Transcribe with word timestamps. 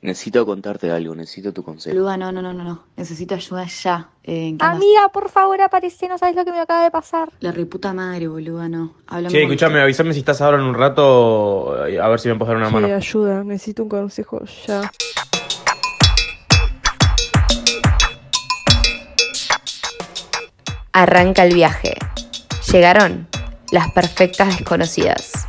Necesito 0.00 0.46
contarte 0.46 0.90
algo, 0.92 1.14
necesito 1.14 1.52
tu 1.52 1.64
consejo. 1.64 1.96
Boluda, 1.96 2.16
no, 2.16 2.30
no, 2.30 2.40
no, 2.40 2.52
no, 2.52 2.62
no. 2.62 2.84
Necesito 2.96 3.34
ayuda 3.34 3.64
ya. 3.66 4.08
Eh. 4.22 4.56
Amiga, 4.60 5.08
por 5.12 5.28
favor, 5.28 5.60
aparece, 5.60 6.06
no 6.08 6.16
sabes 6.18 6.36
lo 6.36 6.44
que 6.44 6.52
me 6.52 6.60
acaba 6.60 6.84
de 6.84 6.90
pasar. 6.92 7.30
La 7.40 7.50
reputa 7.50 7.92
madre, 7.92 8.28
boluda, 8.28 8.68
no. 8.68 8.94
Háblame 9.08 9.32
Che, 9.32 9.42
escuchame, 9.42 9.80
avísame 9.80 10.12
si 10.12 10.20
estás 10.20 10.40
ahora 10.40 10.58
en 10.58 10.64
un 10.64 10.74
rato, 10.74 11.84
eh, 11.86 11.98
a 12.00 12.06
ver 12.08 12.20
si 12.20 12.28
me 12.28 12.36
puedes 12.36 12.48
dar 12.50 12.56
una 12.58 12.68
Sí, 12.68 12.74
mano. 12.74 12.94
ayuda, 12.94 13.42
necesito 13.42 13.82
un 13.82 13.88
consejo 13.88 14.40
ya. 14.66 14.82
Arranca 20.92 21.44
el 21.44 21.54
viaje. 21.54 21.94
Llegaron 22.72 23.28
las 23.70 23.90
perfectas 23.92 24.56
desconocidas. 24.58 25.46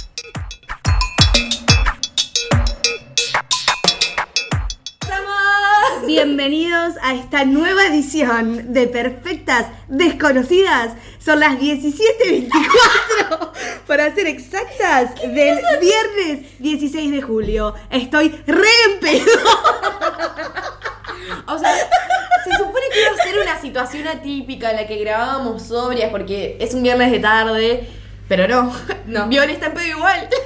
Bienvenidos 6.50 6.96
a 7.04 7.14
esta 7.14 7.46
nueva 7.46 7.86
edición 7.86 8.74
de 8.74 8.88
Perfectas 8.88 9.68
Desconocidas. 9.88 10.94
Son 11.24 11.40
las 11.40 11.60
17.24 11.60 13.52
para 13.86 14.12
ser 14.16 14.26
exactas 14.26 15.14
del 15.22 15.60
viernes 15.80 16.58
16 16.58 17.12
de 17.12 17.22
julio. 17.22 17.76
Estoy 17.92 18.30
re 18.48 18.68
en 18.88 19.00
pedo. 19.00 19.26
O 21.46 21.60
sea, 21.60 21.76
se 21.76 22.58
supone 22.58 22.86
que 22.92 23.02
iba 23.02 23.12
a 23.12 23.24
ser 23.24 23.38
una 23.40 23.62
situación 23.62 24.08
atípica 24.08 24.72
en 24.72 24.78
la 24.78 24.88
que 24.88 24.98
grabábamos 24.98 25.62
sobrias 25.62 26.10
porque 26.10 26.58
es 26.60 26.74
un 26.74 26.82
viernes 26.82 27.12
de 27.12 27.20
tarde, 27.20 27.88
pero 28.28 28.48
no. 28.48 28.76
No. 29.06 29.28
Vion 29.28 29.52
está 29.52 29.68
en 29.68 29.74
pedo 29.74 29.86
igual. 29.86 30.28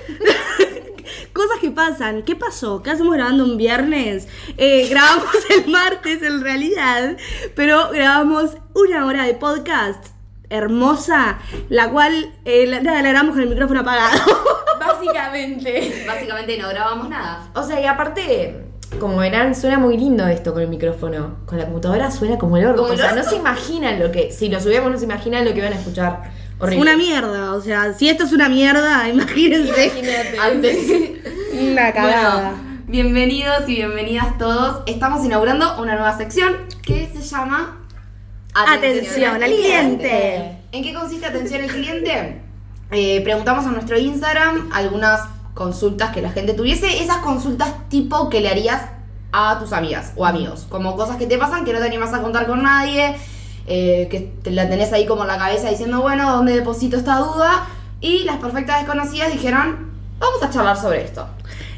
Cosas 1.33 1.59
que 1.59 1.71
pasan. 1.71 2.23
¿Qué 2.23 2.35
pasó? 2.35 2.81
¿Qué 2.81 2.91
hacemos 2.91 3.13
grabando 3.13 3.43
un 3.43 3.57
viernes? 3.57 4.27
Eh, 4.57 4.87
grabamos 4.89 5.33
el 5.49 5.71
martes 5.71 6.21
en 6.21 6.41
realidad, 6.41 7.17
pero 7.55 7.89
grabamos 7.91 8.51
una 8.73 9.05
hora 9.05 9.25
de 9.25 9.33
podcast 9.35 10.13
hermosa, 10.49 11.39
la 11.69 11.89
cual 11.89 12.31
eh, 12.45 12.67
la, 12.67 12.79
nada, 12.79 13.01
la 13.01 13.09
grabamos 13.09 13.33
con 13.33 13.41
el 13.41 13.49
micrófono 13.49 13.79
apagado. 13.79 14.21
Básicamente. 14.79 16.03
Básicamente 16.05 16.57
no 16.57 16.69
grabamos 16.69 17.09
nada. 17.09 17.49
O 17.55 17.63
sea, 17.63 17.81
y 17.81 17.85
aparte, 17.85 18.63
como 18.99 19.17
verán, 19.17 19.55
suena 19.55 19.79
muy 19.79 19.97
lindo 19.97 20.27
esto 20.27 20.53
con 20.53 20.61
el 20.61 20.67
micrófono. 20.67 21.37
Con 21.45 21.57
la 21.57 21.65
computadora 21.65 22.11
suena 22.11 22.37
como 22.37 22.57
el 22.57 22.65
orto. 22.67 22.83
O 22.83 22.95
sea, 22.97 23.13
no 23.13 23.23
se 23.23 23.35
imaginan 23.35 23.99
lo 23.99 24.11
que. 24.11 24.31
Si 24.31 24.49
lo 24.49 24.59
subimos, 24.59 24.91
no 24.91 24.97
se 24.97 25.05
imaginan 25.05 25.45
lo 25.45 25.53
que 25.53 25.61
van 25.61 25.73
a 25.73 25.77
escuchar. 25.77 26.31
Horrible. 26.63 26.81
Una 26.81 26.95
mierda, 26.95 27.53
o 27.55 27.59
sea, 27.59 27.91
si 27.93 28.07
esto 28.07 28.23
es 28.23 28.31
una 28.31 28.47
mierda, 28.47 29.09
imagínense. 29.13 29.87
Imagínate. 29.87 30.39
Antes. 30.39 30.77
Una 31.51 31.91
cagada. 31.91 32.51
Bueno, 32.51 32.83
bienvenidos 32.87 33.67
y 33.67 33.75
bienvenidas 33.75 34.37
todos. 34.37 34.81
Estamos 34.85 35.25
inaugurando 35.25 35.81
una 35.81 35.95
nueva 35.95 36.17
sección 36.17 36.55
que 36.81 37.11
se 37.13 37.21
llama 37.21 37.85
Atención 38.53 39.43
al 39.43 39.51
cliente. 39.51 40.59
¿En 40.71 40.83
qué 40.83 40.93
consiste 40.93 41.25
atención 41.25 41.63
al 41.63 41.69
cliente? 41.69 42.41
Eh, 42.91 43.19
preguntamos 43.25 43.65
a 43.65 43.71
nuestro 43.71 43.99
Instagram 43.99 44.69
algunas 44.71 45.19
consultas 45.53 46.11
que 46.11 46.21
la 46.21 46.31
gente 46.31 46.53
tuviese. 46.53 47.03
Esas 47.03 47.17
consultas 47.17 47.89
tipo 47.89 48.29
que 48.29 48.39
le 48.39 48.47
harías 48.47 48.83
a 49.33 49.59
tus 49.59 49.73
amigas 49.73 50.13
o 50.15 50.25
amigos. 50.25 50.65
Como 50.69 50.95
cosas 50.95 51.17
que 51.17 51.25
te 51.25 51.37
pasan 51.37 51.65
que 51.65 51.73
no 51.73 51.79
te 51.79 51.87
animas 51.87 52.13
a 52.13 52.21
contar 52.21 52.47
con 52.47 52.63
nadie. 52.63 53.17
Eh, 53.67 54.07
que 54.09 54.31
te 54.43 54.51
la 54.51 54.69
tenés 54.69 54.91
ahí 54.93 55.05
como 55.05 55.21
en 55.23 55.27
la 55.29 55.37
cabeza 55.37 55.69
diciendo, 55.69 56.01
bueno, 56.01 56.31
¿dónde 56.35 56.53
deposito 56.53 56.97
esta 56.97 57.17
duda? 57.17 57.67
Y 58.01 58.23
las 58.23 58.37
perfectas 58.37 58.79
desconocidas 58.81 59.31
dijeron, 59.31 59.91
vamos 60.19 60.41
a 60.43 60.49
charlar 60.49 60.77
sobre 60.77 61.03
esto. 61.03 61.25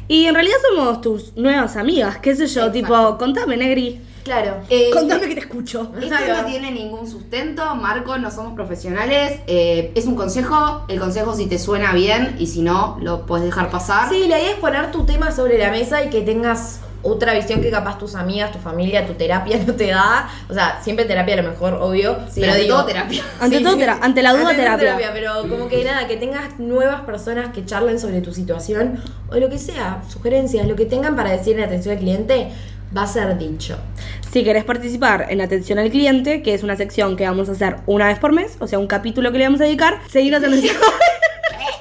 Y 0.08 0.26
en 0.26 0.34
realidad 0.34 0.56
somos 0.70 1.00
tus 1.00 1.36
nuevas 1.36 1.76
amigas, 1.76 2.18
qué 2.18 2.34
sé 2.36 2.46
yo, 2.46 2.66
Exacto. 2.66 2.72
tipo, 2.72 3.18
contame, 3.18 3.56
Negri. 3.56 4.00
Claro. 4.24 4.56
eh, 4.70 4.90
Contame 4.92 5.28
que 5.28 5.34
te 5.34 5.40
escucho. 5.40 5.92
Esto 6.00 6.14
no 6.36 6.44
tiene 6.46 6.72
ningún 6.72 7.08
sustento, 7.08 7.76
Marco, 7.76 8.18
no 8.18 8.30
somos 8.32 8.54
profesionales, 8.54 9.38
eh, 9.46 9.92
es 9.94 10.06
un 10.06 10.16
consejo, 10.16 10.84
el 10.88 10.98
consejo 10.98 11.34
si 11.36 11.46
te 11.46 11.60
suena 11.60 11.92
bien 11.92 12.34
y 12.38 12.48
si 12.48 12.62
no, 12.62 12.98
lo 13.00 13.24
puedes 13.24 13.46
dejar 13.46 13.70
pasar. 13.70 14.08
Sí, 14.08 14.26
la 14.26 14.40
idea 14.40 14.50
es 14.50 14.56
poner 14.56 14.90
tu 14.90 15.04
tema 15.04 15.30
sobre 15.30 15.58
la 15.58 15.70
mesa 15.70 16.02
y 16.02 16.10
que 16.10 16.22
tengas 16.22 16.80
otra 17.06 17.34
visión 17.34 17.60
que 17.60 17.70
capaz 17.70 17.98
tus 17.98 18.14
amigas, 18.14 18.52
tu 18.52 18.58
familia, 18.58 19.06
tu 19.06 19.14
terapia 19.14 19.58
no 19.66 19.74
te 19.74 19.88
da. 19.88 20.28
O 20.48 20.54
sea, 20.54 20.80
siempre 20.82 21.04
terapia 21.04 21.34
a 21.34 21.42
lo 21.42 21.50
mejor, 21.50 21.74
obvio. 21.74 22.18
Sí, 22.30 22.40
pero 22.40 22.52
ante 22.52 22.62
digo, 22.64 22.76
todo 22.76 22.86
terapia. 22.86 23.22
Ante 23.40 23.60
todo 23.60 23.76
tera- 23.76 23.98
ante 24.02 24.22
la 24.22 24.32
duda, 24.32 24.50
Ante 24.50 24.62
terapia. 24.62 25.10
Pero 25.12 25.48
como 25.48 25.68
que 25.68 25.84
nada, 25.84 26.06
que 26.06 26.16
tengas 26.16 26.58
nuevas 26.58 27.02
personas 27.02 27.52
que 27.52 27.64
charlen 27.64 27.98
sobre 27.98 28.20
tu 28.20 28.32
situación 28.32 29.02
o 29.30 29.36
lo 29.36 29.48
que 29.48 29.58
sea, 29.58 30.02
sugerencias, 30.08 30.66
lo 30.66 30.76
que 30.76 30.84
tengan 30.86 31.16
para 31.16 31.30
decir 31.30 31.58
en 31.58 31.64
atención 31.64 31.94
al 31.94 32.00
cliente, 32.00 32.48
va 32.96 33.02
a 33.02 33.06
ser 33.06 33.36
dicho. 33.38 33.76
Si 34.30 34.44
querés 34.44 34.64
participar 34.64 35.26
en 35.30 35.40
Atención 35.40 35.78
al 35.78 35.90
Cliente, 35.90 36.42
que 36.42 36.52
es 36.54 36.62
una 36.62 36.76
sección 36.76 37.16
que 37.16 37.24
vamos 37.26 37.48
a 37.48 37.52
hacer 37.52 37.76
una 37.86 38.06
vez 38.08 38.18
por 38.18 38.32
mes, 38.32 38.56
o 38.60 38.66
sea, 38.66 38.78
un 38.78 38.86
capítulo 38.86 39.32
que 39.32 39.38
le 39.38 39.44
vamos 39.44 39.60
a 39.60 39.64
dedicar, 39.64 39.98
seguinos 40.10 40.42
en 40.42 40.50
nuestro... 40.50 40.78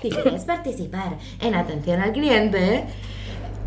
Si 0.02 0.10
quieres 0.10 0.44
participar 0.44 1.18
en 1.42 1.56
atención 1.56 2.00
al 2.00 2.12
cliente, 2.12 2.84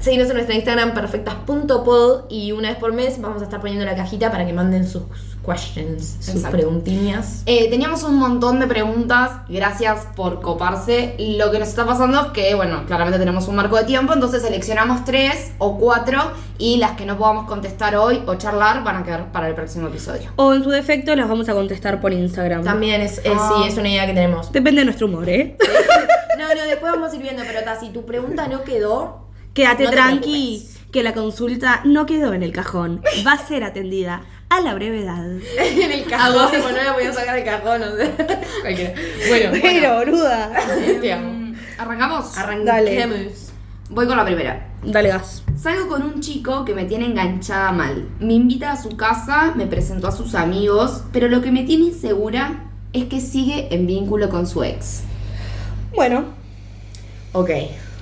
seguinos 0.00 0.28
en 0.28 0.34
nuestra 0.34 0.54
Instagram 0.54 0.94
perfectas.pod 0.94 2.24
y 2.28 2.52
una 2.52 2.68
vez 2.70 2.78
por 2.78 2.92
mes 2.92 3.20
vamos 3.20 3.40
a 3.42 3.44
estar 3.44 3.60
poniendo 3.60 3.84
la 3.84 3.94
cajita 3.96 4.30
para 4.30 4.46
que 4.46 4.52
manden 4.52 4.86
sus 4.86 5.02
questions, 5.44 6.16
sus 6.20 6.36
Exacto. 6.36 6.56
preguntiñas. 6.56 7.42
Eh, 7.46 7.70
teníamos 7.70 8.02
un 8.02 8.16
montón 8.16 8.60
de 8.60 8.66
preguntas, 8.66 9.30
gracias 9.48 10.06
por 10.14 10.40
coparse. 10.42 11.14
Lo 11.18 11.50
que 11.50 11.58
nos 11.58 11.68
está 11.68 11.86
pasando 11.86 12.20
es 12.20 12.26
que, 12.28 12.54
bueno, 12.54 12.84
claramente 12.86 13.18
tenemos 13.18 13.48
un 13.48 13.56
marco 13.56 13.76
de 13.76 13.84
tiempo, 13.84 14.12
entonces 14.12 14.42
seleccionamos 14.42 15.04
tres 15.04 15.52
o 15.58 15.78
cuatro 15.78 16.32
y 16.58 16.76
las 16.76 16.92
que 16.92 17.06
no 17.06 17.16
podamos 17.16 17.46
contestar 17.46 17.96
hoy 17.96 18.22
o 18.26 18.34
charlar 18.34 18.84
van 18.84 18.96
a 18.96 19.04
quedar 19.04 19.32
para 19.32 19.48
el 19.48 19.54
próximo 19.54 19.88
episodio. 19.88 20.30
o 20.36 20.52
en 20.52 20.62
su 20.62 20.70
defecto 20.70 21.14
las 21.16 21.28
vamos 21.28 21.48
a 21.48 21.54
contestar 21.54 22.00
por 22.00 22.12
Instagram. 22.12 22.62
También 22.64 23.00
es, 23.00 23.18
es- 23.18 23.24
Ah. 23.34 23.62
sí, 23.62 23.68
es 23.68 23.78
una 23.78 23.88
idea 23.88 24.06
que 24.06 24.14
tenemos. 24.14 24.52
Depende 24.52 24.80
de 24.82 24.84
nuestro 24.86 25.06
humor, 25.06 25.28
¿eh? 25.28 25.56
No, 26.38 26.46
no, 26.54 26.62
después 26.68 26.92
vamos 26.92 27.12
a 27.12 27.16
ir 27.16 27.22
viendo, 27.22 27.42
pero 27.44 27.64
ta, 27.64 27.80
si 27.80 27.88
tu 27.88 28.04
pregunta 28.06 28.46
no 28.46 28.62
quedó, 28.62 29.27
Quédate 29.58 29.84
No 29.86 29.90
tranqui, 29.90 30.68
que 30.92 31.02
la 31.02 31.12
consulta 31.14 31.80
no 31.84 32.06
quedó 32.06 32.32
en 32.32 32.44
el 32.44 32.52
cajón. 32.52 33.02
Va 33.26 33.32
a 33.32 33.38
ser 33.44 33.64
atendida 33.64 34.22
a 34.48 34.60
la 34.60 34.72
brevedad. 34.74 35.24
en 35.58 35.90
el 35.90 36.04
cajón, 36.04 36.52
tipo, 36.52 36.68
no 36.68 36.76
la 36.76 36.92
voy 36.92 37.02
a 37.02 37.12
sacar 37.12 37.34
del 37.34 37.44
cajón, 37.44 37.82
o 37.82 37.96
sea, 37.96 38.16
cualquiera. 38.62 38.94
Bueno, 39.28 39.58
Pero, 39.60 39.94
boluda. 39.96 40.64
bueno, 40.64 41.00
te 41.00 41.12
amo. 41.12 41.32
Mm, 41.32 41.54
¿Arrancamos? 41.76 42.38
Arranquemos. 42.38 43.52
Voy 43.90 44.06
con 44.06 44.16
la 44.16 44.24
primera. 44.24 44.68
Dale 44.84 45.08
gas. 45.08 45.42
Salgo 45.60 45.88
con 45.88 46.02
un 46.04 46.20
chico 46.20 46.64
que 46.64 46.72
me 46.72 46.84
tiene 46.84 47.06
enganchada 47.06 47.72
mal. 47.72 48.08
Me 48.20 48.34
invita 48.34 48.70
a 48.70 48.80
su 48.80 48.96
casa, 48.96 49.54
me 49.56 49.66
presentó 49.66 50.06
a 50.06 50.12
sus 50.12 50.36
amigos, 50.36 51.02
pero 51.12 51.26
lo 51.26 51.42
que 51.42 51.50
me 51.50 51.64
tiene 51.64 51.86
insegura 51.86 52.70
es 52.92 53.06
que 53.06 53.20
sigue 53.20 53.74
en 53.74 53.88
vínculo 53.88 54.28
con 54.28 54.46
su 54.46 54.62
ex. 54.62 55.00
Bueno, 55.96 56.26
Ok. 57.32 57.50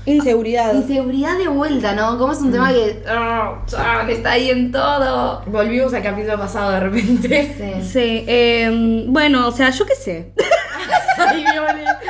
Inseguridad. 0.06 0.75
Inseguridad 0.75 1.37
de 1.37 1.49
vuelta, 1.49 1.94
¿no? 1.94 2.19
Como 2.19 2.33
es 2.33 2.41
un 2.41 2.53
tema 2.53 2.72
que 2.72 3.03
ah, 3.06 3.62
ah, 3.77 4.06
está 4.09 4.33
ahí 4.33 4.50
en 4.50 4.72
todo. 4.72 5.43
Volvimos 5.47 5.93
al 5.93 6.03
capítulo 6.03 6.39
pasado 6.39 6.72
de 6.72 6.81
repente. 6.81 7.55
Sí. 7.56 7.89
Sí, 7.89 8.25
eh, 8.27 9.05
bueno, 9.09 9.49
o 9.49 9.53
sea, 9.53 9.71
yo 9.71 9.84
qué 9.84 9.94
sé. 9.94 10.33
Ay. 11.19 11.44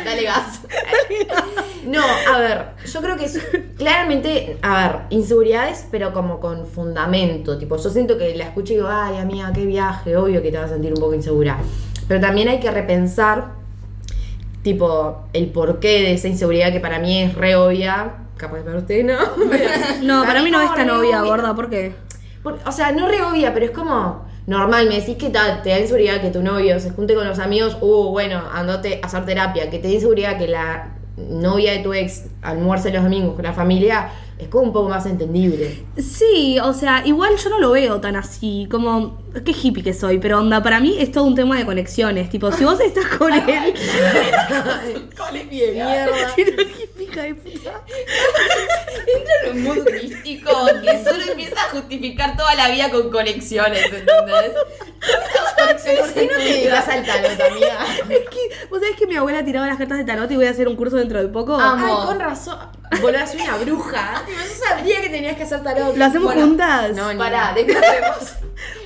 Dale 0.04 0.22
gas. 0.22 0.60
No, 1.86 2.02
a 2.02 2.38
ver, 2.38 2.66
yo 2.84 3.00
creo 3.00 3.16
que 3.16 3.26
es 3.26 3.40
claramente, 3.76 4.58
a 4.60 4.88
ver, 4.88 5.00
inseguridades, 5.10 5.86
pero 5.90 6.12
como 6.12 6.40
con 6.40 6.66
fundamento. 6.66 7.58
Tipo, 7.58 7.76
yo 7.76 7.90
siento 7.90 8.18
que 8.18 8.34
la 8.34 8.44
escucho 8.44 8.72
y 8.72 8.76
digo, 8.76 8.88
ay, 8.90 9.18
amiga, 9.18 9.52
qué 9.54 9.64
viaje, 9.66 10.16
obvio 10.16 10.42
que 10.42 10.50
te 10.50 10.58
vas 10.58 10.66
a 10.66 10.74
sentir 10.74 10.92
un 10.92 11.00
poco 11.00 11.14
insegura. 11.14 11.58
Pero 12.08 12.20
también 12.20 12.48
hay 12.48 12.60
que 12.60 12.70
repensar, 12.70 13.52
tipo, 14.66 15.22
el 15.32 15.46
porqué 15.50 16.02
de 16.02 16.12
esa 16.14 16.26
inseguridad 16.26 16.72
que 16.72 16.80
para 16.80 16.98
mí 16.98 17.22
es 17.22 17.34
re 17.34 17.54
obvia. 17.54 18.14
Capaz 18.36 18.58
para 18.64 18.78
usted 18.78 19.04
no. 19.04 19.14
No, 20.02 20.24
para 20.24 20.42
mí 20.42 20.50
no 20.50 20.60
es 20.60 20.74
tan 20.74 20.90
obvia, 20.90 21.22
gorda, 21.22 21.54
¿por 21.54 21.70
qué? 21.70 21.92
Por- 22.42 22.58
o 22.66 22.72
sea, 22.72 22.90
no 22.90 23.06
re 23.06 23.22
obvia, 23.22 23.54
pero 23.54 23.66
es 23.66 23.70
como 23.70 24.24
normal. 24.48 24.88
Me 24.88 24.96
decís 24.96 25.16
que 25.16 25.30
ta- 25.30 25.62
te 25.62 25.70
da 25.70 25.78
inseguridad 25.78 26.20
que 26.20 26.30
tu 26.30 26.42
novio 26.42 26.80
se 26.80 26.90
junte 26.90 27.14
con 27.14 27.28
los 27.28 27.38
amigos. 27.38 27.76
Uh, 27.80 28.10
bueno, 28.10 28.42
andate 28.52 28.98
a 29.02 29.06
hacer 29.06 29.24
terapia. 29.24 29.70
Que 29.70 29.78
te 29.78 29.86
da 29.86 29.94
inseguridad 29.94 30.36
que 30.36 30.48
la 30.48 30.88
novia 31.16 31.70
de 31.72 31.78
tu 31.78 31.94
ex 31.94 32.24
almuerce 32.42 32.90
los 32.90 33.04
domingos 33.04 33.34
con 33.36 33.44
la 33.44 33.52
familia. 33.52 34.08
Es 34.38 34.48
como 34.48 34.64
un 34.64 34.72
poco 34.72 34.88
más 34.90 35.06
entendible. 35.06 35.84
Sí, 35.96 36.58
o 36.62 36.74
sea, 36.74 37.02
igual 37.06 37.36
yo 37.36 37.48
no 37.48 37.58
lo 37.58 37.70
veo 37.70 38.00
tan 38.00 38.16
así, 38.16 38.68
como, 38.70 39.18
qué 39.44 39.52
hippie 39.52 39.82
que 39.82 39.94
soy, 39.94 40.18
pero 40.18 40.40
onda, 40.40 40.62
para 40.62 40.78
mí 40.78 40.96
es 40.98 41.10
todo 41.10 41.24
un 41.24 41.34
tema 41.34 41.56
de 41.56 41.64
conexiones, 41.64 42.28
tipo, 42.28 42.52
si 42.52 42.64
vos 42.64 42.78
estás 42.80 43.06
con 43.06 43.32
él... 43.48 43.74
de 45.32 45.44
mierda. 45.44 46.34
Hija 47.00 47.22
de 47.22 47.34
puta. 47.34 47.82
Entra 49.06 49.34
en 49.44 49.56
un 49.56 49.64
mundo 49.64 49.90
místico 49.90 50.50
que 50.82 51.04
solo 51.04 51.22
empieza 51.30 51.60
a 51.60 51.70
justificar 51.70 52.36
toda 52.36 52.54
la 52.56 52.68
vida 52.68 52.90
con 52.90 53.10
conexiones, 53.10 53.84
¿entendés? 53.84 54.52
¿Por 55.94 56.12
qué 56.12 56.26
no 56.26 56.38
te 56.38 56.44
dedicas 56.44 56.88
al 56.88 57.04
tarot, 57.04 57.40
amiga? 57.40 57.86
Es 58.08 58.28
que, 58.28 58.66
¿vos 58.70 58.80
sabés 58.80 58.96
que 58.96 59.06
mi 59.06 59.16
abuela 59.16 59.44
tiraba 59.44 59.66
las 59.66 59.76
cartas 59.76 59.98
de 59.98 60.04
tarot 60.04 60.30
y 60.30 60.36
voy 60.36 60.46
a 60.46 60.50
hacer 60.50 60.68
un 60.68 60.76
curso 60.76 60.96
dentro 60.96 61.20
de 61.20 61.28
poco? 61.28 61.54
Amo. 61.54 61.86
Ay, 62.00 62.06
con 62.06 62.20
razón. 62.20 62.58
Boludo, 63.00 63.26
soy 63.26 63.40
una 63.40 63.56
bruja. 63.58 64.22
Tipo, 64.26 64.38
Yo 64.38 64.64
sabía 64.68 65.00
que 65.00 65.08
tenías 65.08 65.36
que 65.36 65.42
hacer 65.42 65.62
tarot. 65.62 65.96
¿Lo 65.96 66.04
hacemos 66.04 66.32
Bueno, 66.32 66.48
juntas? 66.48 66.94
No, 66.96 67.12
ni 67.12 67.18
Pará, 67.18 67.52
¿de 67.54 67.66
qué 67.66 67.76
hacemos? 67.76 68.34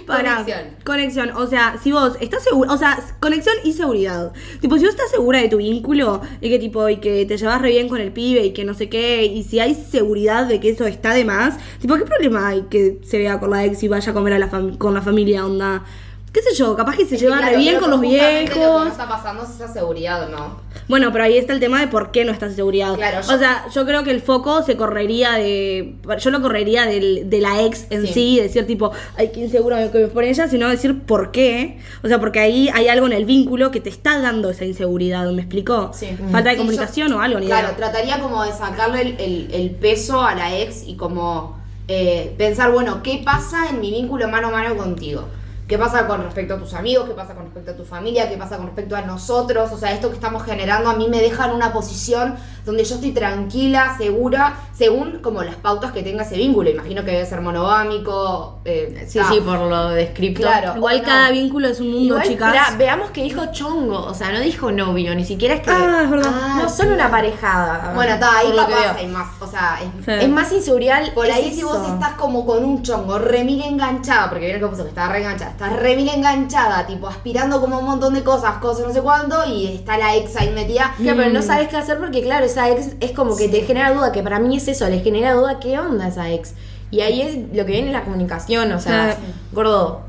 Pará. 0.06 0.37
Conexión. 0.37 0.76
Conexión. 0.85 1.31
O 1.37 1.47
sea, 1.47 1.76
si 1.82 1.93
vos 1.93 2.17
estás 2.20 2.43
segura, 2.43 2.73
o 2.73 2.76
sea, 2.76 2.99
conexión 3.20 3.55
y 3.62 3.73
seguridad. 3.73 4.32
Tipo, 4.61 4.76
si 4.76 4.85
vos 4.85 4.94
estás 4.94 5.11
segura 5.11 5.41
de 5.41 5.49
tu 5.49 5.58
vínculo 5.58 6.20
y 6.41 6.49
que 6.50 6.58
tipo, 6.58 6.88
y 6.88 6.96
que 6.96 7.25
te 7.26 7.37
llevas 7.37 7.62
re 7.62 7.70
bien 7.70 7.88
con 7.88 8.00
el 8.00 8.12
pibe 8.12 8.44
y 8.44 8.53
que 8.53 8.64
no 8.64 8.75
sé 8.75 8.88
qué, 8.88 9.25
y 9.25 9.44
si 9.44 9.61
hay 9.61 9.75
seguridad 9.75 10.46
de 10.46 10.58
que 10.61 10.70
eso 10.70 10.87
está 10.87 11.14
de 11.14 11.25
más, 11.25 11.55
tipo, 11.81 11.94
¿qué 11.96 12.05
problema 12.05 12.49
hay 12.49 12.62
que 12.62 12.99
se 13.05 13.19
vea 13.19 13.38
con 13.38 13.50
la 13.50 13.64
ex 13.64 13.82
y 13.82 13.88
vaya 13.88 14.11
a 14.11 14.14
comer 14.14 14.32
a 14.32 14.38
la 14.38 14.49
con 14.79 14.94
la 14.94 15.03
familia, 15.03 15.46
onda? 15.46 15.85
¿Qué 16.32 16.43
sé 16.43 16.55
yo? 16.55 16.77
Capaz 16.77 16.97
que 16.97 17.05
se 17.06 17.17
Es 17.17 17.21
que, 17.21 17.27
lleva 17.27 17.38
claro, 17.38 17.53
re 17.55 17.59
bien 17.59 17.81
con 17.81 17.91
los 17.91 17.99
justamente 17.99 18.50
Lo 18.50 18.55
que 18.55 18.61
no 18.61 18.67
viejos. 18.75 18.87
está 18.93 19.09
pasando 19.09 19.43
es 19.43 19.50
esa 19.50 19.73
seguridad, 19.73 20.29
¿no? 20.29 20.61
Bueno, 20.87 21.11
pero 21.11 21.25
ahí 21.25 21.37
está 21.37 21.53
el 21.53 21.59
tema 21.59 21.81
de 21.81 21.88
por 21.88 22.12
qué 22.12 22.25
no 22.25 22.31
estás 22.31 22.55
seguridad. 22.55 22.94
Claro, 22.94 23.21
yo- 23.27 23.35
O 23.35 23.38
sea, 23.38 23.67
yo 23.75 23.85
creo 23.85 24.05
que 24.05 24.12
el 24.12 24.21
foco 24.21 24.62
se 24.62 24.77
correría 24.77 25.32
de. 25.32 25.97
Yo 26.21 26.31
lo 26.31 26.41
correría 26.41 26.87
del- 26.87 27.29
de 27.29 27.41
la 27.41 27.62
ex 27.62 27.87
en 27.91 28.06
sí. 28.06 28.12
Sí. 28.12 28.41
decir 28.41 28.65
tipo, 28.65 28.93
ay, 29.17 29.32
qué 29.35 29.41
insegura 29.41 29.91
que 29.91 29.99
me 29.99 30.06
pone 30.06 30.31
ella, 30.31 30.47
sino 30.47 30.69
decir 30.69 31.00
por 31.03 31.32
qué. 31.32 31.81
O 32.05 32.09
sea, 32.09 32.21
porque 32.21 32.38
ahí 32.38 32.69
hay 32.73 32.87
algo 32.87 33.06
en 33.06 33.12
el 33.12 33.25
vínculo 33.25 33.73
que 33.73 33.81
te 33.81 33.88
está 33.88 34.21
dando 34.21 34.50
esa 34.50 34.65
inseguridad, 34.65 35.29
¿me 35.32 35.43
explicó? 35.43 35.91
Sí. 35.93 36.17
Falta 36.31 36.50
de 36.50 36.55
Sí, 36.55 36.59
comunicación 36.59 37.09
yo- 37.09 37.17
o 37.17 37.21
algo, 37.21 37.41
ni 37.41 37.47
Claro, 37.47 37.69
idea. 37.69 37.77
trataría 37.77 38.21
como 38.21 38.44
de 38.44 38.53
sacarle 38.53 39.03
el, 39.03 39.17
el- 39.21 39.49
el 39.53 39.71
peso 39.71 40.23
a 40.23 40.37
la 40.37 40.56
ex 40.56 40.85
y 40.87 40.94
como 40.94 41.59
eh, 41.88 42.32
pensar, 42.38 42.71
bueno, 42.71 43.03
¿qué 43.03 43.21
pasa 43.25 43.69
en 43.69 43.81
mi 43.81 43.91
vínculo 43.91 44.29
mano 44.29 44.47
a 44.47 44.50
mano 44.53 44.77
contigo? 44.77 45.25
¿Qué 45.70 45.78
pasa 45.78 46.08
con 46.08 46.25
respecto 46.25 46.55
a 46.55 46.58
tus 46.58 46.75
amigos? 46.75 47.08
¿Qué 47.08 47.14
pasa 47.14 47.32
con 47.32 47.44
respecto 47.44 47.70
a 47.70 47.76
tu 47.76 47.84
familia? 47.84 48.28
¿Qué 48.28 48.37
pasa 48.37 48.56
con 48.56 48.67
respecto 48.67 48.96
a 48.96 49.02
nosotros? 49.02 49.70
O 49.70 49.78
sea, 49.78 49.93
esto 49.93 50.08
que 50.08 50.17
estamos 50.17 50.43
generando 50.43 50.90
a 50.90 50.96
mí 50.96 51.06
me 51.08 51.20
deja 51.20 51.44
en 51.44 51.52
una 51.52 51.72
posición 51.72 52.34
donde 52.70 52.84
yo 52.84 52.94
estoy 52.94 53.12
tranquila, 53.12 53.94
segura, 53.99 54.55
según 54.72 55.19
como 55.20 55.43
las 55.43 55.56
pautas 55.56 55.93
que 55.93 56.02
tenga 56.02 56.22
ese 56.22 56.37
vínculo. 56.37 56.70
Imagino 56.70 57.05
que 57.05 57.11
debe 57.12 57.26
ser 57.26 57.40
monogámico. 57.40 58.61
eh, 58.64 59.06
Sí, 59.08 59.19
sí, 59.28 59.40
por 59.40 59.58
lo 59.61 59.88
descripto. 59.90 60.43
Claro. 60.43 60.75
Igual 60.76 60.99
no. 60.99 61.05
cada 61.05 61.31
vínculo 61.31 61.69
es 61.69 61.81
un 61.81 61.88
mundo, 61.90 62.14
Igual, 62.14 62.28
chicas. 62.28 62.78
veamos 62.78 63.11
que 63.11 63.22
dijo 63.22 63.46
chongo, 63.52 63.99
o 64.05 64.14
sea, 64.14 64.32
no 64.32 64.40
dijo 64.40 64.70
novio, 64.72 65.14
ni 65.14 65.25
siquiera 65.25 65.55
es 65.55 65.61
que. 65.62 65.70
Ah, 65.70 66.00
es 66.05 66.11
verdad. 66.11 66.31
Ah, 66.32 66.58
no 66.62 66.69
son 66.69 66.93
una 66.93 67.11
parejada. 67.11 67.93
Bueno, 67.94 68.14
está, 68.14 68.38
ahí 68.38 68.52
capaz 68.55 68.96
hay 68.96 69.06
más. 69.08 69.28
O 69.40 69.46
sea, 69.46 69.78
es, 69.82 70.05
Sí. 70.05 70.12
Es 70.25 70.28
más 70.28 70.50
inseguridad. 70.52 71.12
Por 71.14 71.26
es 71.26 71.34
ahí 71.34 71.50
si 71.52 71.62
vos 71.62 71.76
eso. 71.76 71.94
estás 71.94 72.12
como 72.12 72.46
con 72.46 72.64
un 72.64 72.82
chongo 72.82 73.19
remil 73.19 73.61
enganchada, 73.62 74.28
porque 74.31 74.44
vieron 74.46 74.62
que 74.62 74.69
puso 74.69 74.82
que 74.84 74.88
estaba 74.90 75.12
re 75.12 75.19
enganchada, 75.20 75.50
estás 75.50 75.72
remil 75.75 76.08
enganchada, 76.08 76.87
tipo 76.87 77.06
aspirando 77.08 77.61
como 77.61 77.78
un 77.78 77.84
montón 77.87 78.14
de 78.14 78.22
cosas, 78.22 78.56
cosas 78.58 78.87
no 78.87 78.93
sé 78.93 79.00
cuánto, 79.02 79.44
y 79.46 79.67
está 79.75 79.99
la 79.99 80.14
ex 80.17 80.37
ahí 80.37 80.50
metida. 80.50 80.94
Ya, 80.99 81.14
pero 81.14 81.31
no 81.31 81.43
sabes 81.43 81.69
qué 81.69 81.76
hacer 81.76 81.99
porque, 81.99 82.22
claro, 82.22 82.46
esa 82.46 82.60
ex 82.69 82.91
es 83.01 83.12
como 83.12 83.37
que 83.37 83.49
te 83.49 83.62
genera 83.62 83.93
duda, 83.93 84.12
que 84.12 84.23
para 84.23 84.39
mí 84.39 84.57
es 84.57 84.69
eso, 84.69 84.89
les 84.89 85.03
genera 85.03 85.33
duda 85.35 85.59
qué 85.61 85.79
onda 85.79 86.09
esa 86.09 86.29
ex. 86.31 86.55
Y 86.91 87.01
ahí 87.01 87.23
es 87.23 87.37
lo 87.57 87.65
que 87.65 87.73
viene 87.73 87.87
es 87.89 87.93
la 87.93 88.03
comunicación, 88.05 88.71
o 88.73 88.81
sea, 88.81 89.12
Sí. 89.12 89.19
gordo. 89.53 90.03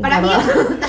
Para 0.00 0.20
mí 0.20 0.28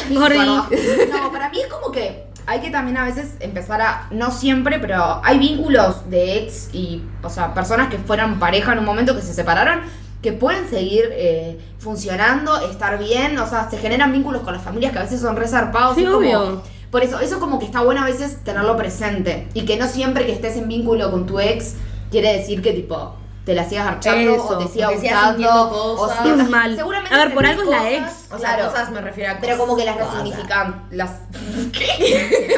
gordo. 0.09 0.27
Perdón. 0.27 0.65
No, 1.11 1.31
para 1.31 1.49
mí 1.49 1.59
es 1.61 1.67
como 1.67 1.91
que 1.91 2.25
hay 2.45 2.61
que 2.61 2.71
también 2.71 2.97
a 2.97 3.05
veces 3.05 3.33
empezar 3.39 3.79
a, 3.81 4.07
no 4.11 4.31
siempre, 4.31 4.79
pero 4.79 5.21
hay 5.23 5.37
vínculos 5.37 6.09
de 6.09 6.37
ex 6.39 6.73
y, 6.73 7.03
o 7.21 7.29
sea, 7.29 7.53
personas 7.53 7.89
que 7.89 7.97
fueron 7.99 8.39
pareja 8.39 8.73
en 8.73 8.79
un 8.79 8.85
momento 8.85 9.15
que 9.15 9.21
se 9.21 9.33
separaron, 9.35 9.81
que 10.23 10.33
pueden 10.33 10.67
seguir 10.67 11.05
eh, 11.11 11.59
funcionando, 11.77 12.59
estar 12.69 12.97
bien, 12.97 13.37
o 13.37 13.47
sea, 13.47 13.69
se 13.69 13.77
generan 13.77 14.11
vínculos 14.11 14.41
con 14.41 14.53
las 14.53 14.63
familias 14.63 14.91
que 14.93 14.99
a 14.99 15.03
veces 15.03 15.21
son 15.21 15.35
resarpados. 15.35 15.95
Sí, 15.95 16.01
y 16.01 16.05
como- 16.05 16.17
obvio. 16.17 16.61
Por 16.91 17.03
eso, 17.03 17.19
eso 17.19 17.39
como 17.39 17.59
que 17.59 17.65
está 17.65 17.81
bueno 17.81 18.01
a 18.01 18.05
veces 18.05 18.43
tenerlo 18.43 18.75
presente 18.77 19.47
y 19.53 19.65
que 19.65 19.77
no 19.77 19.87
siempre 19.87 20.25
que 20.25 20.31
estés 20.31 20.57
en 20.57 20.67
vínculo 20.67 21.11
con 21.11 21.25
tu 21.25 21.39
ex 21.39 21.75
quiere 22.11 22.33
decir 22.37 22.61
que 22.61 22.71
tipo 22.73 23.15
te 23.45 23.55
la 23.55 23.67
sigas 23.67 23.87
archando 23.87 24.35
Eso, 24.35 24.47
o 24.47 24.57
te 24.59 24.67
sigas 24.67 24.91
gustando 24.93 25.27
sintiendo 25.37 25.71
o 25.71 25.97
cosas. 25.97 26.19
sientas- 26.23 26.49
Mal. 26.49 26.75
Seguramente 26.75 27.15
A 27.15 27.17
ver, 27.17 27.33
por 27.33 27.45
algo 27.45 27.63
es 27.63 27.67
la 27.69 27.77
cosas, 27.77 27.91
ex. 27.93 28.11
O 28.33 28.37
sea, 28.39 28.55
claro, 28.55 28.69
cosas 28.71 28.91
me 28.91 29.01
refiero 29.01 29.31
a 29.33 29.37
pero 29.39 29.57
como 29.57 29.75
que 29.75 29.85
las 29.85 29.97
cosas. 29.97 30.13
resignifican 30.19 30.83
las 30.91 31.11
¿Qué? 31.71 32.55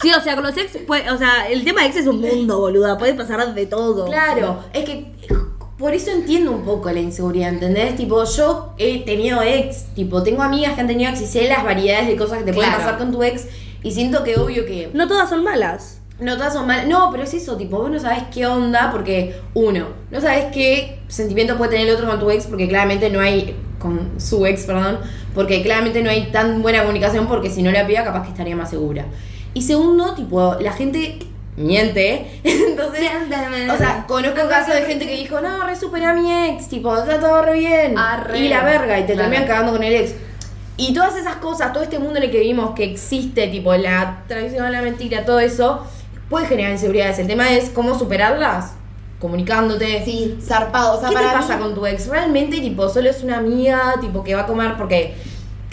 Sí, 0.00 0.12
o 0.12 0.20
sea, 0.20 0.34
con 0.34 0.44
los 0.44 0.56
ex, 0.56 0.76
puede- 0.86 1.10
o 1.10 1.18
sea, 1.18 1.48
el 1.48 1.64
tema 1.64 1.84
ex 1.86 1.96
es 1.96 2.06
un 2.06 2.20
mundo, 2.20 2.58
boluda. 2.60 2.96
Puede 2.98 3.14
pasar 3.14 3.54
de 3.54 3.66
todo. 3.66 4.04
Claro, 4.06 4.60
es 4.72 4.84
que 4.84 5.12
por 5.84 5.92
eso 5.92 6.10
entiendo 6.12 6.50
un 6.50 6.62
poco 6.62 6.90
la 6.90 6.98
inseguridad, 7.00 7.50
¿entendés? 7.50 7.94
Tipo, 7.94 8.24
yo 8.24 8.72
he 8.78 9.04
tenido 9.04 9.42
ex, 9.42 9.84
tipo, 9.94 10.22
tengo 10.22 10.42
amigas 10.42 10.72
que 10.72 10.80
han 10.80 10.86
tenido 10.86 11.10
ex 11.10 11.20
y 11.20 11.26
sé 11.26 11.46
las 11.46 11.62
variedades 11.62 12.08
de 12.08 12.16
cosas 12.16 12.38
que 12.38 12.44
te 12.44 12.54
pueden 12.54 12.72
pasar 12.72 12.96
con 12.96 13.12
tu 13.12 13.22
ex 13.22 13.48
y 13.82 13.90
siento 13.90 14.24
que 14.24 14.34
obvio 14.40 14.64
que 14.64 14.88
No 14.94 15.06
todas 15.06 15.28
son 15.28 15.44
malas. 15.44 16.00
no 16.18 16.38
todas 16.38 16.54
son 16.54 16.66
malas. 16.66 16.86
No, 16.86 17.10
pero 17.10 17.24
es 17.24 17.34
eso, 17.34 17.58
tipo, 17.58 17.76
vos 17.76 17.90
no 17.90 18.00
sabes 18.00 18.22
qué 18.32 18.46
onda 18.46 18.90
porque, 18.92 19.36
uno, 19.52 19.88
no 20.10 20.22
sabes 20.22 20.46
qué 20.54 21.00
sentimiento 21.08 21.58
puede 21.58 21.72
tener 21.72 21.86
el 21.86 21.94
otro 21.94 22.08
con 22.08 22.18
tu 22.18 22.30
ex 22.30 22.46
porque 22.46 22.66
claramente 22.66 23.10
no 23.10 23.20
hay, 23.20 23.54
con 23.78 24.18
su 24.18 24.46
ex, 24.46 24.64
perdón, 24.64 25.00
porque 25.34 25.62
claramente 25.62 26.02
no 26.02 26.08
hay 26.08 26.32
tan 26.32 26.62
buena 26.62 26.80
comunicación 26.80 27.26
porque 27.26 27.50
si 27.50 27.62
no 27.62 27.70
la 27.70 27.86
pida 27.86 28.04
capaz 28.04 28.22
que 28.22 28.30
estaría 28.30 28.56
más 28.56 28.70
segura. 28.70 29.04
Y 29.52 29.60
segundo, 29.60 30.14
tipo, 30.14 30.56
la 30.62 30.72
gente 30.72 31.18
miente, 31.56 32.40
entonces, 32.44 33.02
o 33.72 33.76
sea, 33.76 34.04
conozco 34.08 34.48
casos 34.48 34.74
de 34.74 34.82
gente 34.82 35.06
que 35.06 35.16
dijo, 35.16 35.40
no, 35.40 35.64
re 35.66 35.76
superé 35.76 36.06
a 36.06 36.14
mi 36.14 36.48
ex, 36.48 36.68
tipo, 36.68 36.96
está 36.96 37.20
todo 37.20 37.42
re 37.42 37.58
bien, 37.58 37.94
y 38.34 38.48
la 38.48 38.62
verga, 38.64 38.98
y 38.98 39.02
te 39.06 39.12
Claro. 39.14 39.28
terminan 39.30 39.46
cagando 39.46 39.72
con 39.72 39.82
el 39.82 39.92
ex. 39.94 40.14
Y 40.76 40.92
todas 40.92 41.16
esas 41.16 41.36
cosas, 41.36 41.72
todo 41.72 41.84
este 41.84 42.00
mundo 42.00 42.16
en 42.18 42.24
el 42.24 42.30
que 42.32 42.40
vivimos 42.40 42.74
que 42.74 42.82
existe, 42.84 43.46
tipo 43.46 43.72
la 43.76 44.24
traición, 44.26 44.72
la 44.72 44.82
mentira, 44.82 45.24
todo 45.24 45.38
eso, 45.38 45.86
puede 46.28 46.46
generar 46.46 46.72
inseguridades. 46.72 47.18
El 47.20 47.28
tema 47.28 47.52
es 47.52 47.70
cómo 47.70 47.96
superarlas, 47.96 48.72
comunicándote. 49.20 50.04
Sí, 50.04 50.36
zarpado. 50.42 50.98
O 50.98 51.00
sea, 51.00 51.10
¿Qué 51.10 51.16
te 51.16 51.22
pasa 51.22 51.58
con 51.58 51.76
tu 51.76 51.86
ex? 51.86 52.08
¿Realmente, 52.08 52.60
tipo, 52.60 52.88
solo 52.88 53.08
es 53.08 53.22
una 53.22 53.38
amiga, 53.38 53.94
tipo, 54.00 54.24
que 54.24 54.34
va 54.34 54.42
a 54.42 54.46
comer 54.46 54.74
porque 54.76 55.14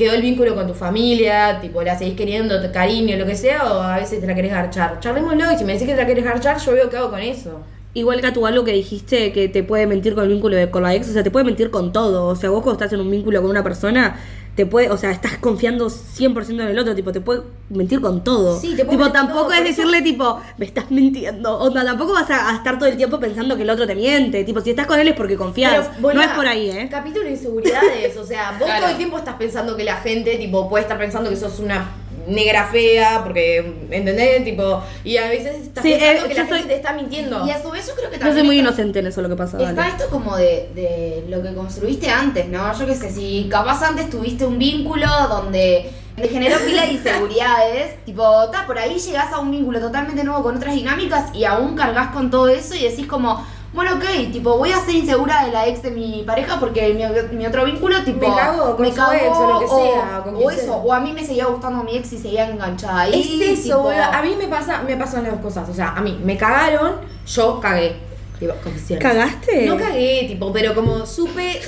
quedó 0.01 0.13
el 0.13 0.21
vínculo 0.23 0.55
con 0.55 0.65
tu 0.65 0.73
familia, 0.73 1.59
tipo, 1.61 1.83
la 1.83 1.95
seguís 1.95 2.15
queriendo, 2.15 2.55
cariño, 2.73 3.17
lo 3.17 3.25
que 3.27 3.35
sea, 3.35 3.71
o 3.71 3.81
a 3.81 3.97
veces 3.97 4.19
te 4.19 4.25
la 4.25 4.33
querés 4.33 4.51
garchar? 4.51 4.99
Charlémoslo 4.99 5.51
y 5.53 5.57
si 5.57 5.63
me 5.63 5.73
decís 5.73 5.87
que 5.87 5.93
te 5.93 6.01
la 6.01 6.07
querés 6.07 6.25
garchar, 6.25 6.57
yo 6.57 6.71
veo 6.73 6.89
qué 6.89 6.97
hago 6.97 7.11
con 7.11 7.19
eso. 7.19 7.59
Igual 7.93 8.21
que 8.21 8.31
tú 8.31 8.47
algo 8.47 8.63
que 8.63 8.71
dijiste 8.71 9.31
que 9.31 9.47
te 9.47 9.63
puede 9.63 9.85
mentir 9.85 10.15
con 10.15 10.23
el 10.23 10.29
vínculo 10.29 10.55
de, 10.55 10.71
con 10.71 10.81
la 10.81 10.95
ex, 10.95 11.09
o 11.09 11.13
sea, 11.13 11.23
te 11.23 11.29
puede 11.29 11.45
mentir 11.45 11.69
con 11.69 11.91
todo. 11.91 12.27
O 12.27 12.35
sea, 12.35 12.49
vos 12.49 12.63
cuando 12.63 12.81
estás 12.81 12.93
en 12.93 13.01
un 13.01 13.11
vínculo 13.11 13.41
con 13.41 13.51
una 13.51 13.63
persona, 13.63 14.15
te 14.55 14.65
puede, 14.65 14.89
o 14.89 14.97
sea, 14.97 15.11
estás 15.11 15.37
confiando 15.37 15.89
100% 15.89 16.49
en 16.49 16.59
el 16.61 16.77
otro, 16.77 16.93
tipo, 16.93 17.11
te 17.13 17.21
puede 17.21 17.41
mentir 17.69 18.01
con 18.01 18.21
todo. 18.23 18.59
Sí, 18.59 18.75
te 18.75 18.83
puede 18.83 18.97
Tipo, 18.97 19.03
mentir 19.05 19.13
tampoco 19.21 19.41
todo, 19.43 19.53
es 19.53 19.59
eso- 19.61 19.67
decirle, 19.69 20.01
tipo, 20.01 20.41
me 20.57 20.65
estás 20.65 20.91
mintiendo. 20.91 21.57
O 21.57 21.71
sea, 21.71 21.85
tampoco 21.85 22.11
vas 22.13 22.29
a, 22.29 22.49
a 22.49 22.55
estar 22.57 22.77
todo 22.77 22.89
el 22.89 22.97
tiempo 22.97 23.17
pensando 23.19 23.55
que 23.55 23.63
el 23.63 23.69
otro 23.69 23.87
te 23.87 23.95
miente. 23.95 24.43
Tipo, 24.43 24.59
si 24.59 24.71
estás 24.71 24.87
con 24.87 24.99
él 24.99 25.07
es 25.07 25.15
porque 25.15 25.37
confías. 25.37 25.89
Pero, 26.01 26.13
no 26.13 26.21
es 26.21 26.27
por 26.29 26.45
ahí, 26.45 26.69
¿eh? 26.69 26.87
Capítulo 26.91 27.23
de 27.25 27.31
inseguridades, 27.31 28.17
o 28.17 28.25
sea, 28.25 28.51
vos 28.59 28.65
Claro. 28.65 28.81
todo 28.81 28.91
el 28.91 28.97
tiempo 28.97 29.17
estás 29.17 29.35
pensando 29.35 29.77
que 29.77 29.85
la 29.85 29.95
gente, 29.97 30.35
tipo, 30.35 30.69
puede 30.69 30.81
estar 30.83 30.97
pensando 30.97 31.29
que 31.29 31.37
sos 31.37 31.59
una 31.59 31.89
negra 32.27 32.67
fea, 32.71 33.21
porque, 33.23 33.57
¿entendés? 33.89 34.43
Tipo, 34.43 34.81
y 35.03 35.17
a 35.17 35.27
veces 35.29 35.55
estás 35.63 35.83
Sí, 35.83 35.91
pensando 35.91 36.25
eh, 36.25 36.29
que 36.29 36.35
yo 36.35 36.43
la 36.43 36.47
gente 36.49 36.67
te 36.67 36.75
está 36.75 36.93
mintiendo. 36.93 37.45
Y 37.47 37.51
a 37.51 37.61
su 37.61 37.69
vez 37.71 37.87
yo 37.87 37.95
creo 37.95 38.09
que 38.09 38.15
Yo 38.17 38.19
también 38.19 38.37
soy 38.37 38.45
muy 38.45 38.57
está- 38.59 38.69
inocente 38.69 38.99
en 38.99 39.07
eso 39.07 39.21
lo 39.21 39.29
que 39.29 39.35
pasa. 39.35 39.57
Está 39.59 39.73
dale. 39.73 39.89
esto 39.89 40.09
como 40.09 40.35
de, 40.37 40.69
de 40.75 41.25
lo 41.29 41.41
que 41.41 41.53
construiste 41.53 42.09
antes, 42.09 42.47
¿no? 42.47 42.77
Yo 42.77 42.85
qué 42.85 42.95
sé, 42.95 43.11
si 43.11 43.47
capaz 43.49 43.81
antes 43.83 44.09
tuviste 44.09 44.45
un 44.45 44.57
vínculo 44.59 45.07
donde 45.29 45.89
te 46.15 46.27
generó 46.27 46.57
pila 46.59 46.85
de 46.85 46.93
inseguridades, 46.93 47.95
tipo, 48.05 48.23
ta, 48.51 48.65
por 48.67 48.77
ahí 48.77 48.97
llegás 48.99 49.31
a 49.33 49.39
un 49.39 49.51
vínculo 49.51 49.79
totalmente 49.79 50.23
nuevo 50.23 50.43
con 50.43 50.57
otras 50.57 50.73
dinámicas 50.75 51.33
y 51.33 51.45
aún 51.45 51.75
cargas 51.75 52.09
con 52.11 52.29
todo 52.29 52.47
eso 52.49 52.75
y 52.75 52.83
decís 52.83 53.07
como, 53.07 53.45
bueno, 53.73 53.95
ok, 53.95 54.31
tipo, 54.31 54.57
voy 54.57 54.71
a 54.71 54.79
ser 54.79 54.95
insegura 54.95 55.45
de 55.45 55.51
la 55.51 55.67
ex 55.67 55.81
de 55.81 55.91
mi 55.91 56.23
pareja 56.25 56.59
porque 56.59 56.93
mi, 56.93 57.37
mi 57.37 57.45
otro 57.45 57.63
vínculo, 57.63 58.03
tipo, 58.03 58.27
Me 58.27 58.35
cago 58.35 58.75
con 58.75 58.85
su 58.85 58.93
cagó, 58.95 59.13
ex 59.13 59.37
o 59.37 59.47
lo 59.47 59.59
que 59.59 59.67
sea, 59.67 60.19
o, 60.19 60.23
con 60.23 60.35
o 60.35 60.37
quien 60.39 60.49
eso, 60.51 60.61
sea. 60.61 60.73
o 60.73 60.93
a 60.93 60.99
mí 60.99 61.13
me 61.13 61.25
seguía 61.25 61.45
gustando 61.45 61.83
mi 61.83 61.95
ex 61.95 62.11
y 62.13 62.17
seguía 62.17 62.49
enganchada 62.49 63.01
ahí. 63.01 63.39
Es 63.41 63.59
eso, 63.59 63.63
tipo, 63.63 63.83
boludo. 63.83 64.03
A 64.03 64.21
mí 64.21 64.35
me 64.37 64.47
pasa, 64.47 64.81
me 64.81 64.97
pasan 64.97 65.23
las 65.23 65.31
dos 65.33 65.41
cosas. 65.41 65.69
O 65.69 65.73
sea, 65.73 65.89
a 65.95 66.01
mí 66.01 66.19
me 66.23 66.35
cagaron, 66.37 66.95
yo 67.25 67.59
cagué. 67.61 67.95
Tipo, 68.39 68.53
confesiones. 68.63 69.03
¿Cagaste? 69.07 69.65
No 69.65 69.77
cagué, 69.77 70.25
tipo, 70.27 70.51
pero 70.51 70.75
como 70.75 71.05
supe. 71.05 71.61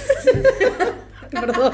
Perdón. 1.40 1.72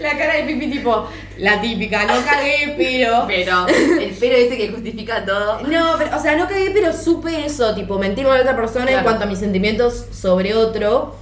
la 0.00 0.16
cara 0.16 0.34
de 0.34 0.44
Pipi, 0.44 0.70
tipo, 0.70 1.08
la 1.38 1.60
típica, 1.60 2.04
no 2.04 2.14
cagué, 2.24 2.74
pero. 2.76 3.24
Pero 3.26 3.66
el 3.68 4.16
pero 4.18 4.36
ese 4.36 4.56
que 4.56 4.68
justifica 4.70 5.24
todo. 5.24 5.62
No, 5.62 5.94
pero, 5.98 6.16
o 6.16 6.20
sea, 6.20 6.36
no 6.36 6.46
cagué, 6.48 6.70
pero 6.72 6.92
supe 6.92 7.44
eso, 7.44 7.74
tipo, 7.74 7.98
mentir 7.98 8.24
con 8.24 8.34
la 8.34 8.40
otra 8.42 8.56
persona 8.56 8.90
en 8.90 9.02
cuanto 9.02 9.24
a 9.24 9.26
mis 9.26 9.38
sentimientos 9.38 10.06
sobre 10.12 10.54
otro. 10.54 11.16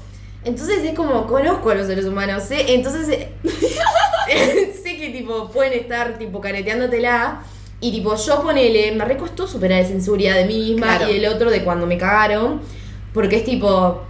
Entonces 0.45 0.85
es 0.85 0.95
como, 0.95 1.27
conozco 1.27 1.71
a 1.71 1.75
los 1.75 1.87
seres 1.87 2.05
humanos, 2.05 2.43
sé, 2.43 2.75
entonces 2.75 3.09
eh, 3.09 3.33
sé 4.83 4.97
que 4.99 5.09
tipo 5.11 5.49
pueden 5.51 5.73
estar 5.73 6.19
tipo 6.19 6.41
careteándotela. 6.41 7.41
Y 7.81 7.93
tipo, 7.93 8.15
yo 8.17 8.43
ponele, 8.43 8.93
me 8.93 9.05
recostó 9.05 9.47
superar 9.47 9.81
esa 9.83 9.93
inseguridad 9.93 10.37
de 10.37 10.45
mí 10.47 10.59
misma 10.59 10.97
Claro. 10.97 11.11
y 11.11 11.15
del 11.21 11.27
otro 11.33 11.51
de 11.51 11.63
cuando 11.65 11.87
me 11.87 11.99
cagaron. 11.99 12.61
Porque 13.13 13.37
es 13.37 13.45
tipo, 13.45 14.03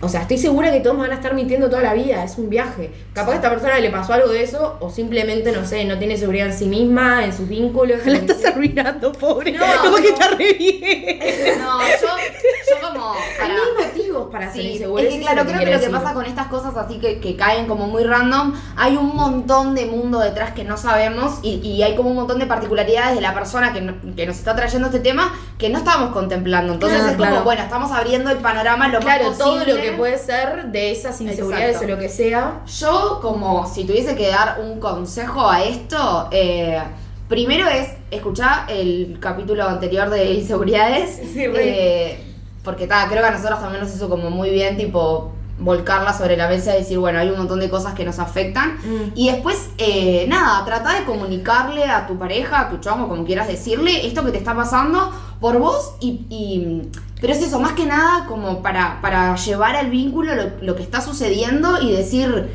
o 0.00 0.08
sea, 0.08 0.22
estoy 0.22 0.38
segura 0.38 0.72
que 0.72 0.80
todos 0.80 0.96
me 0.96 1.02
van 1.02 1.12
a 1.12 1.14
estar 1.14 1.34
mintiendo 1.34 1.68
toda 1.68 1.82
la 1.82 1.94
vida, 1.94 2.24
es 2.24 2.38
un 2.38 2.48
viaje. 2.48 2.90
Capaz 3.12 3.32
a 3.32 3.34
esta 3.36 3.50
persona 3.50 3.78
le 3.78 3.90
pasó 3.90 4.12
algo 4.12 4.28
de 4.28 4.42
eso, 4.42 4.76
o 4.80 4.90
simplemente, 4.90 5.52
no 5.52 5.64
sé, 5.64 5.84
no 5.84 5.98
tiene 5.98 6.16
seguridad 6.16 6.46
en 6.46 6.52
sí 6.52 6.66
misma, 6.66 7.24
en 7.24 7.32
sus 7.32 7.48
vínculos. 7.48 8.04
La 8.06 8.18
estás 8.18 8.44
arruinando, 8.44 9.12
pobre. 9.12 9.52
No, 9.52 9.64
como 9.82 9.96
que 9.96 10.08
está 10.08 10.28
re 10.28 10.52
bien. 10.54 11.58
No, 11.58 11.80
yo, 11.80 12.67
yo 12.70 12.88
como. 12.88 13.12
Hay 13.42 13.48
mil 13.50 13.86
motivos 13.86 14.28
para 14.30 14.52
ser 14.52 14.62
Sí, 14.62 14.68
insegura. 14.72 15.02
es 15.02 15.08
que 15.14 15.20
claro, 15.20 15.44
creo 15.46 15.60
que 15.60 15.72
lo 15.74 15.80
que 15.80 15.88
pasa 15.90 16.14
con 16.14 16.24
estas 16.26 16.46
cosas 16.48 16.76
así 16.76 16.98
que, 16.98 17.20
que 17.20 17.36
caen 17.36 17.66
como 17.66 17.86
muy 17.86 18.04
random, 18.04 18.54
hay 18.76 18.96
un 18.96 19.14
montón 19.14 19.74
de 19.74 19.86
mundo 19.86 20.18
detrás 20.20 20.52
que 20.52 20.64
no 20.64 20.76
sabemos 20.76 21.38
y, 21.42 21.56
y 21.56 21.82
hay 21.82 21.94
como 21.96 22.10
un 22.10 22.16
montón 22.16 22.38
de 22.38 22.46
particularidades 22.46 23.14
de 23.14 23.20
la 23.20 23.34
persona 23.34 23.72
que, 23.72 23.80
no- 23.80 23.94
que 24.16 24.26
nos 24.26 24.36
está 24.38 24.54
trayendo 24.56 24.88
este 24.88 25.00
tema 25.00 25.34
que 25.58 25.68
no 25.70 25.78
estábamos 25.78 26.12
contemplando. 26.12 26.72
Entonces 26.74 26.98
Claro, 26.98 27.10
es 27.12 27.16
como, 27.18 27.28
claro. 27.30 27.44
bueno, 27.44 27.62
estamos 27.62 27.90
abriendo 27.92 28.30
el 28.30 28.38
panorama 28.38 28.88
lo 28.88 29.00
Claro, 29.00 29.28
más 29.28 29.38
todo 29.38 29.54
posible. 29.58 29.74
lo 29.74 29.80
que 29.82 29.92
puede 29.96 30.18
ser 30.18 30.66
de 30.66 30.90
esas 30.92 31.20
inseguridades 31.20 31.76
Exacto. 31.76 31.92
o 31.92 31.96
lo 31.96 32.02
que 32.02 32.08
sea. 32.08 32.60
Yo, 32.66 33.18
como 33.22 33.66
si 33.66 33.84
tuviese 33.84 34.14
que 34.16 34.28
dar 34.28 34.58
un 34.60 34.78
consejo 34.80 35.48
a 35.48 35.62
esto, 35.64 36.28
eh, 36.30 36.80
primero 37.28 37.68
es 37.68 37.88
escuchar 38.10 38.64
el 38.70 39.18
capítulo 39.20 39.64
anterior 39.68 40.08
de 40.10 40.32
inseguridades. 40.32 41.16
Sí, 41.32 41.44
eh, 41.46 42.27
porque 42.68 42.86
ta, 42.86 43.08
creo 43.08 43.22
que 43.22 43.28
a 43.28 43.30
nosotros 43.30 43.60
también 43.60 43.82
nos 43.82 43.94
hizo 43.94 44.10
como 44.10 44.28
muy 44.28 44.50
bien, 44.50 44.76
tipo, 44.76 45.32
volcarla 45.58 46.12
sobre 46.12 46.36
la 46.36 46.48
mesa 46.48 46.74
y 46.76 46.80
decir, 46.80 46.98
bueno, 46.98 47.18
hay 47.18 47.30
un 47.30 47.38
montón 47.38 47.60
de 47.60 47.70
cosas 47.70 47.94
que 47.94 48.04
nos 48.04 48.18
afectan. 48.18 48.74
Mm. 48.74 49.12
Y 49.14 49.30
después, 49.30 49.70
eh, 49.78 50.26
nada, 50.28 50.62
trata 50.66 50.92
de 50.98 51.06
comunicarle 51.06 51.84
a 51.84 52.06
tu 52.06 52.18
pareja, 52.18 52.60
a 52.60 52.68
tu 52.68 52.76
chongo, 52.76 53.08
como 53.08 53.24
quieras 53.24 53.48
decirle, 53.48 54.06
esto 54.06 54.22
que 54.22 54.32
te 54.32 54.36
está 54.36 54.54
pasando 54.54 55.10
por 55.40 55.58
vos 55.58 55.94
y... 56.00 56.26
y- 56.28 56.88
pero 57.22 57.32
es 57.32 57.40
eso, 57.42 57.58
más 57.58 57.72
que 57.72 57.86
nada 57.86 58.26
como 58.26 58.60
para, 58.62 59.00
para 59.00 59.34
llevar 59.36 59.74
al 59.74 59.88
vínculo 59.90 60.34
lo, 60.36 60.44
lo 60.60 60.76
que 60.76 60.82
está 60.82 61.00
sucediendo 61.00 61.80
y 61.80 61.90
decir, 61.90 62.48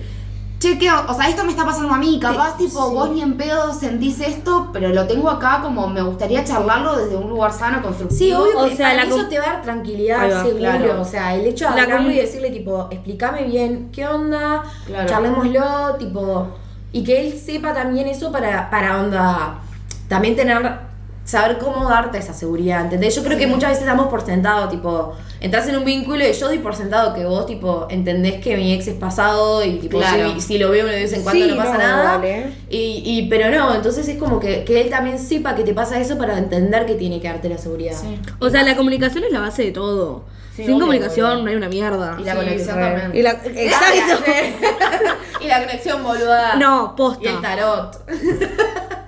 che, 0.63 0.77
¿qué 0.77 0.89
o 0.91 1.13
sea, 1.13 1.27
esto 1.29 1.43
me 1.43 1.51
está 1.51 1.65
pasando 1.65 1.93
a 1.93 1.97
mí, 1.97 2.19
capaz 2.19 2.57
tipo 2.57 2.87
sí. 2.89 2.95
vos 2.95 3.09
ni 3.11 3.21
en 3.21 3.35
pedo 3.35 3.73
sentís 3.73 4.19
esto, 4.21 4.69
pero 4.71 4.89
lo 4.89 5.05
tengo 5.07 5.29
acá 5.29 5.59
como 5.61 5.87
me 5.87 6.01
gustaría 6.01 6.43
charlarlo 6.43 6.95
desde 6.95 7.17
un 7.17 7.29
lugar 7.29 7.51
sano, 7.51 7.81
constructivo. 7.81 8.17
Sí, 8.17 8.31
obvio 8.31 8.59
O 8.59 8.69
que 8.69 8.75
sea, 8.77 8.93
la 8.93 9.03
eso 9.03 9.27
te 9.27 9.39
va 9.39 9.45
a 9.45 9.53
dar 9.53 9.61
tranquilidad, 9.61 10.31
va, 10.31 10.41
seguro. 10.43 10.57
claro. 10.59 11.01
O 11.01 11.05
sea, 11.05 11.35
el 11.35 11.45
hecho 11.45 11.69
de 11.69 11.75
La 11.75 11.83
hablarlo 11.83 12.11
y 12.11 12.15
decirle, 12.15 12.49
tipo, 12.51 12.87
explícame 12.91 13.43
bien 13.43 13.89
qué 13.91 14.07
onda, 14.07 14.63
Claro. 14.85 15.09
charlémoslo, 15.09 15.95
tipo. 15.99 16.47
Y 16.91 17.03
que 17.03 17.19
él 17.27 17.37
sepa 17.37 17.73
también 17.73 18.07
eso 18.07 18.31
para, 18.31 18.69
para 18.69 19.01
onda. 19.01 19.59
También 20.07 20.35
tener. 20.35 20.93
Saber 21.25 21.57
cómo 21.57 21.87
darte 21.87 22.17
esa 22.17 22.33
seguridad, 22.33 22.81
¿entendés? 22.81 23.15
Yo 23.15 23.23
creo 23.23 23.37
que 23.37 23.47
muchas 23.47 23.69
veces 23.69 23.85
damos 23.85 24.07
por 24.07 24.25
sentado, 24.25 24.67
tipo, 24.67 25.13
entras 25.43 25.67
en 25.67 25.75
un 25.77 25.85
vínculo 25.85 26.25
y 26.27 26.33
yo 26.33 26.47
doy 26.47 26.57
por 26.57 26.75
sentado 26.75 27.13
que 27.13 27.25
vos, 27.25 27.45
tipo, 27.45 27.85
entendés 27.91 28.41
que 28.41 28.57
mi 28.57 28.73
ex 28.73 28.87
es 28.87 28.95
pasado 28.95 29.63
y, 29.63 29.73
tipo, 29.77 29.99
Claro. 29.99 30.33
si, 30.33 30.41
si 30.41 30.57
lo 30.57 30.71
veo 30.71 30.87
de 30.87 30.95
vez 30.95 31.13
en 31.13 31.21
cuando 31.21 31.45
Sí, 31.45 31.51
no 31.51 31.57
pasa 31.57 31.73
no, 31.73 31.77
nada. 31.79 32.17
vale. 32.17 32.47
Y, 32.69 33.03
y, 33.05 33.27
pero 33.29 33.51
no, 33.51 33.75
entonces 33.75 34.07
es 34.07 34.17
como 34.17 34.39
que, 34.39 34.63
que 34.63 34.81
él 34.81 34.89
también 34.89 35.19
sepa 35.19 35.53
que 35.55 35.63
te 35.63 35.73
pasa 35.75 35.99
eso 35.99 36.17
para 36.17 36.37
entender 36.39 36.85
que 36.87 36.95
tiene 36.95 37.21
que 37.21 37.27
darte 37.27 37.47
la 37.49 37.57
seguridad. 37.59 37.95
Sí. 37.99 38.19
O 38.39 38.49
sea, 38.49 38.63
la 38.63 38.75
comunicación 38.75 39.23
es 39.25 39.31
la 39.31 39.41
base 39.41 39.63
de 39.63 39.71
todo. 39.71 40.23
Sí, 40.55 40.65
Sin 40.65 40.79
comunicación 40.79 41.43
no 41.43 41.49
hay 41.49 41.55
una 41.55 41.67
mierda. 41.67 42.15
Y 42.19 42.23
la 42.23 42.31
Sí, 42.33 42.37
conexión 42.37 42.75
re. 42.77 42.83
también. 42.83 43.11
Y 43.15 43.21
la- 43.23 43.31
exacto. 43.43 44.23
y 45.41 45.47
la 45.47 45.59
conexión 45.65 46.03
boluda. 46.03 46.55
No, 46.55 46.95
posta. 46.95 47.23
Y 47.23 47.27
el 47.33 47.41
tarot. 47.41 48.05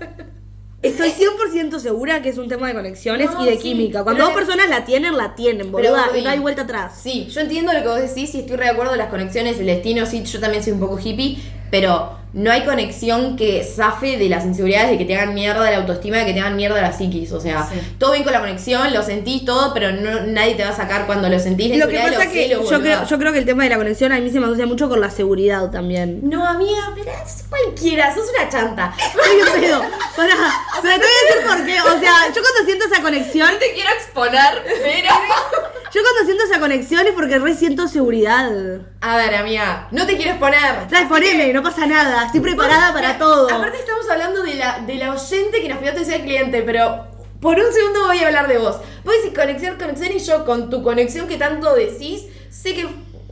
Estoy 0.87 1.09
100% 1.09 1.79
segura 1.79 2.21
que 2.21 2.29
es 2.29 2.37
un 2.37 2.47
tema 2.47 2.67
de 2.67 2.73
conexiones 2.75 3.31
No, 3.31 3.43
y 3.43 3.49
de 3.49 3.57
sí, 3.57 3.61
química. 3.63 4.03
Cuando 4.03 4.23
pero 4.25 4.35
dos 4.35 4.45
personas 4.45 4.69
la 4.69 4.85
tienen, 4.85 5.17
la 5.17 5.35
tienen, 5.35 5.71
Pero, 5.71 5.89
boluda. 5.89 6.05
Gordi, 6.05 6.19
Y 6.19 6.23
no 6.23 6.29
hay 6.29 6.39
vuelta 6.39 6.61
atrás. 6.63 6.99
Sí, 7.01 7.27
yo 7.29 7.41
entiendo 7.41 7.73
lo 7.73 7.81
que 7.81 7.87
vos 7.87 7.99
decís 7.99 8.33
y 8.35 8.39
estoy 8.41 8.55
re 8.57 8.65
de 8.65 8.71
acuerdo 8.71 8.95
las 8.95 9.09
conexiones, 9.09 9.59
el 9.59 9.65
destino, 9.65 10.05
sí, 10.05 10.23
yo 10.23 10.39
también 10.39 10.63
soy 10.63 10.73
un 10.73 10.79
poco 10.79 10.99
hippie, 10.99 11.37
pero 11.71 12.24
no 12.35 12.51
hay 12.51 12.65
conexión 12.65 13.37
que 13.37 13.63
zafe 13.63 14.17
de 14.17 14.27
las 14.27 14.43
inseguridades 14.43 14.89
de 14.91 14.97
que 14.97 15.05
te 15.05 15.15
hagan 15.15 15.33
mierda 15.33 15.71
la 15.71 15.77
autoestima, 15.77 16.17
de 16.17 16.25
que 16.25 16.33
te 16.33 16.41
hagan 16.41 16.57
mierda 16.57 16.81
la 16.81 16.91
psiquis. 16.91 17.31
O 17.31 17.39
sea, 17.39 17.65
Sí. 17.71 17.79
todo 17.97 18.11
bien 18.11 18.25
con 18.25 18.33
la 18.33 18.41
conexión, 18.41 18.93
lo 18.93 19.01
sentís 19.03 19.45
todo, 19.45 19.73
pero 19.73 19.93
no, 19.93 20.23
nadie 20.27 20.55
te 20.55 20.63
va 20.63 20.71
a 20.71 20.75
sacar 20.75 21.05
cuando 21.05 21.29
lo 21.29 21.39
sentís. 21.39 21.69
La 21.77 21.85
Lo 21.85 21.89
que 21.89 21.97
pasa 21.97 22.19
de 22.19 22.31
que 22.31 22.49
yo 22.49 22.65
creo, 22.81 23.05
yo 23.05 23.17
creo 23.17 23.31
que 23.31 23.39
el 23.39 23.45
tema 23.45 23.63
de 23.63 23.69
la 23.69 23.77
conexión 23.77 24.11
a 24.11 24.19
mí 24.19 24.29
se 24.29 24.41
me 24.41 24.47
asocia 24.47 24.65
mucho 24.65 24.89
con 24.89 24.99
la 24.99 25.09
seguridad 25.09 25.71
también. 25.71 26.19
No, 26.23 26.45
amiga, 26.45 26.91
pero 26.93 27.09
es 27.25 27.45
cualquiera, 27.49 28.13
sos 28.13 28.25
una 28.37 28.49
chanta. 28.49 28.93
Ay, 28.99 29.39
pero 29.55 29.79
te 29.79 30.81
voy 30.81 30.91
a 30.91 30.97
decir 30.97 31.47
por 31.47 31.65
qué. 31.65 31.79
O 31.79 31.99
sea, 32.01 32.27
yo 32.35 32.41
cuando 32.41 32.65
siento 32.65 32.85
esa 32.85 33.01
conexión, 33.01 33.49
te 33.59 33.71
quiero 33.73 33.89
exponer, 33.91 34.61
pero... 34.83 35.09
yo 35.95 36.01
cuando 36.01 36.25
siento 36.25 36.43
esa 36.43 36.59
conexión 36.59 37.07
es 37.07 37.13
porque 37.13 37.39
re 37.39 37.55
siento 37.55 37.87
seguridad. 37.87 38.51
A 38.99 39.15
ver, 39.15 39.33
amiga, 39.33 39.87
no 39.91 40.05
te 40.05 40.17
quiero 40.17 40.31
exponer. 40.31 40.89
Trae, 40.89 41.05
poneme, 41.05 41.53
no 41.53 41.63
pasa 41.63 41.87
nada. 41.87 42.25
Estoy 42.25 42.41
preparada 42.41 42.93
para 42.93 43.17
todo. 43.17 43.49
Aparte 43.49 43.77
estamos 43.79 44.09
hablando 44.09 44.43
de 44.43 44.55
la, 44.55 44.79
de 44.79 44.95
la 44.95 45.13
oyente 45.13 45.61
que 45.61 45.69
nos 45.69 45.77
pidió 45.77 45.93
atención 45.93 46.19
al 46.19 46.25
cliente, 46.25 46.63
pero 46.63 47.05
por 47.39 47.57
un 47.57 47.71
segundo 47.71 48.07
voy 48.07 48.17
a 48.19 48.27
hablar 48.27 48.49
de 48.49 48.57
vos. 48.57 48.75
Vos 49.05 49.13
decís 49.21 49.37
conexión, 49.37 49.77
conexión 49.77 50.11
y 50.11 50.19
yo 50.19 50.43
con 50.43 50.69
tu 50.69 50.83
conexión 50.83 51.29
que 51.29 51.37
tanto 51.37 51.73
decís, 51.73 52.25
sé 52.49 52.73
que 52.73 52.87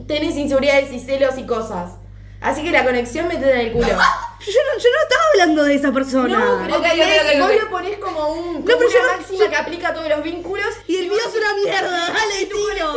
tenés 0.07 0.37
inseguridades 0.37 0.93
y 0.93 1.01
celos 1.01 1.37
y 1.37 1.45
cosas. 1.45 1.95
Así 2.43 2.61
que 2.61 2.71
la 2.71 2.83
conexión 2.83 3.27
me 3.27 3.35
en 3.35 3.43
el 3.43 3.71
culo. 3.71 3.87
Yo 4.45 4.59
no, 4.59 4.77
yo 4.77 4.89
no 4.89 5.03
estaba 5.03 5.21
hablando 5.31 5.63
de 5.63 5.75
esa 5.75 5.93
persona. 5.93 6.37
No, 6.37 6.59
pero 6.65 6.77
Ok, 6.79 6.83
¿entendés? 6.83 7.21
ok, 7.21 7.29
ok, 7.33 7.39
vos 7.47 7.63
lo 7.63 7.69
ponés 7.69 7.97
como 7.97 8.27
un 8.33 8.43
como 8.55 8.65
pero 8.65 8.79
yo 8.81 8.99
una 8.99 9.11
no- 9.13 9.17
máxima 9.17 9.49
que 9.49 9.55
aplica 9.55 9.87
a 9.87 9.93
todos 9.93 10.09
los 10.09 10.21
vínculos. 10.21 10.65
Y 10.85 10.97
el 10.97 11.03
mío 11.07 11.13
es 11.25 11.33
una 11.37 11.53
mierda. 11.63 12.07
Dale, 12.07 12.45
tu 12.51 12.57
una. 12.57 12.91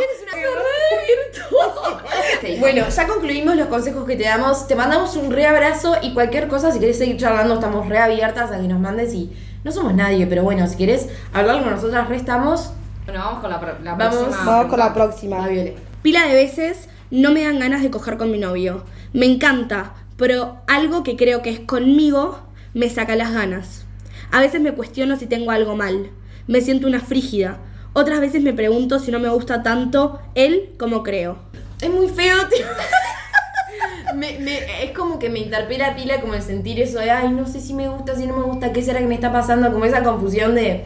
Bueno, 2.59 2.89
ya 2.89 3.07
concluimos 3.07 3.55
los 3.55 3.67
consejos 3.67 4.05
que 4.05 4.17
te 4.17 4.23
damos. 4.25 4.67
Te 4.67 4.75
mandamos 4.75 5.15
un 5.15 5.31
re 5.31 5.45
abrazo 5.45 5.95
y 6.01 6.13
cualquier 6.13 6.49
cosa, 6.49 6.71
si 6.73 6.79
querés 6.79 6.97
seguir 6.97 7.17
charlando, 7.17 7.53
estamos 7.55 7.87
re 7.87 7.99
abiertas 7.99 8.51
a 8.51 8.57
que 8.59 8.67
nos 8.67 8.79
mandes 8.81 9.13
y 9.13 9.31
no 9.63 9.71
somos 9.71 9.93
nadie, 9.93 10.27
pero 10.27 10.43
bueno, 10.43 10.67
si 10.67 10.75
querés 10.77 11.07
hablar 11.33 11.61
con 11.63 11.71
nosotras, 11.71 12.09
re 12.09 12.17
estamos. 12.17 12.71
Bueno, 13.05 13.21
vamos 13.21 13.39
con 13.41 13.49
la, 13.51 13.59
pro- 13.61 13.77
la 13.83 13.93
Vamos, 13.95 14.17
próxima. 14.17 14.45
Vamos 14.45 14.67
con 14.69 14.79
la 14.79 14.93
próxima. 14.93 15.47
Viole. 15.47 15.75
Pila 16.01 16.27
de 16.27 16.33
veces 16.33 16.89
no 17.09 17.31
me 17.31 17.43
dan 17.45 17.57
ganas 17.59 17.81
de 17.83 17.89
coger 17.89 18.17
con 18.17 18.31
mi 18.31 18.37
novio. 18.37 18.83
Me 19.13 19.25
encanta, 19.25 19.93
pero 20.17 20.57
algo 20.67 21.03
que 21.03 21.15
creo 21.15 21.41
que 21.41 21.49
es 21.49 21.59
conmigo 21.59 22.39
me 22.73 22.89
saca 22.89 23.15
las 23.15 23.33
ganas. 23.33 23.85
A 24.31 24.41
veces 24.41 24.61
me 24.61 24.73
cuestiono 24.73 25.17
si 25.17 25.25
tengo 25.27 25.51
algo 25.51 25.75
mal. 25.75 26.09
Me 26.47 26.61
siento 26.61 26.87
una 26.87 26.99
frígida. 26.99 27.57
Otras 27.93 28.19
veces 28.19 28.41
me 28.43 28.53
pregunto 28.53 28.99
si 28.99 29.11
no 29.11 29.19
me 29.19 29.29
gusta 29.29 29.63
tanto 29.63 30.19
él 30.35 30.71
como 30.77 31.01
creo. 31.03 31.37
Es 31.81 31.89
muy 31.89 32.07
feo, 32.09 32.35
tío. 32.49 32.65
Me- 34.15 34.83
es 34.83 34.91
como 34.91 35.19
que 35.19 35.29
me 35.29 35.39
interpela 35.39 35.95
pila 35.95 36.21
como 36.21 36.33
el 36.33 36.41
sentir 36.41 36.79
eso 36.81 36.99
de, 36.99 37.11
ay, 37.11 37.29
no 37.29 37.45
sé 37.45 37.59
si 37.59 37.73
me 37.73 37.87
gusta, 37.89 38.15
si 38.15 38.25
no 38.25 38.35
me 38.37 38.43
gusta, 38.43 38.71
qué 38.71 38.81
será 38.81 38.99
que 38.99 39.05
me 39.05 39.15
está 39.15 39.31
pasando, 39.31 39.71
como 39.71 39.85
esa 39.85 40.01
confusión 40.01 40.55
de, 40.55 40.85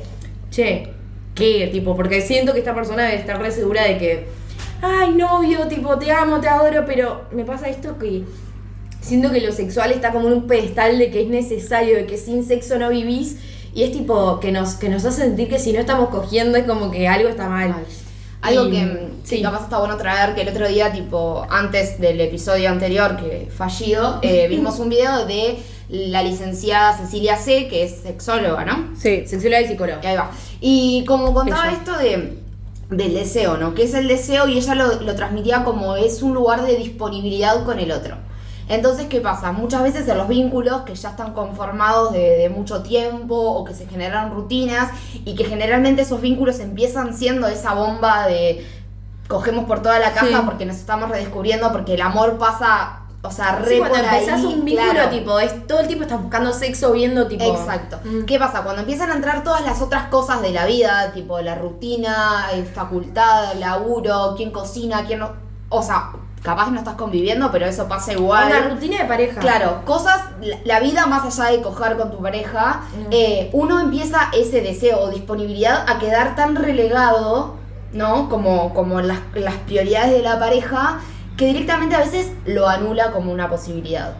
che, 0.50 0.92
¿qué? 1.36 1.70
Tipo, 1.72 1.96
porque 1.96 2.22
siento 2.22 2.52
que 2.54 2.60
esta 2.60 2.74
persona 2.74 3.04
debe 3.04 3.18
estar 3.18 3.40
re 3.40 3.52
segura 3.52 3.84
de 3.84 3.98
que, 4.00 4.28
ay, 4.82 5.14
novio, 5.16 5.68
tipo, 5.68 5.98
te 5.98 6.12
amo, 6.12 6.40
te 6.40 6.48
adoro, 6.48 6.84
pero 6.86 7.24
me 7.32 7.44
pasa 7.46 7.70
esto 7.70 7.98
que 7.98 8.24
siento 9.02 9.32
que 9.32 9.42
lo 9.42 9.52
sexual 9.52 9.92
está 9.92 10.12
como 10.12 10.28
en 10.28 10.34
un 10.34 10.48
pedestal 10.48 10.98
de 11.00 11.10
que 11.12 11.22
es 11.24 11.28
necesario, 11.28 11.96
de 11.96 12.06
que 12.06 12.18
sin 12.18 12.46
sexo 12.46 12.78
no 12.78 12.90
vivís, 12.90 13.38
y 13.74 13.84
es 13.84 13.92
tipo 13.92 14.40
que 14.40 14.52
nos, 14.52 14.76
que 14.76 14.90
nos 14.90 15.06
hace 15.06 15.22
sentir 15.22 15.48
que 15.50 15.58
si 15.60 15.72
no 15.74 15.80
estamos 15.80 16.10
cogiendo 16.10 16.58
es 16.58 16.66
como 16.66 16.92
que 16.92 17.08
algo 17.08 17.30
está 17.30 17.48
mal. 17.48 17.74
Algo 18.42 18.68
Y- 18.68 18.72
que 18.72 19.08
sí, 19.24 19.42
capaz 19.42 19.64
está 19.64 19.78
bueno 19.78 19.98
traer, 19.98 20.34
que 20.34 20.42
el 20.42 20.50
otro 20.50 20.68
día, 20.68 20.92
tipo, 20.92 21.46
antes 21.50 22.00
del 22.00 22.20
episodio 22.22 22.70
anterior, 22.70 23.16
que 23.18 23.50
fallido, 23.56 24.20
eh, 24.24 24.48
vimos 24.50 24.80
un 24.80 24.90
video 24.90 25.26
de 25.28 25.58
la 25.90 26.24
licenciada 26.24 26.98
Cecilia 26.98 27.38
C., 27.38 27.68
que 27.68 27.84
es 27.84 27.98
sexóloga, 28.02 28.66
¿no? 28.66 28.90
Sí. 28.98 29.24
Sexualidad 29.28 29.60
y 29.62 29.68
psicóloga. 29.68 30.00
Y 30.04 30.06
ahí 30.08 30.16
va. 30.18 30.32
Y 30.60 31.06
como 31.06 31.34
contaba 31.34 31.68
Ella. 31.68 31.78
esto 31.78 31.98
de 31.98 32.40
del 32.92 33.14
deseo, 33.16 33.58
¿no? 33.58 33.74
Que 33.74 33.84
es 33.84 33.94
el 33.96 34.08
deseo 34.08 34.48
y 34.48 34.58
ella 34.58 34.76
lo, 34.76 35.02
lo 35.02 35.16
transmitía 35.16 35.64
como 35.64 35.96
es 35.96 36.22
un 36.22 36.34
lugar 36.34 36.62
de 36.64 36.76
disponibilidad 36.76 37.64
con 37.66 37.80
el 37.80 37.92
otro. 37.92 38.18
Entonces, 38.70 39.08
¿qué 39.08 39.20
pasa? 39.20 39.52
Muchas 39.52 39.84
veces 39.84 40.08
en 40.08 40.18
los 40.18 40.28
vínculos 40.28 40.84
que 40.84 40.96
ya 40.96 41.10
están 41.10 41.34
conformados 41.34 42.14
de, 42.14 42.38
de 42.38 42.50
mucho 42.50 42.84
tiempo 42.84 43.36
o 43.36 43.66
que 43.66 43.74
se 43.74 43.86
generan 43.88 44.32
rutinas 44.32 44.92
y 45.26 45.36
que 45.36 45.44
generalmente 45.46 46.04
esos 46.04 46.22
vínculos 46.22 46.60
empiezan 46.60 47.14
siendo 47.18 47.48
esa 47.48 47.74
bomba 47.74 48.28
de 48.28 48.66
cogemos 49.28 49.66
por 49.66 49.82
toda 49.82 49.98
la 50.00 50.12
casa 50.14 50.40
Sí. 50.40 50.44
porque 50.46 50.66
nos 50.66 50.76
estamos 50.78 51.10
redescubriendo, 51.10 51.72
porque 51.72 51.94
el 51.96 52.02
amor 52.02 52.38
pasa, 52.38 53.01
o 53.24 53.30
sea, 53.32 53.58
re 53.58 53.70
Sí, 53.74 53.78
cuando 53.78 53.98
por 53.98 54.06
empezás 54.06 54.40
ahí, 54.40 54.46
un 54.46 54.66
vínculo, 54.66 54.92
claro. 54.94 55.10
tipo, 55.10 55.40
es, 55.40 55.68
todo 55.68 55.80
el 55.82 55.88
tiempo 55.88 56.04
estás 56.04 56.22
buscando 56.22 56.52
sexo, 56.54 56.92
viendo, 56.92 57.28
tipo. 57.28 57.44
Exacto. 57.44 58.00
Mm. 58.04 58.24
¿Qué 58.26 58.40
pasa? 58.40 58.64
Cuando 58.64 58.82
empiezan 58.82 59.12
a 59.12 59.16
entrar 59.16 59.44
todas 59.44 59.62
las 59.64 59.82
otras 59.82 60.06
cosas 60.10 60.42
de 60.42 60.52
la 60.52 60.66
vida, 60.66 61.12
tipo 61.14 61.40
la 61.42 61.56
rutina, 61.56 62.48
eh, 62.54 62.64
facultad, 62.64 63.54
laburo, 63.60 64.34
quién 64.36 64.52
cocina, 64.52 65.04
quién 65.06 65.20
no. 65.20 65.32
O 65.70 65.84
sea, 65.84 66.10
capaz 66.42 66.72
no 66.72 66.80
estás 66.80 66.96
conviviendo, 66.96 67.52
pero 67.52 67.68
eso 67.68 67.88
pasa 67.88 68.14
igual. 68.14 68.48
Una 68.48 68.70
rutina 68.70 68.98
de 68.98 69.06
pareja. 69.06 69.40
Claro, 69.40 69.82
cosas, 69.86 70.22
la, 70.42 70.58
la 70.66 70.80
vida 70.80 71.06
más 71.06 71.40
allá 71.40 71.52
de 71.52 71.62
coger 71.62 71.98
con 71.98 72.10
tu 72.12 72.18
pareja, 72.22 72.82
Mm. 72.94 73.06
eh, 73.12 73.50
uno 73.54 73.80
empieza 73.80 74.30
ese 74.34 74.62
deseo 74.62 75.00
o 75.00 75.10
disponibilidad 75.12 75.86
a 75.88 76.00
quedar 76.00 76.36
tan 76.36 76.56
relegado 76.56 77.60
¿no? 77.94 78.30
Como, 78.30 78.74
como 78.74 79.02
las, 79.02 79.20
las 79.36 79.56
prioridades 79.56 80.12
de 80.12 80.22
la 80.22 80.40
pareja, 80.40 81.02
que 81.38 81.46
directamente 81.48 81.96
a 81.96 82.00
veces 82.00 82.32
lo 82.46 82.68
anula 82.68 83.12
como 83.12 83.32
una 83.32 83.50
posibilidad. 83.50 84.14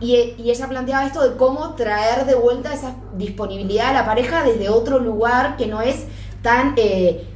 Y, 0.00 0.14
y 0.38 0.50
ella 0.50 0.68
planteaba 0.68 1.06
esto 1.06 1.28
de 1.28 1.36
cómo 1.36 1.74
traer 1.74 2.24
de 2.24 2.34
vuelta 2.36 2.72
esa 2.72 2.94
disponibilidad 3.14 3.88
a 3.88 3.92
la 3.92 4.04
pareja 4.06 4.44
desde 4.44 4.68
otro 4.68 5.00
lugar 5.00 5.56
que 5.56 5.66
no 5.66 5.82
es 5.82 6.04
tan 6.42 6.74
eh, 6.76 7.26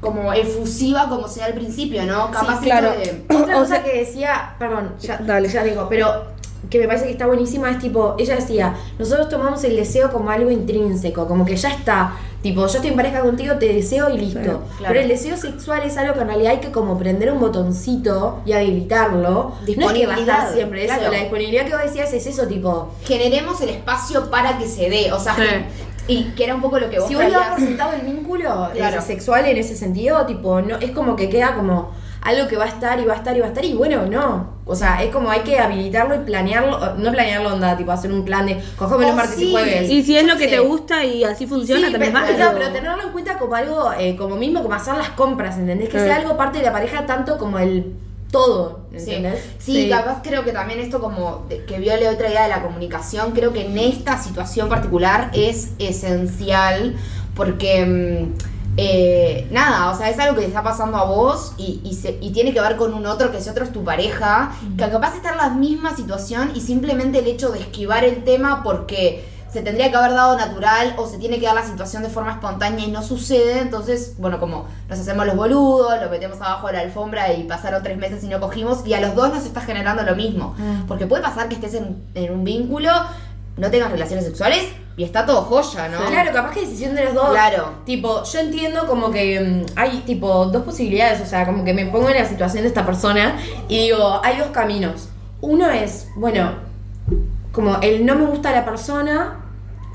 como 0.00 0.32
efusiva 0.34 1.08
como 1.08 1.26
sea 1.26 1.46
al 1.46 1.54
principio, 1.54 2.04
¿no? 2.04 2.30
Capaz 2.30 2.54
esto 2.54 2.64
claro. 2.64 2.90
de- 2.92 3.24
Otra 3.34 3.56
O 3.56 3.60
cosa 3.60 3.76
sea- 3.76 3.82
que 3.84 3.98
decía, 4.00 4.54
perdón, 4.58 4.94
ya, 5.00 5.16
Dale. 5.18 5.48
ya 5.48 5.64
digo, 5.64 5.86
pero 5.88 6.24
que 6.70 6.78
me 6.78 6.86
parece 6.86 7.06
que 7.06 7.12
está 7.12 7.26
buenísima 7.26 7.70
es 7.70 7.78
tipo, 7.78 8.14
ella 8.18 8.36
decía, 8.36 8.74
nosotros 8.98 9.28
tomamos 9.28 9.62
el 9.64 9.76
deseo 9.76 10.10
como 10.12 10.30
algo 10.30 10.50
intrínseco, 10.50 11.26
como 11.28 11.44
que 11.44 11.56
ya 11.56 11.70
está, 11.70 12.12
tipo, 12.42 12.60
yo 12.60 12.66
estoy 12.66 12.88
en 12.90 12.96
pareja 12.96 13.20
contigo, 13.20 13.54
te 13.56 13.72
deseo 13.72 14.10
y 14.10 14.18
listo. 14.18 14.40
claro. 14.40 14.64
Pero 14.88 15.00
el 15.00 15.08
deseo 15.08 15.36
sexual 15.36 15.82
es 15.84 15.96
algo 15.96 16.14
que 16.14 16.20
en 16.20 16.26
realidad 16.28 16.52
hay 16.52 16.58
que 16.60 16.70
como 16.72 16.98
prender 16.98 17.32
un 17.32 17.40
botoncito 17.40 18.40
y 18.44 18.52
habilitarlo. 18.52 19.32
No 19.32 19.50
es 19.60 19.60
que 19.60 19.66
Disponibilidad, 19.74 20.52
siempre 20.52 20.84
eso, 20.84 21.10
la 21.10 21.18
disponibilidad 21.18 21.66
que 21.66 21.72
vos 21.72 21.82
decías 21.82 22.12
es 22.12 22.26
eso, 22.26 22.46
tipo, 22.46 22.90
generemos 23.04 23.60
el 23.60 23.70
espacio 23.70 24.30
para 24.30 24.58
que 24.58 24.66
se 24.66 24.90
dé, 24.90 25.12
o 25.12 25.18
sea, 25.18 25.34
Sí. 25.36 25.42
y 26.08 26.24
que 26.36 26.44
era 26.44 26.54
un 26.54 26.60
poco 26.62 26.78
lo 26.78 26.88
que 26.88 26.98
vos 26.98 27.08
si 27.08 27.14
vos 27.14 27.24
le 27.24 27.64
sentado 27.66 27.92
el 27.92 28.02
vínculo 28.02 28.70
sexual 29.04 29.46
en 29.46 29.56
ese 29.56 29.76
sentido, 29.76 30.24
tipo, 30.26 30.60
no, 30.62 30.76
es 30.76 30.90
como 30.92 31.16
que 31.16 31.28
queda 31.28 31.54
como 31.54 31.90
algo 32.26 32.48
que 32.48 32.56
va 32.56 32.64
a 32.64 32.68
estar 32.68 32.98
y 33.00 33.04
va 33.04 33.14
a 33.14 33.16
estar 33.16 33.36
y 33.36 33.40
va 33.40 33.46
a 33.46 33.48
estar 33.48 33.64
y 33.64 33.74
bueno, 33.74 34.06
no. 34.06 34.56
O 34.66 34.74
sea, 34.74 35.02
es 35.04 35.12
como 35.12 35.30
hay 35.30 35.40
que 35.40 35.58
habilitarlo 35.60 36.16
y 36.16 36.18
planearlo, 36.18 36.96
no 36.96 37.12
planearlo 37.12 37.54
onda, 37.54 37.76
tipo 37.76 37.92
hacer 37.92 38.10
un 38.12 38.24
plan 38.24 38.46
de 38.46 38.60
cogeme 38.76 39.04
Oh, 39.04 39.08
los 39.08 39.16
martes 39.16 39.36
sí. 39.36 39.44
y 39.48 39.52
jueves. 39.52 39.90
Y 39.90 40.02
si 40.02 40.16
es 40.16 40.24
lo 40.26 40.36
que 40.36 40.48
te 40.48 40.58
gusta 40.58 41.04
y 41.04 41.22
así 41.24 41.46
funciona, 41.46 41.86
Sí, 41.86 41.92
también 41.92 42.12
pero, 42.12 42.24
es 42.26 42.30
válido. 42.32 42.52
no, 42.52 42.58
pero 42.58 42.72
tenerlo 42.72 43.02
en 43.04 43.10
cuenta 43.12 43.38
como 43.38 43.54
algo, 43.54 43.92
eh, 43.98 44.16
como 44.16 44.34
mismo, 44.36 44.62
como 44.62 44.74
hacer 44.74 44.96
las 44.96 45.10
compras, 45.10 45.56
¿entendés? 45.56 45.88
Que 45.88 45.98
Eh. 45.98 46.04
sea 46.04 46.16
algo 46.16 46.36
parte 46.36 46.58
de 46.58 46.64
la 46.64 46.72
pareja 46.72 47.06
tanto 47.06 47.38
como 47.38 47.58
el 47.60 47.94
todo, 48.32 48.80
Sí. 48.96 49.14
¿entendés? 49.14 49.44
Sí, 49.58 49.88
capaz 49.88 50.20
creo 50.22 50.42
que 50.44 50.50
también 50.50 50.80
esto 50.80 51.00
como 51.00 51.46
de- 51.48 51.64
que 51.64 51.78
viole 51.78 52.08
otra 52.08 52.28
idea 52.28 52.42
de 52.42 52.48
la 52.48 52.62
comunicación, 52.62 53.30
creo 53.30 53.52
que 53.52 53.66
en 53.66 53.78
esta 53.78 54.18
situación 54.18 54.68
particular 54.68 55.30
es 55.32 55.70
esencial 55.78 56.96
porque 57.36 57.84
mm, 57.86 58.55
eh, 58.76 59.48
nada, 59.50 59.90
o 59.90 59.96
sea, 59.96 60.10
es 60.10 60.18
algo 60.18 60.34
que 60.34 60.42
te 60.42 60.48
está 60.48 60.62
pasando 60.62 60.96
a 60.98 61.04
vos 61.04 61.52
y, 61.56 61.80
y, 61.84 61.94
se- 61.94 62.18
y 62.20 62.30
tiene 62.30 62.52
que 62.52 62.60
ver 62.60 62.76
con 62.76 62.92
un 62.94 63.06
otro, 63.06 63.30
que 63.30 63.38
ese 63.38 63.50
otro 63.50 63.64
es 63.64 63.72
tu 63.72 63.84
pareja, 63.84 64.52
que 64.76 64.88
capaz 64.90 65.14
está 65.16 65.30
en 65.30 65.38
la 65.38 65.50
misma 65.50 65.96
situación 65.96 66.52
y 66.54 66.60
simplemente 66.60 67.18
el 67.20 67.26
hecho 67.26 67.50
de 67.50 67.60
esquivar 67.60 68.04
el 68.04 68.24
tema 68.24 68.62
porque 68.62 69.34
se 69.50 69.62
tendría 69.62 69.90
que 69.90 69.96
haber 69.96 70.10
dado 70.12 70.36
natural 70.36 70.94
o 70.98 71.06
se 71.06 71.16
tiene 71.16 71.38
que 71.38 71.46
dar 71.46 71.54
la 71.54 71.64
situación 71.64 72.02
de 72.02 72.10
forma 72.10 72.32
espontánea 72.32 72.84
y 72.84 72.90
no 72.90 73.02
sucede, 73.02 73.60
entonces, 73.60 74.14
bueno, 74.18 74.38
como 74.38 74.66
nos 74.90 74.98
hacemos 74.98 75.24
los 75.24 75.36
boludos, 75.36 75.94
lo 76.02 76.10
metemos 76.10 76.38
abajo 76.42 76.66
de 76.66 76.74
la 76.74 76.80
alfombra 76.80 77.32
y 77.32 77.44
pasaron 77.44 77.82
tres 77.82 77.96
meses 77.96 78.22
y 78.24 78.28
no 78.28 78.38
cogimos 78.40 78.84
y 78.86 78.92
a 78.92 79.00
los 79.00 79.14
dos 79.14 79.32
nos 79.32 79.46
está 79.46 79.62
generando 79.62 80.02
lo 80.02 80.14
mismo. 80.14 80.54
Porque 80.86 81.06
puede 81.06 81.22
pasar 81.22 81.48
que 81.48 81.54
estés 81.54 81.72
en, 81.74 81.96
en 82.14 82.32
un 82.34 82.44
vínculo, 82.44 82.90
no 83.56 83.70
tengas 83.70 83.90
relaciones 83.90 84.24
sexuales 84.24 84.66
y 84.96 85.04
está 85.04 85.24
todo 85.26 85.42
joya, 85.42 85.88
¿no? 85.88 85.98
Claro, 86.06 86.32
capaz 86.32 86.52
que 86.52 86.60
decisión 86.60 86.94
de 86.94 87.04
los 87.04 87.14
dos. 87.14 87.30
Claro. 87.30 87.70
Tipo, 87.84 88.22
yo 88.24 88.38
entiendo 88.40 88.86
como 88.86 89.10
que 89.10 89.40
mm, 89.40 89.72
hay 89.78 89.98
tipo 90.06 90.46
dos 90.46 90.62
posibilidades, 90.64 91.20
o 91.20 91.26
sea, 91.26 91.44
como 91.46 91.64
que 91.64 91.74
me 91.74 91.86
pongo 91.86 92.08
en 92.10 92.16
la 92.16 92.24
situación 92.26 92.62
de 92.62 92.68
esta 92.68 92.84
persona 92.86 93.36
y 93.68 93.78
digo, 93.86 94.20
hay 94.24 94.38
dos 94.38 94.48
caminos. 94.48 95.08
Uno 95.40 95.68
es, 95.70 96.08
bueno, 96.16 96.52
como 97.52 97.78
el 97.80 98.04
no 98.04 98.14
me 98.16 98.26
gusta 98.26 98.52
la 98.52 98.64
persona, 98.64 99.38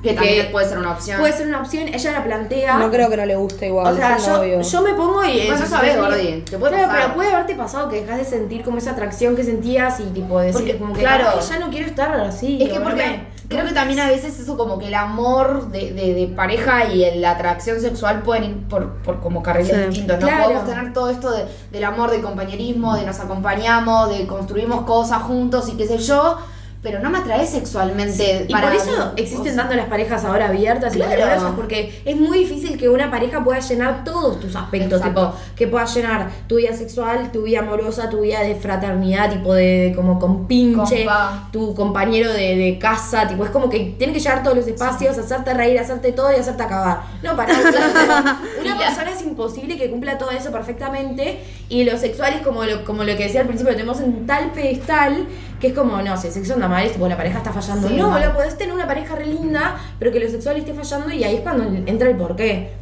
Que 0.04 0.14
también 0.14 0.46
que 0.46 0.52
puede 0.52 0.68
ser 0.68 0.78
una 0.80 0.92
opción. 0.94 1.20
puede 1.20 1.34
ser 1.34 1.48
una 1.48 1.62
opción, 1.62 1.88
ella 1.88 2.12
la 2.12 2.24
plantea. 2.24 2.78
No 2.78 2.90
creo 2.92 3.10
que 3.10 3.18
no 3.18 3.26
le 3.26 3.36
guste 3.36 3.68
igual. 3.68 3.94
O 3.94 3.96
sea, 3.98 4.18
yo, 4.18 4.40
obvio. 4.42 4.62
yo 4.62 4.82
me 4.82 4.94
pongo 4.94 5.24
y. 5.26 5.46
Bueno, 5.48 5.60
no 5.62 5.66
sabés, 5.68 5.94
sí, 5.94 6.00
Gordi, 6.00 6.42
te 6.50 6.58
puede 6.58 6.74
claro, 6.74 6.88
pasar. 6.88 7.02
pero 7.04 7.16
puede 7.16 7.34
haberte 7.34 7.56
pasado 7.56 7.90
que 7.90 8.02
dejas 8.02 8.18
de 8.18 8.26
sentir 8.26 8.64
como 8.64 8.78
esa 8.78 8.92
atracción 8.92 9.36
que 9.36 9.44
sentías 9.44 10.00
y 10.00 10.04
tipo 10.06 10.40
decir 10.40 10.54
Porque, 10.62 10.78
como 10.78 10.94
que 10.94 11.02
claro. 11.02 11.26
"Ay, 11.36 11.48
ya 11.48 11.60
no 11.60 11.70
quiero 11.70 11.88
estar 11.88 12.20
así. 12.20 12.62
Es 12.62 12.72
que 12.72 12.80
porque 12.80 12.96
me- 13.06 13.31
creo 13.52 13.66
que 13.66 13.74
también 13.74 14.00
a 14.00 14.08
veces 14.08 14.40
eso 14.40 14.58
como 14.58 14.80
que 14.80 14.88
el 14.88 14.96
amor 14.96 15.70
de, 15.72 15.92
de- 15.94 16.14
de 16.16 16.28
pareja 16.36 16.86
y 16.92 17.04
el- 17.04 17.22
la 17.22 17.32
atracción 17.32 17.80
sexual 17.80 18.24
pueden 18.24 18.44
ir 18.46 18.58
por, 18.68 18.94
por 19.04 19.20
como 19.20 19.44
carriles 19.44 19.76
Sí. 19.76 19.82
distintos. 19.90 20.20
No 20.20 20.28
Claro. 20.28 20.44
podemos 20.46 20.66
tener 20.66 20.94
todo 20.94 21.10
esto 21.12 21.30
de- 21.32 21.46
del 21.72 21.84
amor, 21.84 22.10
del 22.10 22.22
compañerismo, 22.22 22.96
de 22.96 23.06
nos 23.06 23.20
acompañamos, 23.20 24.10
de 24.10 24.26
construimos 24.26 24.82
cosas 24.82 25.22
juntos 25.24 25.70
y 25.70 25.74
qué 25.78 25.86
sé 25.86 25.98
yo, 26.00 26.38
pero 26.82 27.00
no 27.00 27.10
me 27.12 27.20
atrae 27.20 27.46
sexualmente. 27.46 28.46
Y 28.48 28.52
para 28.52 28.68
por 28.68 28.76
eso 28.76 29.14
existen 29.16 29.56
tanto 29.56 29.76
las 29.76 29.86
parejas 29.86 30.26
ahora 30.26 30.48
abiertas 30.48 30.94
Claro. 30.94 31.12
y 31.14 31.16
poderosas, 31.16 31.52
porque 31.56 32.02
es 32.06 32.16
muy 32.16 32.40
difícil 32.40 32.78
que 32.78 32.90
una 32.90 33.12
pareja 33.12 33.44
pueda 33.44 33.60
llenar 33.60 34.04
todos 34.04 34.40
tus 34.40 34.56
aspectos, 34.56 35.00
Exacto. 35.00 35.28
tipo, 35.32 35.40
que 35.56 35.68
pueda 35.68 35.86
llenar 35.86 36.30
tu 36.48 36.56
vida 36.56 36.74
sexual, 36.74 37.32
tu 37.32 37.44
vida 37.44 37.60
amorosa, 37.60 38.10
tu 38.10 38.22
vida 38.22 38.40
de 38.42 38.56
fraternidad, 38.56 39.32
tipo 39.32 39.54
de 39.54 39.94
como 39.96 40.18
con 40.20 40.48
pinche, 40.48 41.06
Compa. 41.06 41.50
tu 41.52 41.76
compañero 41.76 42.32
de, 42.34 42.56
de 42.56 42.80
casa, 42.80 43.28
tipo, 43.28 43.46
es 43.46 43.52
como 43.52 43.70
que 43.70 43.96
tiene 43.98 44.12
que 44.14 44.20
llenar 44.20 44.42
todos 44.44 44.58
los 44.58 44.68
espacios, 44.68 45.18
hacerte 45.18 45.54
reír, 45.54 45.80
hacerte 45.80 46.12
todo 46.14 46.32
y 46.32 46.36
hacerte 46.40 46.64
acabar. 46.64 47.02
No, 47.22 47.36
para 47.36 47.54
una 48.62 48.78
persona 48.78 49.12
es 49.12 49.22
imposible 49.22 49.78
que 49.78 49.90
cumpla 49.90 50.18
todo 50.18 50.32
eso 50.32 50.52
perfectamente 50.52 51.40
y 51.70 51.84
lo 51.84 51.98
sexual 51.98 52.34
es 52.34 52.42
como 52.42 52.64
lo, 52.64 52.84
como 52.86 53.04
lo 53.04 53.16
que 53.16 53.24
decía 53.26 53.42
al 53.42 53.48
principio, 53.48 53.72
lo 53.72 53.78
tenemos 53.78 54.00
en 54.02 54.26
tal 54.26 54.52
pedestal 54.52 55.28
que 55.62 55.68
es 55.68 55.74
como, 55.74 56.02
no, 56.02 56.18
si 56.18 56.28
el 56.28 56.34
sexo 56.34 56.56
anda 56.56 56.68
mal, 56.68 56.86
es 56.86 56.94
tipo, 56.94 57.08
la 57.08 57.16
pareja 57.16 57.38
está 57.38 57.54
fallando. 57.54 57.88
Sí, 57.88 57.96
no, 57.96 58.10
mal. 58.10 58.20
boludo, 58.20 58.36
podés 58.36 58.58
tener 58.58 58.74
una 58.74 58.88
pareja 58.88 59.16
re 59.16 59.28
linda, 59.28 59.78
pero 60.00 60.12
que 60.12 60.20
lo 60.20 60.30
sexual 60.30 60.58
esté 60.58 60.74
fallando 60.74 61.14
y 61.14 61.24
ahí 61.24 61.36
es 61.36 61.42
cuando 61.42 61.64
entra 61.86 62.10
el 62.10 62.18
porqué. 62.18 62.82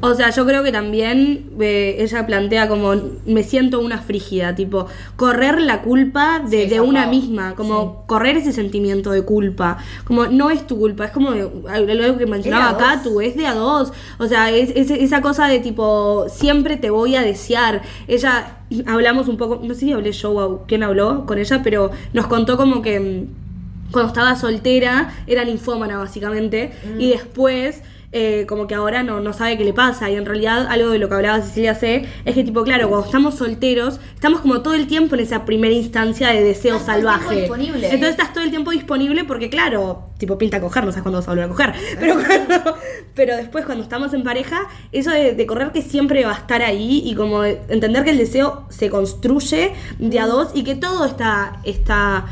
O 0.00 0.14
sea, 0.14 0.30
yo 0.30 0.46
creo 0.46 0.62
que 0.62 0.70
también 0.70 1.50
eh, 1.60 1.96
ella 1.98 2.24
plantea 2.24 2.68
como 2.68 2.94
me 3.26 3.42
siento 3.42 3.80
una 3.80 3.98
frígida, 3.98 4.54
tipo 4.54 4.86
correr 5.16 5.60
la 5.60 5.82
culpa 5.82 6.40
de, 6.40 6.64
Sí, 6.64 6.68
de 6.68 6.80
una 6.80 7.06
misma, 7.06 7.54
como 7.56 8.06
correr 8.06 8.36
ese 8.36 8.52
sentimiento 8.52 9.10
de 9.10 9.22
culpa, 9.22 9.78
como 10.04 10.26
no 10.26 10.50
es 10.50 10.66
tu 10.66 10.78
culpa, 10.78 11.06
es 11.06 11.10
como 11.10 11.30
algo 11.30 12.16
que 12.16 12.26
mencionaba 12.26 12.70
acá, 12.70 13.00
tú 13.02 13.20
es 13.20 13.36
de 13.36 13.46
a 13.46 13.54
dos, 13.54 13.92
o 14.18 14.28
sea, 14.28 14.50
es, 14.50 14.70
es 14.76 14.90
esa 14.90 15.20
cosa 15.20 15.48
de 15.48 15.58
tipo 15.58 16.26
siempre 16.28 16.76
te 16.76 16.90
voy 16.90 17.16
a 17.16 17.22
desear. 17.22 17.82
Ella 18.06 18.57
hablamos 18.86 19.28
un 19.28 19.36
poco, 19.36 19.60
no 19.62 19.74
sé 19.74 19.80
si 19.80 19.92
hablé 19.92 20.12
yo 20.12 20.32
o 20.32 20.66
quién 20.66 20.82
habló 20.82 21.26
con 21.26 21.38
ella, 21.38 21.62
pero 21.62 21.90
nos 22.12 22.26
contó 22.26 22.56
como 22.56 22.82
que 22.82 23.00
mm, 23.00 23.92
cuando 23.92 24.08
estaba 24.08 24.36
soltera 24.36 25.14
era 25.26 25.44
ninfómana 25.44 25.98
básicamente 25.98 26.72
y 26.98 27.10
después 27.10 27.82
eh, 28.12 28.46
como 28.48 28.66
que 28.66 28.74
ahora 28.74 29.02
no, 29.02 29.20
no 29.20 29.32
sabe 29.34 29.58
qué 29.58 29.64
le 29.64 29.74
pasa. 29.74 30.08
Y 30.10 30.14
en 30.16 30.24
realidad 30.24 30.66
algo 30.70 30.90
de 30.90 30.98
lo 30.98 31.08
que 31.08 31.14
hablaba 31.16 31.42
Cecilia 31.42 31.74
C 31.74 32.06
es 32.24 32.34
que 32.34 32.42
tipo 32.42 32.62
claro 32.64 32.88
cuando 32.88 33.04
estamos 33.06 33.34
solteros 33.34 34.00
estamos 34.14 34.40
como 34.40 34.62
todo 34.62 34.74
el 34.74 34.86
tiempo 34.86 35.14
en 35.14 35.20
esa 35.20 35.44
primera 35.44 35.74
instancia 35.74 36.28
de 36.28 36.42
deseo 36.42 36.76
Estás 36.78 36.86
todo 36.86 36.96
el 36.96 37.02
tiempo 37.02 37.18
salvaje 37.18 37.40
disponible. 37.40 37.86
entonces 37.86 38.10
estás 38.10 38.32
todo 38.32 38.44
el 38.44 38.50
tiempo 38.50 38.70
disponible 38.70 39.24
porque 39.24 39.50
claro 39.50 40.04
tipo 40.18 40.38
pinta 40.38 40.58
coger 40.60 40.84
no 40.84 40.90
sabes 40.90 41.02
cuándo 41.02 41.18
vas 41.18 41.28
a 41.28 41.32
volver 41.32 41.44
a 41.44 41.48
coger. 41.48 41.72
Pero 42.00 42.14
cuando- 42.14 42.76
pero 43.14 43.36
después 43.36 43.64
cuando 43.66 43.82
estamos 43.84 44.14
en 44.14 44.22
pareja 44.22 44.60
eso 44.92 45.10
de, 45.10 45.34
de 45.34 45.46
correr 45.46 45.70
que 45.72 45.82
siempre 45.82 46.24
va 46.24 46.32
a 46.32 46.38
estar 46.38 46.62
ahí 46.62 47.02
y 47.04 47.14
como 47.14 47.42
de 47.42 47.60
entender 47.68 48.04
que 48.04 48.10
el 48.10 48.18
deseo 48.18 48.64
se 48.70 48.88
construye 48.88 49.72
de 49.98 50.18
a 50.18 50.26
dos 50.26 50.48
y 50.54 50.64
que 50.64 50.74
todo 50.76 51.04
está 51.04 51.60
está 51.64 52.24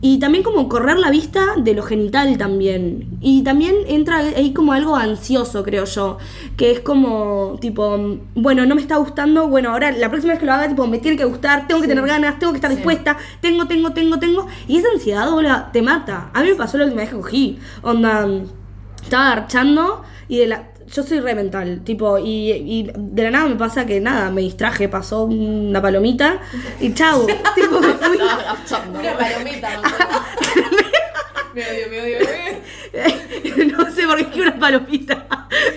y 0.00 0.20
también 0.20 0.44
como 0.44 0.68
correr 0.68 0.98
la 0.98 1.10
vista 1.10 1.54
de 1.56 1.74
lo 1.74 1.82
genital 1.82 2.38
también. 2.38 3.18
Y 3.20 3.42
también 3.42 3.74
entra 3.88 4.18
ahí 4.18 4.52
como 4.52 4.72
algo 4.72 4.94
ansioso, 4.94 5.64
creo 5.64 5.86
yo. 5.86 6.18
Que 6.56 6.70
es 6.70 6.80
como, 6.80 7.58
tipo, 7.60 8.18
bueno, 8.34 8.64
no 8.64 8.76
me 8.76 8.80
está 8.80 8.96
gustando, 8.96 9.48
bueno, 9.48 9.70
ahora 9.70 9.90
la 9.90 10.08
próxima 10.08 10.34
vez 10.34 10.40
que 10.40 10.46
lo 10.46 10.52
haga, 10.52 10.68
tipo, 10.68 10.86
me 10.86 10.98
tiene 10.98 11.16
que 11.16 11.24
gustar, 11.24 11.66
tengo 11.66 11.80
que 11.80 11.88
tener 11.88 12.06
ganas, 12.06 12.38
tengo 12.38 12.52
que 12.52 12.58
estar 12.58 12.70
dispuesta, 12.70 13.16
tengo, 13.40 13.66
tengo, 13.66 13.90
tengo, 13.90 14.18
tengo. 14.18 14.46
Y 14.68 14.76
esa 14.78 14.88
ansiedad, 14.94 15.32
hola, 15.32 15.70
te 15.72 15.82
mata. 15.82 16.30
A 16.32 16.42
mí 16.42 16.50
me 16.50 16.54
pasó 16.54 16.78
la 16.78 16.84
última 16.84 17.02
vez 17.02 17.10
que 17.10 17.16
cogí. 17.16 17.58
Onda, 17.82 18.28
estaba 19.02 19.32
archando 19.32 20.02
y 20.28 20.38
de 20.38 20.46
la... 20.46 20.68
Yo 20.92 21.02
soy 21.02 21.20
re 21.20 21.34
mental, 21.34 21.82
tipo, 21.84 22.18
y, 22.18 22.50
y 22.52 22.90
de 22.96 23.22
la 23.24 23.30
nada 23.30 23.46
me 23.48 23.56
pasa 23.56 23.84
que 23.84 24.00
nada, 24.00 24.30
me 24.30 24.40
distraje, 24.40 24.88
pasó 24.88 25.24
una 25.24 25.82
palomita 25.82 26.40
y 26.80 26.94
chau, 26.94 27.26
tipo, 27.54 27.80
me 27.80 27.92
fui. 27.94 28.16
Una 28.18 29.16
palomita, 29.18 29.68
Me 31.54 31.62
odio, 31.64 31.88
me 31.90 32.00
odio, 32.02 32.18
no 33.76 33.90
sé 33.90 34.06
por 34.06 34.16
qué 34.16 34.22
es 34.22 34.28
que 34.28 34.40
una 34.42 34.58
palomita. 34.58 35.26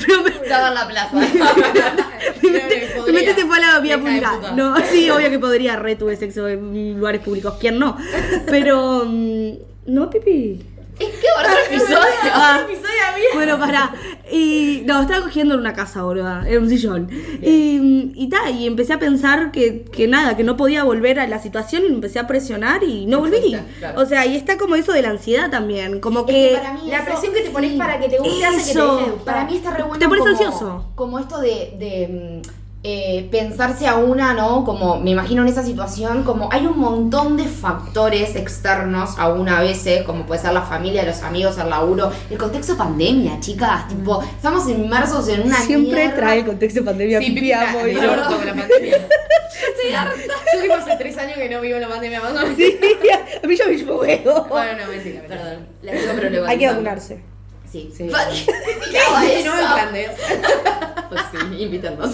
Pero 0.06 0.21
me, 0.21 0.30
Estaba 0.30 0.67
en 0.67 0.74
la 0.76 0.88
plaza. 0.88 1.15
mi 2.41 2.50
mente, 2.50 2.89
mi 3.08 3.13
mente 3.13 3.34
se 3.36 3.45
fue 3.45 3.58
a 3.58 3.60
la 3.60 3.80
vía 3.80 3.97
pública. 3.97 4.38
No, 4.56 4.76
sí, 4.91 5.10
obvio 5.10 5.30
que 5.30 5.39
podría 5.39 5.78
re 5.78 5.95
tuve 5.95 6.15
sexo 6.17 6.47
en 6.47 6.97
lugares 7.00 7.21
públicos. 7.21 7.56
¿Quién 7.60 7.80
no? 7.80 7.97
Pero. 8.47 9.06
mm, 9.08 9.52
No, 9.88 10.10
pipi. 10.10 10.62
¿Qué 11.00 11.08
otro 11.39 11.58
episodio? 11.67 11.97
Ah, 12.34 12.62
bueno, 13.34 13.58
para. 13.58 13.91
Y. 14.32 14.84
No, 14.86 15.02
estaba 15.02 15.22
cogiendo 15.22 15.54
en 15.56 15.60
una 15.60 15.74
casa, 15.74 16.04
boluda. 16.04 16.44
En 16.48 16.63
un 16.63 16.70
sillón. 16.70 17.10
Y, 17.41 18.12
y 18.15 18.30
ta, 18.30 18.50
y 18.50 18.67
empecé 18.67 18.94
a 18.94 19.00
pensar 19.00 19.52
que, 19.52 19.84
que 19.84 20.08
nada, 20.08 20.36
que 20.38 20.44
no 20.44 20.58
podía 20.58 20.84
volver 20.84 21.20
a 21.20 21.28
la 21.28 21.39
situación 21.39 21.84
y 21.86 21.89
me 21.89 21.96
empecé 21.96 22.20
a 22.20 22.28
presionar 22.28 22.84
y 22.84 23.06
no 23.06 23.20
volví. 23.20 23.56
claro. 23.80 24.02
O 24.02 24.06
sea, 24.06 24.26
y 24.26 24.36
está 24.36 24.58
como 24.58 24.76
eso 24.76 24.91
de 24.94 25.02
la 25.02 25.10
ansiedad 25.10 25.50
también. 25.50 26.00
Como 26.00 26.22
Es 26.22 26.26
que 26.28 26.32
que. 26.34 26.56
para 26.58 26.74
mí 26.74 26.82
La 26.88 26.98
eso- 26.98 27.06
presión 27.06 27.34
que 27.34 27.41
te 27.41 27.50
pones 27.50 27.72
sí. 27.72 27.78
para 27.78 28.00
que 28.00 28.10
te 28.10 28.17
guste 28.20 28.46
hace 28.46 28.58
que 28.58 28.63
te 28.63 28.72
Eso. 28.72 28.96
deje 28.96 29.06
de 29.06 29.12
gustar. 29.12 29.36
Para 29.36 29.46
mí 29.50 29.56
está 29.58 29.72
re 29.72 29.84
bueno 29.84 30.00
Te 30.00 30.08
pones 30.08 30.20
como, 30.24 30.32
ansioso. 30.32 30.91
como 30.96 31.20
esto 31.20 31.39
de, 31.41 31.76
de, 31.80 32.41
mm, 32.44 32.61
eh, 32.84 33.28
pensarse 33.30 33.88
a 33.88 33.96
una, 33.96 34.34
¿no? 34.34 34.63
Como 34.63 35.00
me 35.00 35.12
imagino 35.12 35.44
en 35.44 35.50
esa 35.50 35.63
situación, 35.63 36.24
como 36.24 36.50
hay 36.52 36.65
un 36.65 36.80
montón 36.80 37.38
de 37.38 37.46
factores 37.46 38.36
externos 38.36 39.20
a 39.20 39.30
una 39.30 39.60
a 39.60 39.62
veces, 39.62 40.02
como 40.04 40.26
puede 40.26 40.41
ser 40.41 40.54
la 40.54 40.63
familia, 40.63 41.04
los 41.04 41.22
amigos, 41.22 41.60
el 41.60 41.70
laburo, 41.70 42.12
el 42.30 42.38
contexto 42.39 42.76
pandemia, 42.76 43.39
chicas, 43.39 43.88
tipo, 43.88 44.24
estamos 44.24 44.67
inmersos 44.67 45.28
en 45.28 45.41
una 45.41 45.58
Siempre 45.58 46.10
trae 46.10 46.39
el 46.39 46.46
contexto 46.46 46.84
pandemia. 46.84 47.20
Sí, 47.20 47.32
pipi, 47.32 47.52
amo, 47.52 47.80
pipi, 47.84 47.91
y 47.91 48.02
la 48.02 48.15
pandemia. 48.56 48.98
Estoy 49.76 49.94
harta. 49.94 50.34
Yo 50.56 50.62
vivo 50.63 50.74
hace 50.74 50.96
tres 50.98 51.17
años 51.20 51.38
que 51.38 51.50
no 51.50 51.62
vivo 51.62 51.78
la 51.78 51.88
pandemia. 51.88 52.20
más 52.20 52.32
o 52.32 52.34
menos. 52.34 52.56
Sí, 52.58 52.80
a 53.44 53.48
mí 53.48 53.56
yo 53.56 53.67
me 53.67 53.80
chupo 53.80 53.96
huevo. 53.98 54.46
Bueno, 54.50 54.72
no, 54.80 54.91
mentira, 54.91 55.22
Perdón, 55.28 55.67
la. 55.84 56.50
Hay 56.50 56.58
que 56.58 56.67
vacunarse. 56.67 57.22
Sí, 57.72 57.94
Sí. 57.96 58.10
¿Qué 58.91 59.44
No 59.46 59.91
me. 59.91 60.08
Pues 61.12 61.24
sí, 61.30 61.38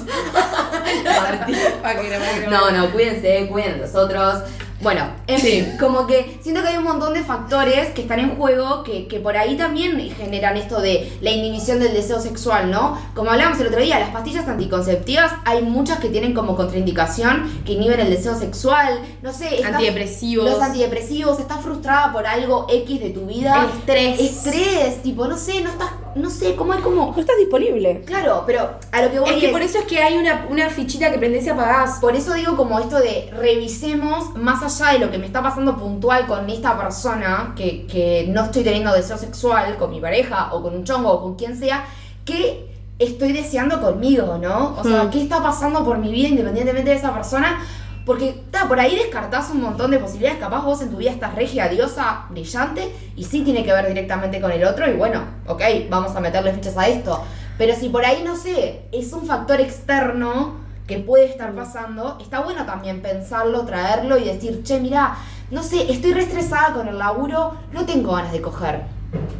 paquera. 1.83 2.19
No, 2.49 2.71
no, 2.71 2.89
cuídense, 2.91 3.47
cuiden 3.47 3.73
de 3.73 3.85
nosotros. 3.85 4.41
Bueno, 4.81 5.11
en 5.27 5.39
fin, 5.39 5.77
como 5.79 6.07
que 6.07 6.37
siento 6.41 6.61
que 6.61 6.69
hay 6.69 6.77
un 6.77 6.85
montón 6.85 7.13
de 7.13 7.23
factores 7.23 7.89
que 7.89 8.01
están 8.01 8.19
en 8.19 8.35
juego 8.37 8.83
que, 8.83 9.07
que 9.07 9.19
por 9.19 9.35
ahí 9.37 9.57
también 9.57 9.97
generan 10.15 10.57
esto 10.57 10.81
de 10.81 11.11
la 11.21 11.31
inhibición 11.31 11.79
del 11.79 11.93
deseo 11.93 12.19
sexual, 12.19 12.71
¿no? 12.71 12.97
Como 13.13 13.31
hablábamos 13.31 13.59
el 13.59 13.67
otro 13.67 13.81
día, 13.81 13.99
las 13.99 14.09
pastillas 14.09 14.47
anticonceptivas 14.47 15.33
hay 15.45 15.61
muchas 15.63 15.99
que 15.99 16.09
tienen 16.09 16.33
como 16.33 16.55
contraindicación 16.55 17.61
que 17.65 17.73
inhiben 17.73 17.99
el 17.99 18.09
deseo 18.09 18.35
sexual, 18.35 18.99
no 19.21 19.33
sé, 19.33 19.63
Antidepresivos. 19.63 20.49
Los 20.49 20.61
antidepresivos, 20.61 21.39
estás 21.39 21.61
frustrada 21.61 22.11
por 22.13 22.25
algo 22.25 22.67
X 22.69 22.99
de 22.99 23.09
tu 23.09 23.25
vida. 23.25 23.67
Estrés. 23.79 24.19
Estrés, 24.19 25.01
tipo, 25.03 25.27
no 25.27 25.37
sé, 25.37 25.61
no 25.61 25.69
estás, 25.69 25.89
no 26.15 26.29
sé, 26.29 26.55
cómo 26.55 26.73
hay 26.73 26.81
como... 26.81 27.13
No 27.13 27.19
estás 27.19 27.37
disponible. 27.37 28.01
Claro, 28.05 28.43
pero 28.45 28.71
a 28.91 29.01
lo 29.01 29.11
que 29.11 29.19
voy 29.19 29.29
Es 29.29 29.35
que 29.37 29.49
por 29.49 29.61
eso 29.61 29.79
es 29.79 29.85
que 29.85 30.01
hay 30.01 30.17
una, 30.17 30.47
una 30.49 30.69
fichita 30.69 31.11
que 31.11 31.17
prendés 31.17 31.45
y 31.45 31.49
apagás. 31.49 31.99
por 31.99 32.15
eso 32.15 32.33
digo 32.33 32.55
como 32.55 32.79
esto 32.79 32.97
de 32.97 33.29
revisemos 33.31 34.35
más 34.35 34.63
allá 34.63 34.93
de 34.93 34.99
lo 34.99 35.11
que 35.11 35.16
me 35.19 35.25
está 35.25 35.41
pasando 35.41 35.77
puntual 35.77 36.27
con 36.27 36.49
esta 36.49 36.77
persona, 36.77 37.53
que, 37.55 37.85
que 37.87 38.27
no 38.29 38.45
estoy 38.45 38.63
teniendo 38.63 38.93
deseo 38.93 39.17
sexual 39.17 39.77
con 39.77 39.89
mi 39.91 39.99
pareja 39.99 40.53
o 40.53 40.61
con 40.61 40.75
un 40.75 40.83
chongo 40.83 41.11
o 41.11 41.21
con 41.21 41.35
quien 41.35 41.57
sea, 41.57 41.85
¿qué 42.25 42.69
estoy 42.99 43.31
deseando 43.31 43.79
conmigo, 43.81 44.37
no? 44.41 44.75
O 44.79 44.83
sea, 44.83 45.03
Mm. 45.03 45.09
¿qué 45.11 45.21
está 45.21 45.41
pasando 45.43 45.83
por 45.85 45.97
mi 45.99 46.11
vida 46.11 46.29
independientemente 46.29 46.89
de 46.89 46.95
esa 46.95 47.13
persona? 47.13 47.59
Porque 48.05 48.41
ta, 48.51 48.67
por 48.67 48.79
ahí 48.79 48.95
descartás 48.95 49.49
un 49.51 49.61
montón 49.61 49.91
de 49.91 49.99
posibilidades. 49.99 50.39
Capaz 50.39 50.63
vos 50.63 50.81
en 50.81 50.89
tu 50.89 50.97
vida 50.97 51.11
estás 51.11 51.35
regia, 51.35 51.67
diosa, 51.67 52.25
brillante, 52.29 52.89
y 53.17 53.25
sí 53.25 53.41
tiene 53.41 53.65
que 53.65 53.73
ver 53.73 53.85
directamente 53.87 54.39
con 54.39 54.49
el 54.51 54.63
otro. 54.63 54.89
Y 54.89 54.93
bueno, 54.93 55.23
ok, 55.45 55.61
vamos 55.89 56.15
a 56.15 56.21
meterle 56.21 56.53
fichas 56.53 56.77
a 56.77 56.87
esto. 56.87 57.21
Pero 57.57 57.75
si 57.75 57.89
por 57.89 58.05
ahí, 58.05 58.23
no 58.23 58.35
sé, 58.37 58.83
es 58.93 59.11
un 59.11 59.25
factor 59.25 59.59
externo 59.59 60.55
que 60.87 60.97
puede 60.99 61.25
estar 61.25 61.53
pasando, 61.53 62.17
está 62.21 62.39
bueno 62.41 62.65
también 62.65 63.01
pensarlo, 63.01 63.65
traerlo 63.65 64.17
y 64.17 64.23
decir, 64.23 64.63
che, 64.63 64.79
mira, 64.79 65.17
no 65.51 65.61
sé, 65.61 65.91
estoy 65.91 66.13
re 66.13 66.21
estresada 66.23 66.73
con 66.73 66.87
el 66.87 66.97
laburo, 66.97 67.53
no 67.73 67.85
tengo 67.85 68.13
ganas 68.13 68.31
de 68.31 68.41
coger. 68.41 68.81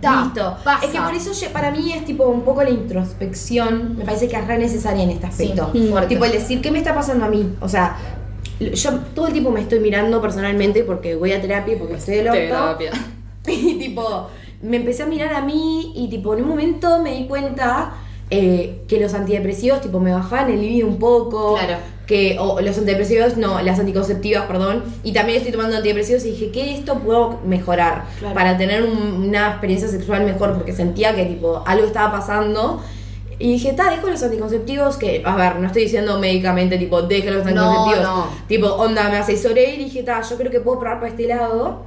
Ta, 0.02 0.24
Listo. 0.26 0.58
pasa. 0.64 0.86
Es 0.86 0.92
que 0.92 1.00
por 1.00 1.14
eso 1.14 1.32
para 1.52 1.72
mí 1.72 1.92
es 1.94 2.06
tipo 2.06 2.26
un 2.26 2.42
poco 2.42 2.64
la 2.64 2.70
introspección. 2.70 3.98
Me 3.98 4.06
parece 4.06 4.28
que 4.28 4.36
es 4.36 4.48
re 4.48 4.58
necesaria 4.58 5.04
en 5.04 5.10
este 5.12 5.28
Sí, 5.32 5.52
aspecto. 5.52 5.72
fuerte. 5.90 6.10
Tipo 6.16 6.26
el 6.26 6.32
decir, 6.32 6.62
¿qué 6.62 6.72
me 6.72 6.78
está 6.80 6.94
pasando 6.94 7.26
a 7.26 7.30
mí? 7.30 7.56
O 7.62 7.68
sea, 7.68 7.98
yo 8.60 8.92
todo 9.14 9.28
el 9.28 9.34
tiempo 9.34 9.52
me 9.52 9.62
estoy 9.62 9.80
mirando 9.80 10.22
personalmente 10.22 10.84
porque 10.84 11.16
voy 11.16 11.32
a 11.34 11.42
terapia, 11.42 11.78
porque 11.78 11.96
estoy 11.96 12.16
del 12.18 12.30
orto. 12.30 12.78
Y 13.50 13.76
tipo, 13.80 14.28
me 14.62 14.76
empecé 14.78 15.04
a 15.04 15.06
mirar 15.06 15.34
a 15.34 15.42
mí 15.42 15.94
y 15.96 16.10
tipo, 16.10 16.34
en 16.34 16.44
un 16.44 16.50
momento 16.50 17.00
me 17.02 17.12
di 17.14 17.28
cuenta 17.28 17.94
eh, 18.30 18.82
que 18.88 19.00
los 19.00 19.14
antidepresivos 19.14 19.82
tipo 19.82 20.00
me 20.00 20.12
bajaban 20.14 20.50
el 20.52 20.60
libido 20.62 20.88
un 20.88 20.98
poco. 21.00 21.56
Claro. 21.56 21.78
Que, 22.08 22.38
o 22.40 22.62
los 22.62 22.78
antidepresivos, 22.78 23.36
no, 23.36 23.62
las 23.62 23.80
anticonceptivas, 23.80 24.46
perdón. 24.46 24.82
Y 25.04 25.12
también 25.12 25.40
estoy 25.40 25.52
tomando 25.52 25.76
antidepresivos 25.76 26.24
y 26.26 26.32
dije, 26.32 26.52
¿qué 26.52 26.74
esto 26.74 27.00
puedo 27.00 27.40
mejorar? 27.46 28.06
Claro. 28.20 28.34
Para 28.34 28.58
tener 28.58 28.84
un- 28.84 29.26
una 29.28 29.50
experiencia 29.50 29.90
sexual 29.90 30.24
mejor, 30.24 30.54
porque 30.54 30.72
sentía 30.72 31.14
que 31.16 31.26
tipo 31.26 31.64
algo 31.66 31.86
estaba 31.86 32.12
pasando. 32.14 32.82
Y 33.40 33.52
dije, 33.52 33.74
ta, 33.74 33.92
dejo 33.92 34.08
los 34.10 34.24
anticonceptivos, 34.24 34.96
que, 34.98 35.22
a 35.26 35.36
ver, 35.36 35.58
no 35.58 35.68
estoy 35.68 35.84
diciendo 35.84 36.18
médicamente, 36.18 36.78
tipo, 36.78 37.02
deje 37.04 37.30
los 37.30 37.44
No, 37.46 37.50
anticonceptivos. 37.50 38.04
no. 38.08 38.28
Tipo, 38.48 38.68
onda, 38.68 39.10
me 39.10 39.18
asesoré 39.18 39.76
y 39.76 39.84
dije, 39.84 40.02
ta, 40.04 40.22
yo 40.22 40.38
creo 40.38 40.50
que 40.50 40.62
puedo 40.62 40.80
probar 40.80 41.00
para 41.00 41.10
este 41.12 41.28
lado. 41.28 41.82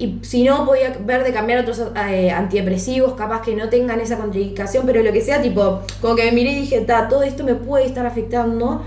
Y 0.00 0.18
si 0.22 0.44
no, 0.44 0.64
podía 0.64 0.96
ver 1.04 1.24
de 1.24 1.30
cambiar 1.30 1.60
otros 1.60 1.82
eh, 2.08 2.30
antidepresivos, 2.30 3.12
capaz 3.12 3.42
que 3.42 3.54
no 3.54 3.68
tengan 3.68 4.00
esa 4.00 4.16
contraindicación, 4.16 4.86
pero 4.86 5.02
lo 5.02 5.12
que 5.12 5.20
sea, 5.20 5.42
tipo, 5.42 5.82
como 6.00 6.16
que 6.16 6.24
me 6.24 6.32
miré 6.32 6.52
y 6.52 6.60
dije, 6.62 6.80
ta, 6.80 7.06
todo 7.06 7.22
esto 7.22 7.44
me 7.44 7.54
puede 7.54 7.84
estar 7.84 8.06
afectando. 8.06 8.82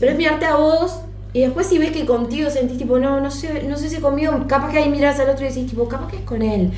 Pero 0.00 0.12
es 0.12 0.16
mirarte 0.16 0.46
a 0.46 0.56
vos 0.56 1.00
y 1.34 1.42
después 1.42 1.66
si 1.66 1.78
ves 1.78 1.90
que 1.92 2.06
contigo 2.06 2.48
sentís, 2.48 2.78
tipo, 2.78 2.98
no, 2.98 3.20
no 3.20 3.30
sé, 3.30 3.64
no 3.64 3.76
sé 3.76 3.90
si 3.90 4.00
conmigo, 4.00 4.32
capaz 4.48 4.72
que 4.72 4.78
ahí 4.78 4.88
miras 4.88 5.20
al 5.20 5.28
otro 5.28 5.44
y 5.44 5.50
decís, 5.50 5.66
tipo, 5.68 5.86
capaz 5.86 6.08
que 6.08 6.16
es 6.16 6.22
con 6.22 6.40
él. 6.40 6.70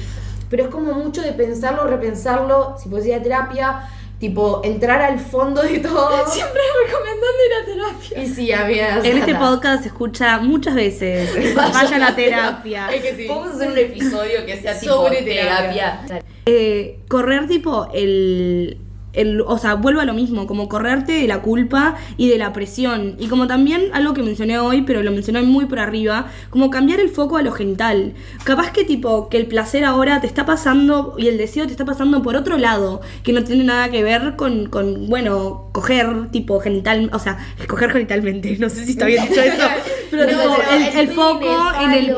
Pero 0.50 0.64
es 0.64 0.68
como 0.68 0.92
mucho 0.92 1.22
de 1.22 1.32
pensarlo, 1.32 1.86
repensarlo, 1.86 2.74
si 2.82 2.88
puedes 2.88 3.06
ir 3.06 3.14
a 3.14 3.22
terapia, 3.22 3.82
tipo, 4.18 4.60
entrar 4.64 5.02
al 5.02 5.18
fondo 5.18 5.62
de 5.62 5.78
todo. 5.78 6.26
Siempre 6.30 6.60
recomendando 6.86 7.26
ir 7.46 7.52
a 7.54 7.64
terapia. 7.64 8.22
Y 8.22 8.28
sí, 8.28 8.52
amigas. 8.52 9.04
En 9.04 9.18
este 9.18 9.34
podcast 9.34 9.82
se 9.82 9.88
escucha 9.88 10.38
muchas 10.38 10.74
veces. 10.74 11.54
Vayan 11.54 12.02
a 12.02 12.14
terapia. 12.14 12.88
Es 12.92 13.02
que 13.02 13.16
sí. 13.16 13.26
Vamos 13.28 13.48
a 13.48 13.54
hacer 13.54 13.68
un 13.68 13.78
episodio 13.78 14.46
que 14.46 14.56
sea 14.60 14.78
tipo 14.78 14.94
Sobre 14.94 15.22
terapia. 15.22 16.00
Eh, 16.46 17.00
correr 17.08 17.46
tipo 17.48 17.88
el, 17.92 18.78
el- 19.16 19.40
o 19.40 19.58
sea, 19.58 19.74
vuelvo 19.74 20.00
a 20.00 20.04
lo 20.04 20.14
mismo, 20.14 20.46
como 20.46 20.68
correrte 20.68 21.12
de 21.12 21.26
la 21.26 21.42
culpa 21.42 21.96
y 22.16 22.28
de 22.28 22.38
la 22.38 22.52
presión. 22.52 23.16
Y 23.18 23.26
como 23.28 23.46
también 23.46 23.90
algo 23.92 24.14
que 24.14 24.22
mencioné 24.22 24.58
hoy, 24.58 24.82
pero 24.82 25.02
lo 25.02 25.10
mencioné 25.10 25.42
muy 25.42 25.66
por 25.66 25.78
arriba, 25.80 26.26
como 26.50 26.70
cambiar 26.70 27.00
el 27.00 27.08
foco 27.08 27.36
a 27.36 27.42
lo 27.42 27.52
genital. 27.52 28.14
Capaz 28.44 28.70
que 28.72 28.84
tipo, 28.84 29.28
que 29.28 29.36
el 29.38 29.46
placer 29.46 29.84
ahora 29.84 30.20
te 30.20 30.26
está 30.26 30.46
pasando 30.46 31.14
y 31.18 31.28
el 31.28 31.38
deseo 31.38 31.66
te 31.66 31.72
está 31.72 31.84
pasando 31.84 32.22
por 32.22 32.36
otro 32.36 32.58
lado, 32.58 33.00
que 33.22 33.32
no 33.32 33.42
tiene 33.42 33.64
nada 33.64 33.88
que 33.90 34.02
ver 34.02 34.36
con, 34.36 34.66
con 34.66 35.08
bueno, 35.08 35.68
coger 35.72 36.30
tipo 36.30 36.60
genital, 36.60 37.10
o 37.12 37.18
sea, 37.18 37.38
escoger 37.58 37.90
genitalmente, 37.92 38.56
no 38.60 38.68
sé 38.68 38.84
si 38.84 38.92
está 38.92 39.06
bien 39.06 39.26
dicho 39.28 39.40
eso, 39.40 39.66
pero 40.10 40.24
No, 40.24 40.28
tipo, 40.28 40.56
el, 40.72 40.98
el 41.00 41.08
foco 41.14 41.72
en 41.82 41.92
el 41.92 42.14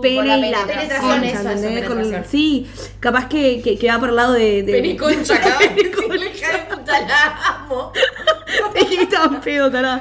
pene 0.00 0.48
y 0.48 0.50
la 0.50 0.66
penetración, 0.66 1.10
concha, 1.10 1.26
eso, 1.26 1.40
eso, 1.40 1.50
¿entendés? 1.50 1.84
Con- 1.86 1.96
penetración. 1.98 2.30
sí, 2.30 2.66
capaz 3.00 3.28
que, 3.28 3.60
que, 3.62 3.78
que 3.78 3.88
va 3.88 3.98
por 3.98 4.08
el 4.10 4.16
lado 4.16 4.32
de... 4.32 4.62
de 4.62 4.72
puta, 6.68 7.00
la 7.00 7.38
amo. 7.64 7.92
Es 8.74 8.84
que 8.86 9.02
estaba 9.02 9.40
pedo, 9.40 9.70
tarada. 9.70 10.00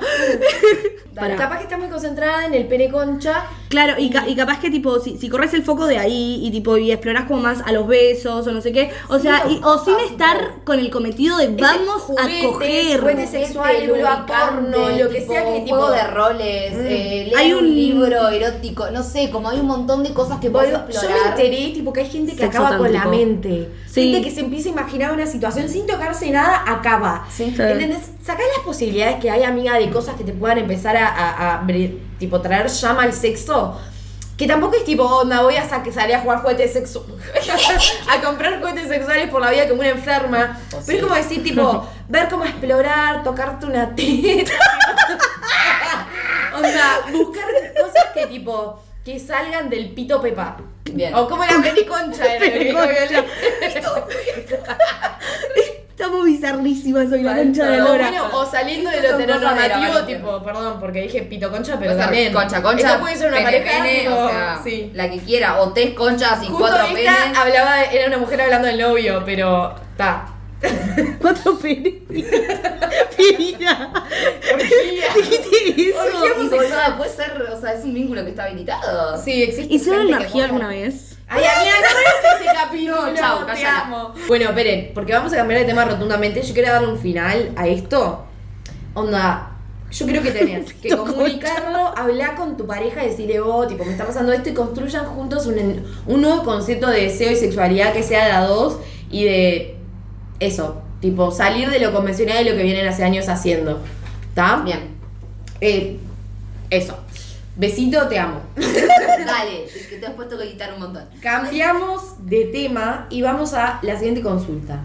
Capaz 1.35 1.57
que 1.57 1.63
está 1.63 1.77
muy 1.77 1.87
concentrada 1.89 2.45
en 2.45 2.53
el 2.53 2.67
pene 2.67 2.91
concha. 2.91 3.45
Claro, 3.69 3.95
y, 3.97 4.11
ca- 4.11 4.27
y 4.27 4.35
capaz 4.35 4.59
que 4.59 4.69
tipo, 4.69 4.99
si, 4.99 5.17
si 5.17 5.29
corres 5.29 5.51
el 5.55 5.63
foco 5.63 5.87
de 5.87 5.97
ahí 5.97 6.39
y 6.45 6.51
tipo, 6.51 6.77
y 6.77 6.91
explorás 6.91 7.25
como 7.25 7.41
más 7.41 7.61
a 7.65 7.71
los 7.71 7.87
besos 7.87 8.45
o 8.45 8.51
no 8.51 8.61
sé 8.61 8.71
qué, 8.71 8.91
o 9.09 9.17
sea, 9.17 9.43
y- 9.49 9.59
o 9.63 9.83
sin 9.83 9.99
estar 9.99 10.37
con 10.63 10.77
el 10.79 10.91
cometido 10.91 11.37
de 11.37 11.47
vamos 11.49 12.03
juguetes, 12.03 12.43
a 12.43 12.47
coger. 12.47 12.99
juguetes 13.01 13.29
sexual, 13.31 13.75
porno, 14.27 14.89
lo 14.97 15.09
que 15.09 15.25
sea 15.25 15.43
que 15.43 15.61
tipo- 15.61 15.75
juego 15.75 15.91
de 15.91 16.03
roles, 16.03 16.73
Mm. 16.73 16.79
eh, 16.85 17.23
leer 17.25 17.37
Hay 17.37 17.53
un... 17.53 17.65
un- 17.65 17.75
libro 17.75 18.27
erótico, 18.29 18.89
no 18.91 19.01
sé, 19.03 19.29
como 19.31 19.49
hay 19.49 19.59
un 19.59 19.65
montón 19.67 20.03
de 20.03 20.13
cosas 20.13 20.39
que 20.39 20.49
puedes 20.51 20.69
Bueno, 20.71 20.85
yo 20.87 20.99
explorar. 20.99 21.35
me 21.35 21.43
enteré, 21.43 21.73
tipo, 21.73 21.91
que 21.93 22.01
hay 22.01 22.09
gente 22.09 22.33
que 22.33 22.43
Sexo 22.43 22.59
acaba 22.59 22.77
con 22.77 22.93
la 22.93 23.05
mente. 23.05 23.69
Sí. 23.87 24.11
Gente 24.13 24.21
que 24.29 24.33
se 24.33 24.41
empieza 24.41 24.69
a 24.69 24.71
imaginar 24.73 25.11
una 25.13 25.25
situación 25.25 25.67
sin 25.67 25.87
tocarse 25.87 26.29
nada, 26.29 26.63
acaba. 26.67 27.25
Sí. 27.29 27.45
¿Entendés? 27.57 28.11
Sacá 28.27 28.41
las 28.57 28.65
posibilidades 28.65 29.21
que 29.21 29.31
hay, 29.31 29.43
amiga, 29.43 29.77
de 29.79 29.89
cosas 29.89 30.15
que 30.17 30.25
te 30.25 30.33
puedan 30.33 30.57
empezar 30.57 30.97
a, 30.97 31.07
a- 31.07 31.55
a 31.55 31.61
bre- 31.63 31.97
tipo, 32.19 32.41
traer 32.41 32.67
llama 32.67 33.03
al 33.03 33.13
sexo. 33.13 33.79
Que 34.35 34.45
tampoco 34.45 34.75
es 34.75 34.83
tipo, 34.83 35.03
onda, 35.03 35.43
voy 35.43 35.55
a 35.55 35.65
sa- 35.67 35.81
salir 35.93 36.17
a 36.17 36.19
jugar 36.19 36.41
juguetes 36.41 36.73
sexuales. 36.73 37.13
a 38.11 38.19
comprar 38.21 38.59
juguetes 38.59 38.89
sexuales 38.89 39.29
por 39.29 39.39
la 39.39 39.51
vida 39.51 39.69
como 39.69 39.79
una 39.79 39.91
enferma. 39.91 40.59
Pero 40.85 40.97
es 40.97 41.03
como 41.03 41.15
decir, 41.15 41.41
tipo, 41.41 41.87
ver 42.09 42.27
cómo 42.27 42.43
explorar, 42.43 43.23
tocarte 43.23 43.65
una 43.65 43.95
teta. 43.95 44.51
onda, 46.53 46.99
buscar 47.13 47.45
cosas 47.79 48.05
que, 48.13 48.27
tipo, 48.27 48.83
que 49.05 49.19
salgan 49.19 49.69
del 49.69 49.93
pito 49.93 50.19
pepa. 50.21 50.57
Bien. 50.83 51.15
O 51.15 51.29
como 51.29 51.45
la 51.45 51.61
peliconcha 51.61 52.25
era. 52.35 53.23
Estamos 55.97 56.25
bizarrísimas 56.25 57.11
hoy, 57.11 57.23
la 57.23 57.35
concha 57.35 57.65
de 57.65 57.81
O, 57.81 57.83
la 57.85 57.89
lora. 57.89 58.09
bueno, 58.11 58.29
o 58.37 58.45
saliendo 58.45 58.91
de 58.91 59.01
lo 59.01 59.17
heteronormativo, 59.17 59.99
tipo, 60.05 60.43
perdón, 60.43 60.79
porque 60.79 61.01
dije 61.01 61.23
pito 61.23 61.49
concha, 61.49 61.79
pero 61.79 61.93
Puede 61.93 61.95
ser 61.95 62.05
también. 62.05 62.33
concha, 62.33 62.61
concha, 62.61 62.87
Esto 62.87 62.99
puede 62.99 63.15
ser 63.15 63.27
una 63.29 63.37
pene, 63.37 63.45
pareja, 63.61 63.83
pene, 63.83 64.09
o 64.09 64.29
sea, 64.29 64.61
sí. 64.63 64.91
la 64.93 65.09
que 65.09 65.17
quiera, 65.17 65.59
o 65.59 65.73
tres 65.73 65.95
conchas 65.95 66.43
y 66.43 66.45
Justo 66.45 66.59
cuatro 66.59 66.83
esta 66.83 66.93
penes. 66.93 67.35
hablaba, 67.39 67.81
era 67.85 68.07
una 68.09 68.17
mujer 68.19 68.41
hablando 68.41 68.67
del 68.67 68.77
novio, 68.79 69.23
pero 69.25 69.73
está. 69.89 70.27
Cuatro 71.19 71.57
penes. 71.57 71.93
Pilla. 73.17 73.91
Orgía. 74.53 75.05
Dijiste 75.15 75.89
eso. 75.89 76.45
Y 76.45 76.49
boluda, 76.49 76.95
puede 76.97 77.09
ser, 77.11 77.41
o 77.41 77.59
sea, 77.59 77.73
es 77.73 77.83
un 77.83 77.93
vínculo 77.95 78.23
que 78.23 78.29
está 78.31 78.43
habilitado. 78.45 79.17
Sí, 79.23 79.41
existe. 79.43 79.73
¿Hicieron 79.73 80.07
energía 80.09 80.45
alguna 80.45 80.67
vez? 80.69 81.16
Ay, 81.29 81.43
amiga, 81.43 81.73
no 81.81 82.37
es 82.37 82.41
ese 82.41 82.53
capítulo. 82.53 83.07
No, 83.07 83.15
chau, 83.15 83.45
te 83.45 83.65
amo. 83.65 84.13
Bueno, 84.27 84.49
esperen, 84.49 84.91
porque 84.93 85.13
vamos 85.13 85.33
a 85.33 85.37
cambiar 85.37 85.59
de 85.59 85.65
tema 85.65 85.85
rotundamente. 85.85 86.41
Yo 86.41 86.53
quería 86.53 86.73
darle 86.73 86.87
un 86.87 86.99
final 86.99 87.51
a 87.55 87.67
esto. 87.67 88.25
Onda, 88.93 89.51
yo 89.91 90.05
creo 90.05 90.21
que 90.21 90.31
tenés 90.31 90.73
que 90.81 90.95
comunicarlo, 90.95 91.97
hablar 91.97 92.35
con 92.35 92.55
tu 92.55 92.65
pareja 92.65 93.03
y 93.03 93.09
decirle, 93.09 93.39
oh, 93.39 93.67
tipo, 93.67 93.83
me 93.83 93.91
está 93.91 94.05
pasando 94.05 94.31
esto 94.31 94.49
y 94.49 94.53
construyan 94.53 95.05
juntos 95.05 95.45
un, 95.47 95.85
un 96.05 96.21
nuevo 96.21 96.43
concepto 96.43 96.87
de 96.89 97.03
deseo 97.03 97.31
y 97.31 97.35
sexualidad 97.35 97.93
que 97.93 98.03
sea 98.03 98.25
de 98.25 98.31
a 98.31 98.41
dos 98.41 98.79
y 99.09 99.25
de 99.25 99.75
eso, 100.39 100.81
tipo, 101.01 101.31
salir 101.31 101.69
de 101.69 101.79
lo 101.79 101.93
convencional 101.93 102.43
de 102.43 102.51
lo 102.51 102.57
que 102.57 102.63
vienen 102.63 102.87
hace 102.87 103.03
años 103.03 103.27
haciendo. 103.27 103.81
¿Está? 104.29 104.61
Bien. 104.63 104.95
Eh, 105.61 105.99
eso. 106.69 106.97
Besito, 107.57 108.07
te 108.07 108.19
amo. 108.19 108.41
Dale, 108.55 109.65
que 109.89 109.97
te 109.97 110.05
has 110.05 110.13
puesto 110.13 110.37
que 110.37 110.47
quitar 110.51 110.73
un 110.75 110.79
montón. 110.79 111.05
Cambiamos 111.21 112.13
de 112.19 112.45
tema 112.45 113.07
y 113.09 113.23
vamos 113.23 113.55
a 113.55 113.79
la 113.81 113.97
siguiente 113.97 114.21
consulta. 114.21 114.81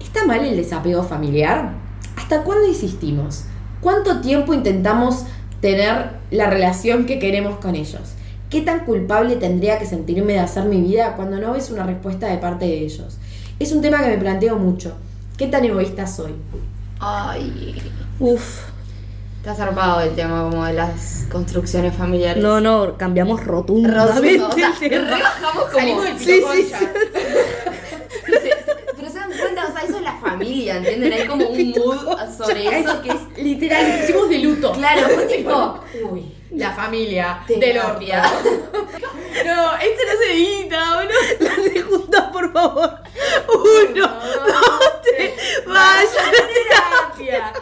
¿Está 0.00 0.24
mal 0.24 0.42
el 0.42 0.56
desapego 0.56 1.02
familiar? 1.02 1.74
¿Hasta 2.16 2.42
cuándo 2.42 2.66
insistimos? 2.66 3.44
¿Cuánto 3.82 4.22
tiempo 4.22 4.54
intentamos 4.54 5.26
tener 5.60 6.12
la 6.30 6.48
relación 6.48 7.04
que 7.04 7.18
queremos 7.18 7.58
con 7.58 7.74
ellos? 7.74 8.14
¿Qué 8.48 8.62
tan 8.62 8.86
culpable 8.86 9.36
tendría 9.36 9.78
que 9.78 9.84
sentirme 9.84 10.32
de 10.34 10.38
hacer 10.38 10.64
mi 10.64 10.80
vida 10.80 11.16
cuando 11.16 11.38
no 11.38 11.52
ves 11.52 11.70
una 11.70 11.84
respuesta 11.84 12.28
de 12.28 12.38
parte 12.38 12.64
de 12.64 12.78
ellos? 12.78 13.18
Es 13.58 13.72
un 13.72 13.82
tema 13.82 14.02
que 14.02 14.08
me 14.08 14.16
planteo 14.16 14.58
mucho. 14.58 14.96
¿Qué 15.36 15.48
tan 15.48 15.62
egoísta 15.62 16.06
soy? 16.06 16.32
Ay. 16.98 17.82
Uf. 18.20 18.73
Está 19.44 19.54
zarpado 19.54 20.00
el 20.00 20.14
tema 20.14 20.48
como 20.48 20.64
de 20.64 20.72
las 20.72 21.26
construcciones 21.30 21.94
familiares. 21.94 22.42
No, 22.42 22.62
no, 22.62 22.96
cambiamos 22.96 23.44
rotundamente 23.44 24.38
Rotundo, 24.38 24.48
o 24.48 24.52
sea, 24.52 24.72
rebajamos 24.88 25.64
como. 25.64 25.78
Salimos 25.78 26.04
del 26.04 26.18
Sí, 26.18 26.42
sí, 26.50 26.72
sí. 26.78 26.86
Pero 28.96 29.10
se 29.10 29.18
dan 29.18 29.30
cuenta, 29.38 29.68
o 29.68 29.72
sea, 29.72 29.82
eso 29.86 29.96
es 29.98 30.02
la 30.02 30.14
familia, 30.14 30.78
¿entienden? 30.78 31.12
Hay 31.12 31.26
como 31.26 31.46
un 31.46 31.68
mood 31.72 32.16
sobre 32.34 32.80
eso 32.80 33.02
que 33.02 33.10
es. 33.10 33.44
Literal, 33.44 34.00
hicimos 34.02 34.30
de 34.30 34.38
luto. 34.38 34.72
Claro, 34.72 35.10
fue 35.10 35.26
tipo. 35.26 35.80
Uy, 36.10 36.33
la 36.50 36.72
familia 36.72 37.40
del 37.48 37.78
orto. 37.78 38.00
No, 39.44 39.76
esto 39.76 40.02
no 40.06 40.18
se 40.22 40.32
edita, 40.32 40.98
¿o 40.98 41.02
no? 41.02 41.10
Las 41.40 41.64
de 41.64 41.82
juntas, 41.82 42.22
por 42.32 42.52
favor. 42.52 42.98
Uno, 43.48 44.08
dos, 44.08 45.02
tres, 45.02 45.32
vaya. 45.66 46.22
terapia. 46.54 47.52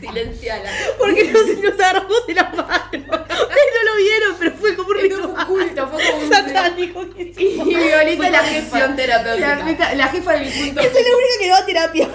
Silenciala. 0.00 0.70
Porque 0.98 1.24
nos, 1.32 1.46
nos 1.46 1.74
agarramos 1.74 2.26
de 2.26 2.34
la 2.34 2.42
mano. 2.44 2.66
Ustedes 2.92 3.72
no 3.74 3.90
lo 3.90 3.96
vieron, 3.96 4.36
pero 4.38 4.52
fue 4.56 4.76
como 4.76 4.88
un 4.90 4.94
fue 4.96 5.02
ritual. 5.08 5.46
culto, 5.46 5.88
fue 5.88 6.04
como 6.04 6.18
un 6.18 6.32
satánico 6.32 7.10
que 7.14 7.22
Y. 7.36 7.62
Violeta 7.64 8.16
Fue 8.16 8.30
la 8.30 8.38
jefa. 8.44 8.96
terapéutica. 8.96 9.94
La, 9.94 10.08
jefa 10.08 10.32
del 10.32 10.52
punto. 10.52 10.80
Esa 10.80 10.98
es 10.98 11.06
la 11.08 11.16
única 11.16 11.38
que 11.38 11.46
no 11.46 11.52
va 11.52 11.58
a 11.58 11.66
terapia. 11.66 12.08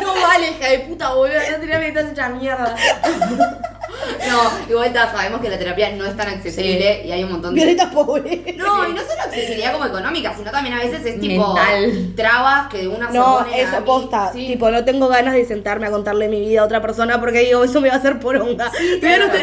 No 0.00 0.14
vale, 0.14 0.50
hija 0.50 0.68
de 0.70 0.78
puta, 0.80 1.12
boludo. 1.14 1.38
No 1.38 1.60
terapia 1.60 1.80
que 1.80 1.88
estás 1.88 2.12
hecha 2.12 2.28
mierda. 2.30 2.76
No, 4.28 4.70
igual 4.70 4.92
ta, 4.92 5.10
sabemos 5.10 5.40
que 5.40 5.48
la 5.48 5.58
terapia 5.58 5.90
no 5.92 6.04
es 6.04 6.16
tan 6.16 6.28
accesible 6.28 7.02
y 7.04 7.12
hay 7.12 7.24
un 7.24 7.32
montón 7.32 7.54
de. 7.54 7.60
Violeta 7.62 7.90
pobre. 7.90 8.54
No, 8.56 8.88
y 8.88 8.92
no 8.92 9.00
solo 9.00 9.22
accesibilidad 9.24 9.72
como 9.72 9.86
económica, 9.86 10.34
sino 10.36 10.50
también 10.50 10.74
a 10.74 10.78
veces 10.80 11.04
es 11.04 11.20
tipo 11.20 11.54
Mental. 11.54 12.12
trabas 12.16 12.68
que 12.68 12.78
de 12.78 12.88
una 12.88 13.10
No, 13.10 13.44
se 13.44 13.60
eso, 13.62 13.80
mí. 13.80 13.86
posta. 13.86 14.32
Sí. 14.32 14.46
Tipo, 14.46 14.70
no 14.70 14.84
tengo 14.84 15.08
ganas 15.08 15.34
de 15.34 15.44
sentarme 15.44 15.86
a 15.86 15.90
contarle 15.90 16.28
mi 16.28 16.40
vida 16.40 16.60
a 16.60 16.64
otra 16.64 16.80
persona 16.80 17.20
porque 17.20 17.40
digo, 17.40 17.64
eso 17.64 17.80
me 17.80 17.88
va 17.88 17.94
a 17.94 17.98
hacer 17.98 18.18
poronga. 18.20 18.70
Pero 19.00 19.26
no, 19.26 19.32
estoy, 19.32 19.42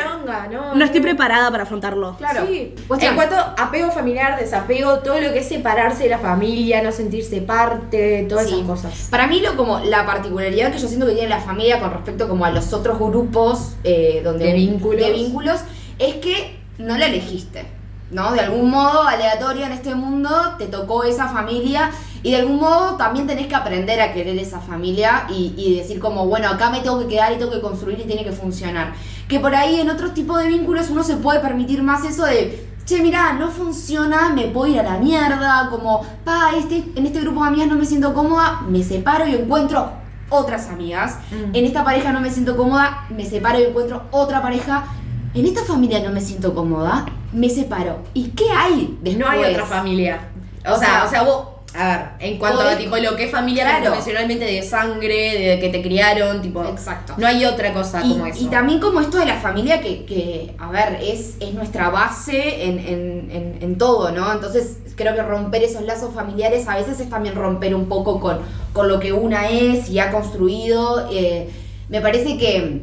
no, 0.51 0.75
no 0.75 0.85
estoy 0.85 1.01
preparada 1.01 1.49
para 1.51 1.63
afrontarlo. 1.63 2.15
Claro. 2.17 2.45
Sí. 2.47 2.73
En 3.01 3.15
cuanto 3.15 3.35
a 3.35 3.53
apego 3.57 3.91
familiar, 3.91 4.39
desapego, 4.39 4.99
todo 4.99 5.19
lo 5.19 5.31
que 5.33 5.39
es 5.39 5.47
separarse 5.47 6.03
de 6.03 6.09
la 6.09 6.19
familia, 6.19 6.81
no 6.81 6.91
sentirse 6.91 7.41
parte, 7.41 8.25
todas 8.29 8.45
Sí. 8.47 8.53
esas 8.55 8.65
cosas. 8.67 9.07
Para 9.09 9.27
mí 9.27 9.39
lo 9.39 9.55
como 9.55 9.79
la 9.79 10.05
particularidad 10.05 10.71
que 10.71 10.77
yo 10.79 10.87
siento 10.87 11.05
que 11.07 11.13
tiene 11.13 11.29
la 11.29 11.39
familia 11.39 11.79
con 11.79 11.91
respecto 11.91 12.27
como 12.27 12.45
a 12.45 12.51
los 12.51 12.73
otros 12.73 12.99
grupos 12.99 13.73
eh, 13.83 14.21
donde 14.23 14.44
De 14.45 14.53
vínculos. 14.53 15.01
de 15.01 15.13
vínculos 15.13 15.59
es 15.99 16.15
que 16.15 16.59
no 16.77 16.97
la 16.97 17.07
elegiste. 17.07 17.65
¿No? 18.11 18.33
De 18.33 18.39
algún 18.39 18.69
modo 18.69 19.01
aleatorio 19.01 19.65
en 19.65 19.71
este 19.71 19.95
mundo 19.95 20.29
te 20.59 20.67
tocó 20.67 21.03
esa 21.03 21.27
familia 21.27 21.89
y 22.21 22.31
de 22.31 22.37
algún 22.37 22.57
modo 22.57 22.97
también 22.97 23.25
tenés 23.25 23.47
que 23.47 23.55
aprender 23.55 23.99
a 23.99 24.13
querer 24.13 24.37
esa 24.37 24.59
familia 24.59 25.25
y, 25.27 25.53
y 25.57 25.75
decir 25.75 25.99
como, 25.99 26.27
bueno, 26.27 26.47
acá 26.47 26.69
me 26.69 26.81
tengo 26.81 26.99
que 26.99 27.07
quedar 27.07 27.33
y 27.33 27.37
tengo 27.37 27.51
que 27.51 27.61
construir 27.61 27.99
y 27.99 28.03
tiene 28.03 28.23
que 28.23 28.31
funcionar. 28.31 28.93
Que 29.27 29.39
por 29.39 29.55
ahí 29.55 29.79
en 29.79 29.89
otros 29.89 30.13
tipos 30.13 30.39
de 30.39 30.47
vínculos 30.47 30.91
uno 30.91 31.03
se 31.03 31.17
puede 31.17 31.39
permitir 31.39 31.81
más 31.81 32.05
eso 32.05 32.25
de, 32.25 32.67
che, 32.85 33.01
mirá, 33.01 33.33
no 33.33 33.49
funciona, 33.49 34.29
me 34.29 34.43
puedo 34.43 34.71
ir 34.71 34.79
a 34.79 34.83
la 34.83 34.97
mierda, 34.97 35.67
como, 35.71 36.05
pa, 36.23 36.51
este, 36.55 36.83
en 36.95 37.07
este 37.07 37.21
grupo 37.21 37.41
de 37.41 37.47
amigas 37.47 37.67
no 37.67 37.75
me 37.75 37.85
siento 37.85 38.13
cómoda, 38.13 38.61
me 38.69 38.83
separo 38.83 39.27
y 39.27 39.33
encuentro 39.33 40.04
otras 40.29 40.69
amigas. 40.69 41.17
Mm. 41.31 41.55
En 41.55 41.65
esta 41.65 41.83
pareja 41.83 42.11
no 42.11 42.19
me 42.21 42.29
siento 42.31 42.55
cómoda, 42.57 43.05
me 43.09 43.25
separo 43.25 43.59
y 43.59 43.63
encuentro 43.63 44.03
otra 44.11 44.41
pareja. 44.41 44.85
En 45.33 45.45
esta 45.45 45.63
familia 45.63 45.99
no 46.01 46.11
me 46.11 46.21
siento 46.21 46.53
cómoda, 46.55 47.05
me 47.33 47.49
separo. 47.49 47.99
¿Y 48.13 48.29
qué 48.29 48.49
hay 48.51 48.97
después? 49.01 49.17
No 49.17 49.29
hay 49.29 49.51
otra 49.53 49.65
familia. 49.65 50.19
O, 50.67 50.73
O 50.73 50.77
sea, 50.79 50.87
sea, 50.87 51.03
o 51.05 51.09
sea, 51.09 51.23
vos, 51.23 51.47
a 51.77 51.87
ver, 51.87 52.05
en 52.19 52.39
cuanto 52.39 52.61
a 52.61 52.77
tipo 52.77 52.95
lo 52.95 53.17
que 53.17 53.25
es 53.25 53.31
familia 53.31 53.65
Claro. 53.65 53.85
convencionalmente 53.87 54.45
de 54.45 54.61
sangre, 54.63 55.37
de 55.37 55.59
que 55.59 55.67
te 55.69 55.81
criaron, 55.81 56.41
tipo. 56.41 56.63
Exacto. 56.63 57.15
No 57.17 57.27
hay 57.27 57.43
otra 57.45 57.73
cosa 57.73 58.01
Y, 58.03 58.13
como 58.13 58.25
eso. 58.27 58.41
y 58.41 58.47
también 58.47 58.79
como 58.79 59.01
esto 59.01 59.17
de 59.17 59.25
la 59.25 59.35
familia 59.41 59.81
que, 59.81 60.05
que, 60.05 60.55
a 60.57 60.69
ver, 60.71 60.99
es, 61.03 61.35
es 61.41 61.53
nuestra 61.53 61.89
base 61.89 62.63
en, 62.63 62.79
en- 62.79 63.29
en- 63.31 63.57
en 63.61 63.77
todo, 63.77 64.11
¿no? 64.11 64.31
Entonces 64.31 64.77
creo 64.95 65.13
que 65.15 65.21
romper 65.21 65.63
esos 65.63 65.81
lazos 65.83 66.13
familiares 66.15 66.65
a 66.69 66.77
veces 66.77 66.99
es 67.01 67.09
también 67.09 67.35
romper 67.35 67.75
un 67.75 67.87
poco 67.89 68.21
con, 68.21 68.39
con 68.75 68.89
lo 68.89 68.99
que 68.99 69.13
una 69.13 69.47
es 69.49 69.89
y 69.89 69.99
ha 69.99 70.11
construido. 70.11 71.07
Eh, 71.09 71.49
me 71.89 72.01
parece 72.01 72.37
que 72.37 72.81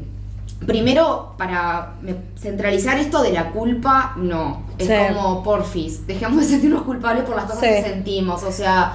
primero 0.66 1.34
para 1.36 1.94
centralizar 2.36 2.98
esto 2.98 3.22
de 3.22 3.32
la 3.32 3.50
culpa, 3.50 4.14
no. 4.16 4.62
Es 4.78 4.86
Sí. 4.88 4.94
como, 5.12 5.42
porfis, 5.42 6.06
dejemos 6.06 6.38
de 6.40 6.44
sentirnos 6.46 6.82
culpables 6.82 7.24
por 7.24 7.36
las 7.36 7.44
cosas 7.44 7.60
Sí. 7.60 7.66
que 7.68 7.82
sentimos, 7.82 8.42
o 8.42 8.50
sea, 8.52 8.94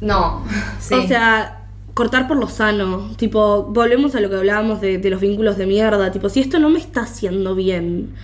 no. 0.00 0.42
Sí. 0.78 0.94
O 0.94 1.08
sea, 1.08 1.62
cortar 1.94 2.28
por 2.28 2.36
lo 2.36 2.48
sano. 2.48 3.08
Tipo, 3.16 3.64
volvemos 3.64 4.14
a 4.14 4.20
lo 4.20 4.30
que 4.30 4.36
hablábamos 4.36 4.80
de, 4.80 4.98
de 4.98 5.10
los 5.10 5.20
vínculos 5.20 5.56
de 5.56 5.66
mierda. 5.66 6.12
Tipo, 6.12 6.28
si 6.28 6.40
esto 6.40 6.58
no 6.60 6.68
me 6.70 6.78
está 6.78 7.00
haciendo 7.02 7.54
bien. 7.56 8.14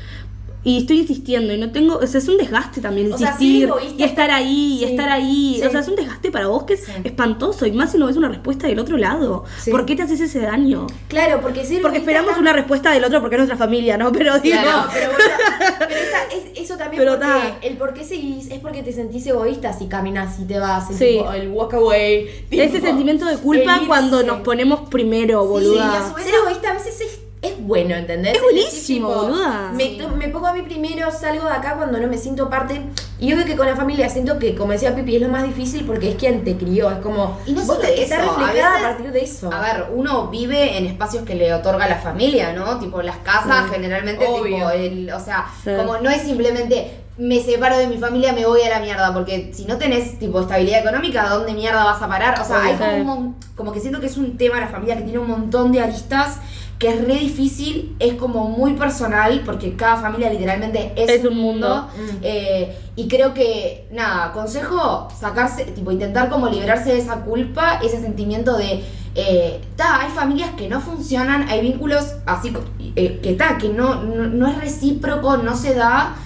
Y 0.68 0.78
estoy 0.78 0.98
insistiendo 0.98 1.54
y 1.54 1.58
no 1.58 1.70
tengo, 1.70 1.96
o 1.98 2.06
sea, 2.08 2.18
es 2.18 2.28
un 2.28 2.38
desgaste 2.38 2.80
también 2.80 3.12
O 3.12 3.16
sea, 3.16 3.28
insistir 3.30 3.70
y 3.96 4.02
estar 4.02 4.30
ahí 4.32 4.74
y 4.74 4.78
Sí, 4.78 4.84
estar 4.84 5.08
ahí. 5.08 5.58
sí. 5.60 5.66
O 5.66 5.70
sea, 5.70 5.78
es 5.80 5.86
un 5.88 5.94
desgaste 5.94 6.32
para 6.32 6.48
vos 6.48 6.64
que 6.64 6.74
es 6.74 6.84
Sí. 6.84 6.92
espantoso 7.04 7.66
y 7.66 7.72
más 7.72 7.92
si 7.92 7.98
no 7.98 8.06
ves 8.06 8.16
una 8.16 8.28
respuesta 8.28 8.66
del 8.66 8.80
otro 8.80 8.96
lado. 8.96 9.44
Sí. 9.62 9.70
¿Por 9.70 9.86
qué 9.86 9.94
te 9.94 10.02
haces 10.02 10.20
ese 10.20 10.40
daño? 10.40 10.88
Claro, 11.08 11.40
porque 11.40 11.64
ser 11.64 11.80
Porque 11.82 11.98
esperamos 11.98 12.36
una 12.36 12.52
respuesta 12.52 12.90
del 12.90 13.04
otro 13.04 13.20
porque 13.20 13.36
es 13.36 13.40
nuestra 13.40 13.56
familia, 13.56 13.96
¿no? 13.96 14.10
Pero 14.10 14.38
digo, 14.40 14.56
Claro, 14.60 14.88
pero, 14.92 15.10
bueno, 15.12 15.34
pero 15.78 16.00
esa- 16.00 16.24
es- 16.36 16.58
eso 16.64 16.76
también 16.76 17.00
Pero 17.00 17.12
porque 17.12 17.26
ta. 17.28 17.58
el 17.62 17.76
por 17.76 17.94
qué 17.94 18.02
seguís 18.04 18.50
es 18.50 18.58
porque 18.58 18.82
te 18.82 18.92
sentís 18.92 19.24
egoísta 19.26 19.72
si 19.72 19.86
caminas 19.86 20.40
y 20.40 20.46
te 20.46 20.58
vas, 20.58 20.90
el, 20.90 20.96
Sí. 20.98 21.04
tipo, 21.18 21.32
el 21.32 21.48
walk 21.48 21.74
away. 21.74 22.26
ese 22.50 22.68
tipo, 22.74 22.86
sentimiento 22.86 23.24
de 23.26 23.36
culpa 23.36 23.82
cuando 23.86 24.24
nos 24.24 24.40
ponemos 24.40 24.88
primero, 24.90 25.42
Sí, 25.42 25.48
boluda. 25.48 25.92
y 25.94 25.96
a 26.04 26.08
su 26.08 26.14
vez 26.16 26.24
ser 26.24 26.34
egoísta 26.34 26.70
a 26.70 26.74
veces 26.74 27.00
es, 27.00 27.18
es 27.46 27.66
bueno, 27.66 27.94
¿entendés? 27.94 28.34
Es 28.36 28.42
buenísimo, 28.42 29.08
tipo, 29.08 29.22
boluda. 29.22 29.70
Me, 29.74 29.86
to- 29.96 30.08
me 30.10 30.28
pongo 30.28 30.46
a 30.46 30.52
mí 30.52 30.62
primero, 30.62 31.10
salgo 31.10 31.44
de 31.44 31.50
acá 31.52 31.74
cuando 31.76 31.98
no 31.98 32.06
me 32.08 32.18
siento 32.18 32.48
parte. 32.50 32.82
Y 33.18 33.28
yo 33.28 33.36
veo 33.36 33.46
que 33.46 33.56
con 33.56 33.66
la 33.66 33.74
familia 33.76 34.08
siento 34.10 34.38
que, 34.38 34.54
como 34.54 34.72
decía 34.72 34.94
Pipi, 34.94 35.16
es 35.16 35.22
lo 35.22 35.28
más 35.28 35.42
difícil 35.44 35.84
porque 35.86 36.10
es 36.10 36.14
quien 36.16 36.44
te 36.44 36.56
crió. 36.56 36.90
Es 36.90 36.98
como. 36.98 37.38
Y 37.46 37.52
no 37.52 37.62
vos 37.64 37.78
eso, 37.82 38.14
a 38.14 38.18
reflejada 38.18 38.46
a, 38.46 38.72
veces- 38.74 38.82
partir 38.82 39.12
de 39.12 39.20
eso. 39.24 39.52
A 39.52 39.60
ver, 39.60 39.86
uno 39.94 40.28
vive 40.28 40.76
en 40.76 40.86
espacios 40.86 41.24
que 41.24 41.34
le 41.34 41.52
otorga 41.54 41.88
la 41.88 41.96
familia, 41.96 42.52
¿no? 42.52 42.78
Tipo 42.78 43.00
las 43.02 43.16
casas, 43.18 43.70
generalmente, 43.70 44.26
Obvio. 44.26 44.56
tipo, 44.56 44.70
el, 44.70 45.10
o 45.12 45.20
sea, 45.20 45.46
Sí. 45.64 45.70
como 45.76 45.98
no 45.98 46.10
es 46.10 46.22
simplemente 46.22 47.00
me 47.18 47.40
separo 47.40 47.78
de 47.78 47.86
mi 47.86 47.96
familia, 47.96 48.34
me 48.34 48.44
voy 48.44 48.60
a 48.60 48.68
la 48.68 48.78
mierda, 48.80 49.14
porque 49.14 49.50
si 49.54 49.64
no 49.64 49.78
tenés 49.78 50.18
tipo 50.18 50.38
estabilidad 50.42 50.80
económica, 50.80 51.22
¿a 51.24 51.30
dónde 51.30 51.54
mierda 51.54 51.82
vas 51.82 52.02
a 52.02 52.06
parar? 52.08 52.38
O 52.38 52.44
sea, 52.44 52.62
hay 52.62 52.74
como, 52.76 52.92
un 52.96 53.06
mon- 53.06 53.36
como 53.54 53.72
que 53.72 53.80
siento 53.80 54.00
que 54.00 54.06
es 54.06 54.18
un 54.18 54.36
tema 54.36 54.60
la 54.60 54.68
familia 54.68 54.96
que 54.98 55.02
tiene 55.02 55.18
un 55.20 55.28
montón 55.28 55.72
de 55.72 55.80
aristas 55.80 56.40
que 56.78 56.88
es 56.88 57.06
re 57.06 57.14
difícil, 57.14 57.96
es 57.98 58.14
como 58.14 58.48
muy 58.48 58.74
personal, 58.74 59.42
porque 59.46 59.76
cada 59.76 59.96
familia 59.96 60.30
literalmente 60.30 60.92
es, 60.94 61.08
Es 61.08 61.20
un 61.24 61.32
un 61.32 61.38
mundo. 61.38 61.88
mundo. 61.96 62.12
Mm. 62.12 62.16
Eh, 62.22 62.76
y 62.96 63.08
creo 63.08 63.32
que, 63.32 63.88
nada, 63.92 64.32
consejo, 64.32 65.08
sacarse, 65.18 65.64
tipo, 65.64 65.90
intentar 65.90 66.28
como 66.28 66.48
liberarse 66.48 66.92
de 66.92 66.98
esa 66.98 67.20
culpa, 67.20 67.80
ese 67.82 68.00
sentimiento 68.00 68.56
de, 68.58 68.84
eh, 69.14 69.60
ta, 69.76 70.02
hay 70.02 70.10
familias 70.10 70.50
que 70.58 70.68
no 70.68 70.80
funcionan, 70.82 71.48
hay 71.48 71.62
vínculos 71.62 72.16
así, 72.26 72.52
eh, 72.94 73.20
que 73.22 73.32
ta, 73.32 73.56
que 73.56 73.70
no, 73.70 74.02
no, 74.02 74.26
no 74.26 74.46
es 74.46 74.58
recíproco, 74.60 75.38
no 75.38 75.56
se 75.56 75.74
da. 75.74 76.16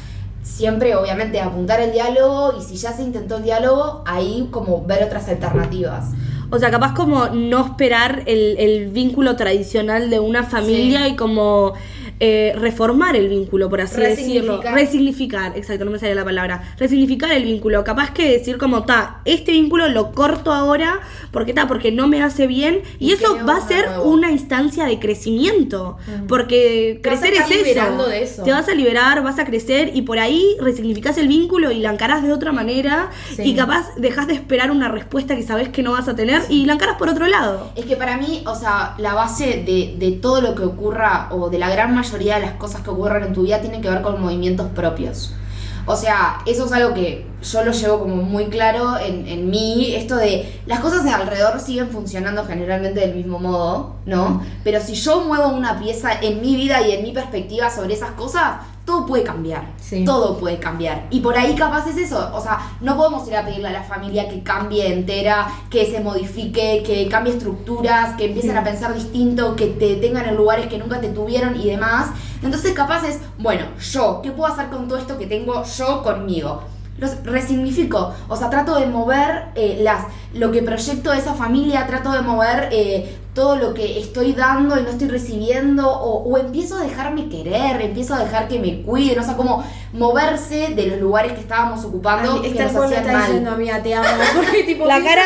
Siempre, 0.43 0.97
obviamente, 0.97 1.41
apuntar 1.41 1.81
el 1.81 1.93
diálogo 1.93 2.55
y 2.59 2.63
si 2.65 2.77
ya 2.77 2.93
se 2.93 3.03
intentó 3.03 3.37
el 3.37 3.45
diálogo, 3.45 4.03
ahí 4.07 4.49
como 4.51 4.85
ver 4.85 5.05
otras 5.05 5.29
alternativas. 5.29 6.07
O 6.51 6.59
sea, 6.59 6.71
capaz 6.71 6.95
como 6.95 7.29
no 7.29 7.65
esperar 7.65 8.25
el, 8.27 8.57
el 8.59 8.89
vínculo 8.89 9.37
tradicional 9.37 10.11
de 10.11 10.19
una 10.19 10.43
familia 10.43 11.07
y 11.09 11.15
como 11.15 11.75
eh, 12.20 12.52
reformar 12.56 13.16
el 13.16 13.28
vínculo, 13.28 13.70
por 13.70 13.80
así 13.80 13.98
decirlo. 14.00 14.61
Resignificar. 14.62 15.56
Exacto, 15.56 15.87
no 15.87 15.90
me 15.90 15.98
salía 15.98 16.14
la 16.14 16.24
palabra. 16.24 16.74
Resignificar 16.78 17.33
el 17.33 17.44
vínculo. 17.44 17.83
Capaz 17.83 18.11
que 18.12 18.30
decir 18.30 18.59
como, 18.59 18.85
ta, 18.85 19.20
este 19.24 19.52
vínculo 19.52 19.88
lo 19.88 20.12
corto 20.12 20.52
ahora, 20.52 21.00
porque 21.30 21.54
ta, 21.54 21.66
porque 21.66 21.92
no 21.92 22.09
me 22.09 22.22
hace 22.22 22.46
bien. 22.46 22.83
Y, 22.98 23.11
Y 23.11 23.12
eso 23.12 23.38
va 23.48 23.56
a 23.56 23.66
ser 23.66 23.87
una 24.04 24.30
instancia 24.30 24.85
de 24.85 24.98
crecimiento. 24.98 25.96
Porque 26.28 27.00
Te 27.02 27.09
vas 27.09 27.18
a 27.18 27.22
crecer 27.22 27.42
es 27.42 27.50
eso. 27.50 27.64
liberando 27.68 28.06
de 28.06 28.22
eso. 28.22 28.42
Te 28.42 28.52
vas 28.52 28.68
a 28.68 28.74
liberar, 28.74 29.22
vas 29.22 29.38
a 29.38 29.46
crecer 29.46 29.92
y 29.94 30.02
por 30.02 30.18
ahí 30.18 30.56
resignificás 30.61 31.16
el 31.16 31.26
vínculo 31.26 31.70
y 31.70 31.78
la 31.80 31.90
encarás 31.90 32.22
de 32.22 32.33
otra 32.33 32.52
manera. 32.52 33.11
Sí. 33.35 33.42
Y 33.42 33.54
capaz 33.54 33.94
dejas 33.96 34.26
de 34.26 34.35
esperar 34.35 34.70
una 34.70 34.88
respuesta 34.88 35.35
que 35.37 35.42
sabes 35.42 35.70
que 35.70 35.83
no 35.83 35.92
vas 35.92 36.06
a 36.06 36.14
tener 36.14 36.42
y 36.50 36.66
la 36.66 36.74
encaras 36.74 36.96
por 36.96 37.09
otro 37.09 37.26
lado. 37.26 37.70
Es 37.76 37.87
que 37.87 37.96
para 37.96 38.18
mí, 38.18 38.42
o 38.46 38.54
sea, 38.54 38.94
la 38.98 39.14
base 39.14 39.62
de, 39.64 39.94
de 39.98 40.12
todo 40.12 40.42
lo 40.42 40.54
que 40.54 40.64
ocurra, 40.64 41.28
o 41.30 41.48
de 41.48 41.59
la 41.59 41.70
gran 41.70 41.94
mayoría 41.94 42.10
de 42.18 42.40
las 42.40 42.53
cosas 42.53 42.83
que 42.83 42.90
ocurren 42.90 43.25
en 43.25 43.33
tu 43.33 43.42
vida, 43.42 43.61
tiene 43.61 43.81
que 43.81 43.90
ver 43.90 44.03
con 44.03 44.20
movimientos 44.20 44.68
propios. 44.75 45.33
O 45.87 45.96
sea, 45.96 46.42
eso 46.46 46.66
es 46.66 46.73
algo 46.73 46.94
que 46.94 47.27
yo 47.42 47.64
lo 47.64 47.73
llevo 47.73 48.01
como 48.01 48.16
muy 48.16 48.46
claro 48.46 48.99
en, 48.99 49.27
en 49.27 49.51
mí, 49.51 49.94
esto 49.94 50.16
de 50.16 50.61
las 50.66 50.81
cosas 50.81 51.05
de 51.05 51.11
alrededor 51.11 51.59
siguen 51.59 51.88
funcionando 51.88 52.44
generalmente 52.44 53.01
del 53.01 53.14
mismo 53.14 53.38
modo, 53.38 53.96
¿no? 54.07 54.42
Pero 54.62 54.81
si 54.81 54.94
yo 54.94 55.23
muevo 55.23 55.49
una 55.49 55.81
pieza 55.81 56.12
en 56.20 56.42
mi 56.42 56.55
vida 56.55 56.87
y 56.87 56.92
en 56.92 57.03
mi 57.03 57.12
perspectiva 57.12 57.70
sobre 57.70 57.94
esas 57.94 58.12
cosas, 58.12 58.59
todo 58.85 59.07
puede 59.07 59.23
cambiar. 59.23 59.73
Sí. 59.81 60.05
Todo 60.05 60.38
puede 60.38 60.59
cambiar. 60.59 61.07
Y 61.11 61.21
por 61.21 61.37
ahí 61.37 61.55
capaz 61.55 61.87
es 61.87 61.97
eso. 61.97 62.31
O 62.35 62.40
sea, 62.40 62.59
no 62.81 62.97
podemos 62.97 63.27
ir 63.29 63.37
a 63.37 63.45
pedirle 63.45 63.69
a 63.69 63.73
la 63.73 63.83
familia 63.83 64.29
que 64.29 64.43
cambie 64.43 64.93
entera, 64.93 65.49
que 65.71 65.87
se 65.87 66.01
modifique, 66.01 66.83
que 66.85 67.09
cambie 67.09 67.35
estructuras, 67.35 68.16
que 68.16 68.27
empiecen 68.27 68.57
a 68.57 68.64
pensar 68.64 68.95
distinto, 68.95 69.55
que 69.55 69.66
te 69.66 69.97
tengan 69.97 70.29
en 70.29 70.37
lugares 70.37 70.66
que 70.66 70.79
nunca 70.79 71.01
te 71.01 71.09
tuvieron 71.09 71.61
y 71.61 71.66
demás. 71.66 72.09
Entonces 72.43 72.73
capaz 72.73 73.05
es, 73.07 73.21
bueno, 73.38 73.66
yo, 73.79 74.21
¿qué 74.23 74.31
puedo 74.31 74.53
hacer 74.53 74.69
con 74.71 74.88
todo 74.88 74.99
esto 74.99 75.19
que 75.19 75.27
tengo 75.27 75.62
yo 75.64 76.03
conmigo? 76.03 76.62
Los 76.99 77.23
resignifico, 77.25 78.12
o 78.29 78.37
sea, 78.37 78.51
trato 78.51 78.79
de 78.79 78.87
mover 78.87 79.47
eh, 79.55 79.79
las, 79.83 80.05
lo 80.35 80.51
que 80.51 80.62
proyecto 80.62 81.12
de 81.12 81.19
esa 81.19 81.33
familia, 81.33 81.87
trato 81.87 82.12
de 82.12 82.21
mover 82.21 82.69
eh, 82.73 83.19
todo 83.40 83.57
lo 83.57 83.72
que 83.72 83.98
estoy 83.98 84.35
dando 84.35 84.79
y 84.79 84.83
no 84.83 84.90
estoy 84.90 85.09
recibiendo, 85.09 85.88
o, 85.90 86.24
o 86.31 86.37
empiezo 86.37 86.76
a 86.76 86.83
dejarme 86.83 87.31
querer, 87.31 87.81
empiezo 87.81 88.12
a 88.14 88.18
dejar 88.22 88.48
que 88.48 88.59
me 88.59 88.83
cuiden, 88.83 89.18
o 89.18 89.22
sea, 89.22 89.35
como 89.35 89.64
moverse 89.94 90.74
de 90.76 90.87
los 90.88 90.98
lugares 91.00 91.33
que 91.33 91.40
estábamos 91.40 91.83
ocupando 91.87 92.35
Ay, 92.35 92.40
que 92.42 92.48
esta 92.48 92.64
nos 92.70 92.85
hacían 92.85 93.00
está 93.00 93.12
mal. 93.14 93.26
diciendo, 93.26 93.50
amiga, 93.53 93.83
te 93.83 93.94
amo. 93.94 94.07
Porque, 94.37 94.62
tipo, 94.64 94.85
La 94.85 95.03
cara. 95.03 95.22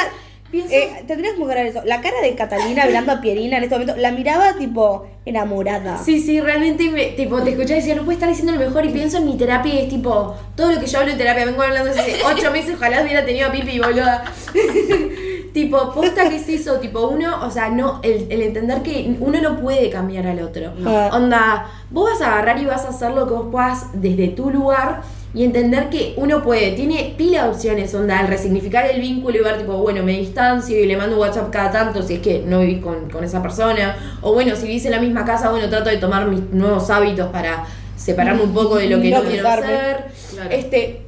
pienso- 0.49 0.73
Eh, 0.73 1.03
tendrías 1.09 1.35
que 1.35 1.41
grabar 1.45 1.67
eso. 1.67 1.81
La 1.85 2.01
cara 2.01 2.21
de 2.23 2.37
Catalina 2.37 2.87
mirando 2.87 3.11
a 3.11 3.21
Pierina 3.21 3.57
en 3.59 3.65
este 3.65 3.75
momento, 3.75 3.97
la 3.97 4.13
miraba 4.13 4.55
tipo 4.57 5.07
enamorada. 5.27 5.99
Sí, 5.99 6.21
sí, 6.21 6.41
realmente 6.41 6.89
me, 6.91 7.07
tipo, 7.17 7.43
te 7.43 7.51
escuché 7.51 7.73
y 7.73 7.77
decía, 7.79 7.97
no 7.97 8.05
puede 8.05 8.15
estar 8.15 8.29
diciendo 8.29 8.53
lo 8.53 8.61
mejor 8.61 8.85
y 8.87 8.91
pienso 8.91 9.17
en 9.19 9.27
mi 9.27 9.37
terapia 9.37 9.75
y 9.75 9.79
es 9.81 9.89
tipo, 9.89 10.37
todo 10.55 10.71
lo 10.71 10.79
que 10.79 10.87
yo 10.87 11.01
hablo 11.01 11.11
en 11.11 11.19
terapia, 11.19 11.47
vengo 11.47 11.63
hablando 11.63 11.91
hace 11.91 12.21
ocho 12.25 12.53
meses, 12.53 12.77
ojalá 12.77 13.03
hubiera 13.03 13.25
tenido 13.25 13.49
a 13.49 13.51
Pipi, 13.51 13.81
boluda. 13.81 14.23
tipo, 15.55 15.93
posta 15.93 16.29
que 16.29 16.37
es 16.37 16.49
eso, 16.49 16.81
tipo, 16.81 17.07
uno, 17.07 17.47
o 17.47 17.51
sea, 17.51 17.71
no, 17.71 18.01
el, 18.03 18.27
el 18.29 18.43
entender 18.43 18.83
que 18.83 19.17
uno 19.21 19.41
no 19.41 19.61
puede 19.61 19.89
cambiar 19.89 20.27
al 20.27 20.41
otro. 20.41 20.73
No. 20.77 21.07
Onda, 21.07 21.71
vos 21.91 22.11
vas 22.11 22.21
a 22.21 22.33
agarrar 22.33 22.61
y 22.61 22.67
vas 22.67 22.85
a 22.85 22.89
hacer 22.89 23.13
lo 23.13 23.27
que 23.27 23.35
vos 23.35 23.47
puedas 23.53 23.87
desde 23.95 24.29
tu 24.29 24.51
lugar 24.51 25.03
y 25.33 25.45
entender 25.45 25.91
que 25.91 26.15
uno 26.17 26.43
puede, 26.43 26.73
tiene 26.73 27.15
pila 27.17 27.45
de 27.45 27.51
opciones, 27.51 27.95
onda, 27.95 28.19
al 28.19 28.27
resignificar 28.27 28.87
el 28.91 29.01
vínculo 29.01 29.39
y 29.39 29.43
ver, 29.43 29.59
tipo, 29.59 29.75
bueno, 29.79 30.03
me 30.03 30.19
distancio 30.19 30.77
y 30.77 30.87
le 30.87 30.97
mando 30.97 31.15
un 31.15 31.23
WhatsApp 31.23 31.51
cada 31.51 31.71
tanto 31.71 32.03
si 32.03 32.15
es 32.15 32.21
que 32.21 32.43
no 32.45 32.61
vivís 32.61 32.83
con, 32.83 33.09
con 33.09 33.23
esa 33.23 33.41
persona. 33.41 34.19
O 34.23 34.35
bueno, 34.35 34.57
si 34.57 34.67
vivís 34.67 34.85
en 34.87 34.91
la 34.91 35.01
misma 35.01 35.25
casa, 35.25 35.51
bueno, 35.51 35.69
trato 35.69 35.89
de 35.89 35.99
tomar 35.99 36.27
mis 36.27 36.51
nuevos 36.51 36.91
hábitos 36.91 37.29
para 37.29 37.65
separarme 37.97 38.43
un 38.43 38.53
poco 38.53 38.77
de 38.77 38.89
lo 38.89 39.01
que 39.01 39.11
No 39.11 39.23
no, 39.23 39.29
quiero 39.29 39.49
hacer. 39.49 40.07
Claro. 40.33 40.51
Este, 40.51 41.03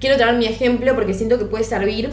quiero 0.00 0.16
traer 0.16 0.36
mi 0.36 0.46
ejemplo 0.46 0.92
porque 0.96 1.14
siento 1.14 1.38
que 1.38 1.44
puede 1.44 1.62
servir. 1.62 2.10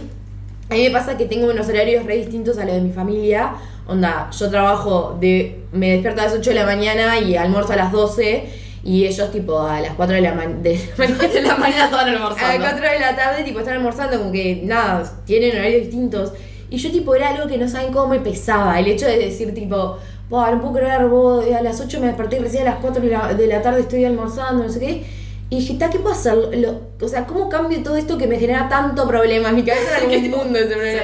A 0.69 0.75
mí 0.75 0.83
me 0.83 0.91
pasa 0.91 1.17
que 1.17 1.25
tengo 1.25 1.49
unos 1.51 1.67
horarios 1.67 2.05
re 2.05 2.17
distintos 2.17 2.57
a 2.57 2.65
los 2.65 2.73
de 2.75 2.81
mi 2.81 2.91
familia. 2.91 3.53
Onda, 3.87 4.29
yo 4.31 4.49
trabajo 4.49 5.17
de. 5.19 5.59
Me 5.71 5.91
despierto 5.91 6.21
a 6.21 6.25
las 6.25 6.33
8 6.33 6.49
de 6.51 6.55
la 6.55 6.65
mañana 6.65 7.19
y 7.19 7.35
almuerzo 7.35 7.73
a 7.73 7.75
las 7.75 7.91
12. 7.91 8.43
Y 8.85 9.05
ellos, 9.05 9.31
tipo, 9.31 9.59
a 9.61 9.79
las 9.79 9.93
4 9.93 10.15
de 10.15 10.21
la, 10.21 10.33
ma- 10.33 10.45
de 10.45 10.75
la 10.75 11.05
mañana. 11.07 11.27
De 11.33 11.41
la 11.41 11.55
mañana 11.55 11.85
estaban 11.85 12.07
A 12.07 12.11
las 12.11 12.21
almorzando. 12.21 12.65
4 12.65 12.89
de 12.91 12.99
la 12.99 13.15
tarde, 13.15 13.43
tipo, 13.43 13.59
están 13.59 13.75
almorzando, 13.75 14.17
como 14.19 14.31
que 14.31 14.61
nada, 14.65 15.03
tienen 15.25 15.51
horarios 15.55 15.83
distintos. 15.83 16.33
Y 16.69 16.77
yo, 16.77 16.91
tipo, 16.91 17.15
era 17.15 17.29
algo 17.29 17.47
que 17.47 17.57
no 17.57 17.67
saben 17.69 17.93
cómo 17.93 18.07
me 18.07 18.19
pesaba. 18.19 18.77
El 18.79 18.87
hecho 18.87 19.05
de 19.05 19.17
decir, 19.19 19.53
tipo, 19.53 19.97
"Buah, 20.29 20.51
no 20.51 20.59
puedo 20.61 20.73
creer, 20.73 21.05
vos 21.07 21.45
a 21.53 21.61
las 21.61 21.79
8 21.79 21.99
me 22.01 22.07
desperté 22.07 22.37
y 22.37 22.39
recién 22.39 22.67
a 22.67 22.71
las 22.71 22.79
4 22.79 23.01
de 23.01 23.09
la, 23.09 23.33
de 23.33 23.47
la 23.47 23.61
tarde 23.61 23.81
estoy 23.81 24.03
almorzando, 24.05 24.63
no 24.63 24.69
sé 24.69 24.79
qué. 24.79 25.05
Y 25.53 25.59
dije, 25.59 25.75
"Ta, 25.75 25.89
¿qué 25.91 25.99
puedo 25.99 26.15
hacer? 26.15 26.33
Lo- 26.57 26.81
o 26.99 27.07
sea, 27.07 27.27
¿cómo 27.27 27.47
cambio 27.47 27.83
todo 27.83 27.95
esto 27.95 28.17
que 28.17 28.25
me 28.25 28.39
genera 28.39 28.67
tanto 28.69 29.07
problema? 29.07 29.49
En 29.49 29.55
mi 29.55 29.63
cabeza 29.63 29.97
era 29.99 30.07
un 30.17 30.31
mundo 30.37 30.57
ese 30.57 30.73
problema. 30.73 31.01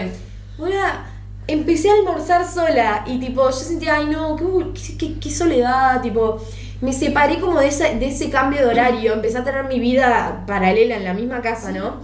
Ahora, 0.57 1.05
empecé 1.45 1.91
a 1.91 1.93
almorzar 1.93 2.47
sola 2.51 3.03
y 3.05 3.19
tipo, 3.19 3.45
yo 3.47 3.51
sentía, 3.55 3.95
ay 3.97 4.07
no, 4.07 4.35
qué, 4.35 4.97
qué- 4.97 5.19
qué- 5.19 5.29
soledad, 5.29 6.01
tipo, 6.01 6.43
me 6.81 6.91
separé 6.93 7.39
como 7.39 7.59
de, 7.59 7.67
esa- 7.67 7.93
de 7.93 8.07
ese 8.07 8.31
cambio 8.31 8.61
de 8.61 8.67
horario, 8.71 9.13
empecé 9.13 9.37
a 9.37 9.43
tener 9.43 9.65
mi 9.65 9.79
vida 9.79 10.43
paralela 10.47 10.95
en 10.97 11.03
la 11.03 11.13
misma 11.13 11.41
casa, 11.43 11.71
¿no? 11.71 11.97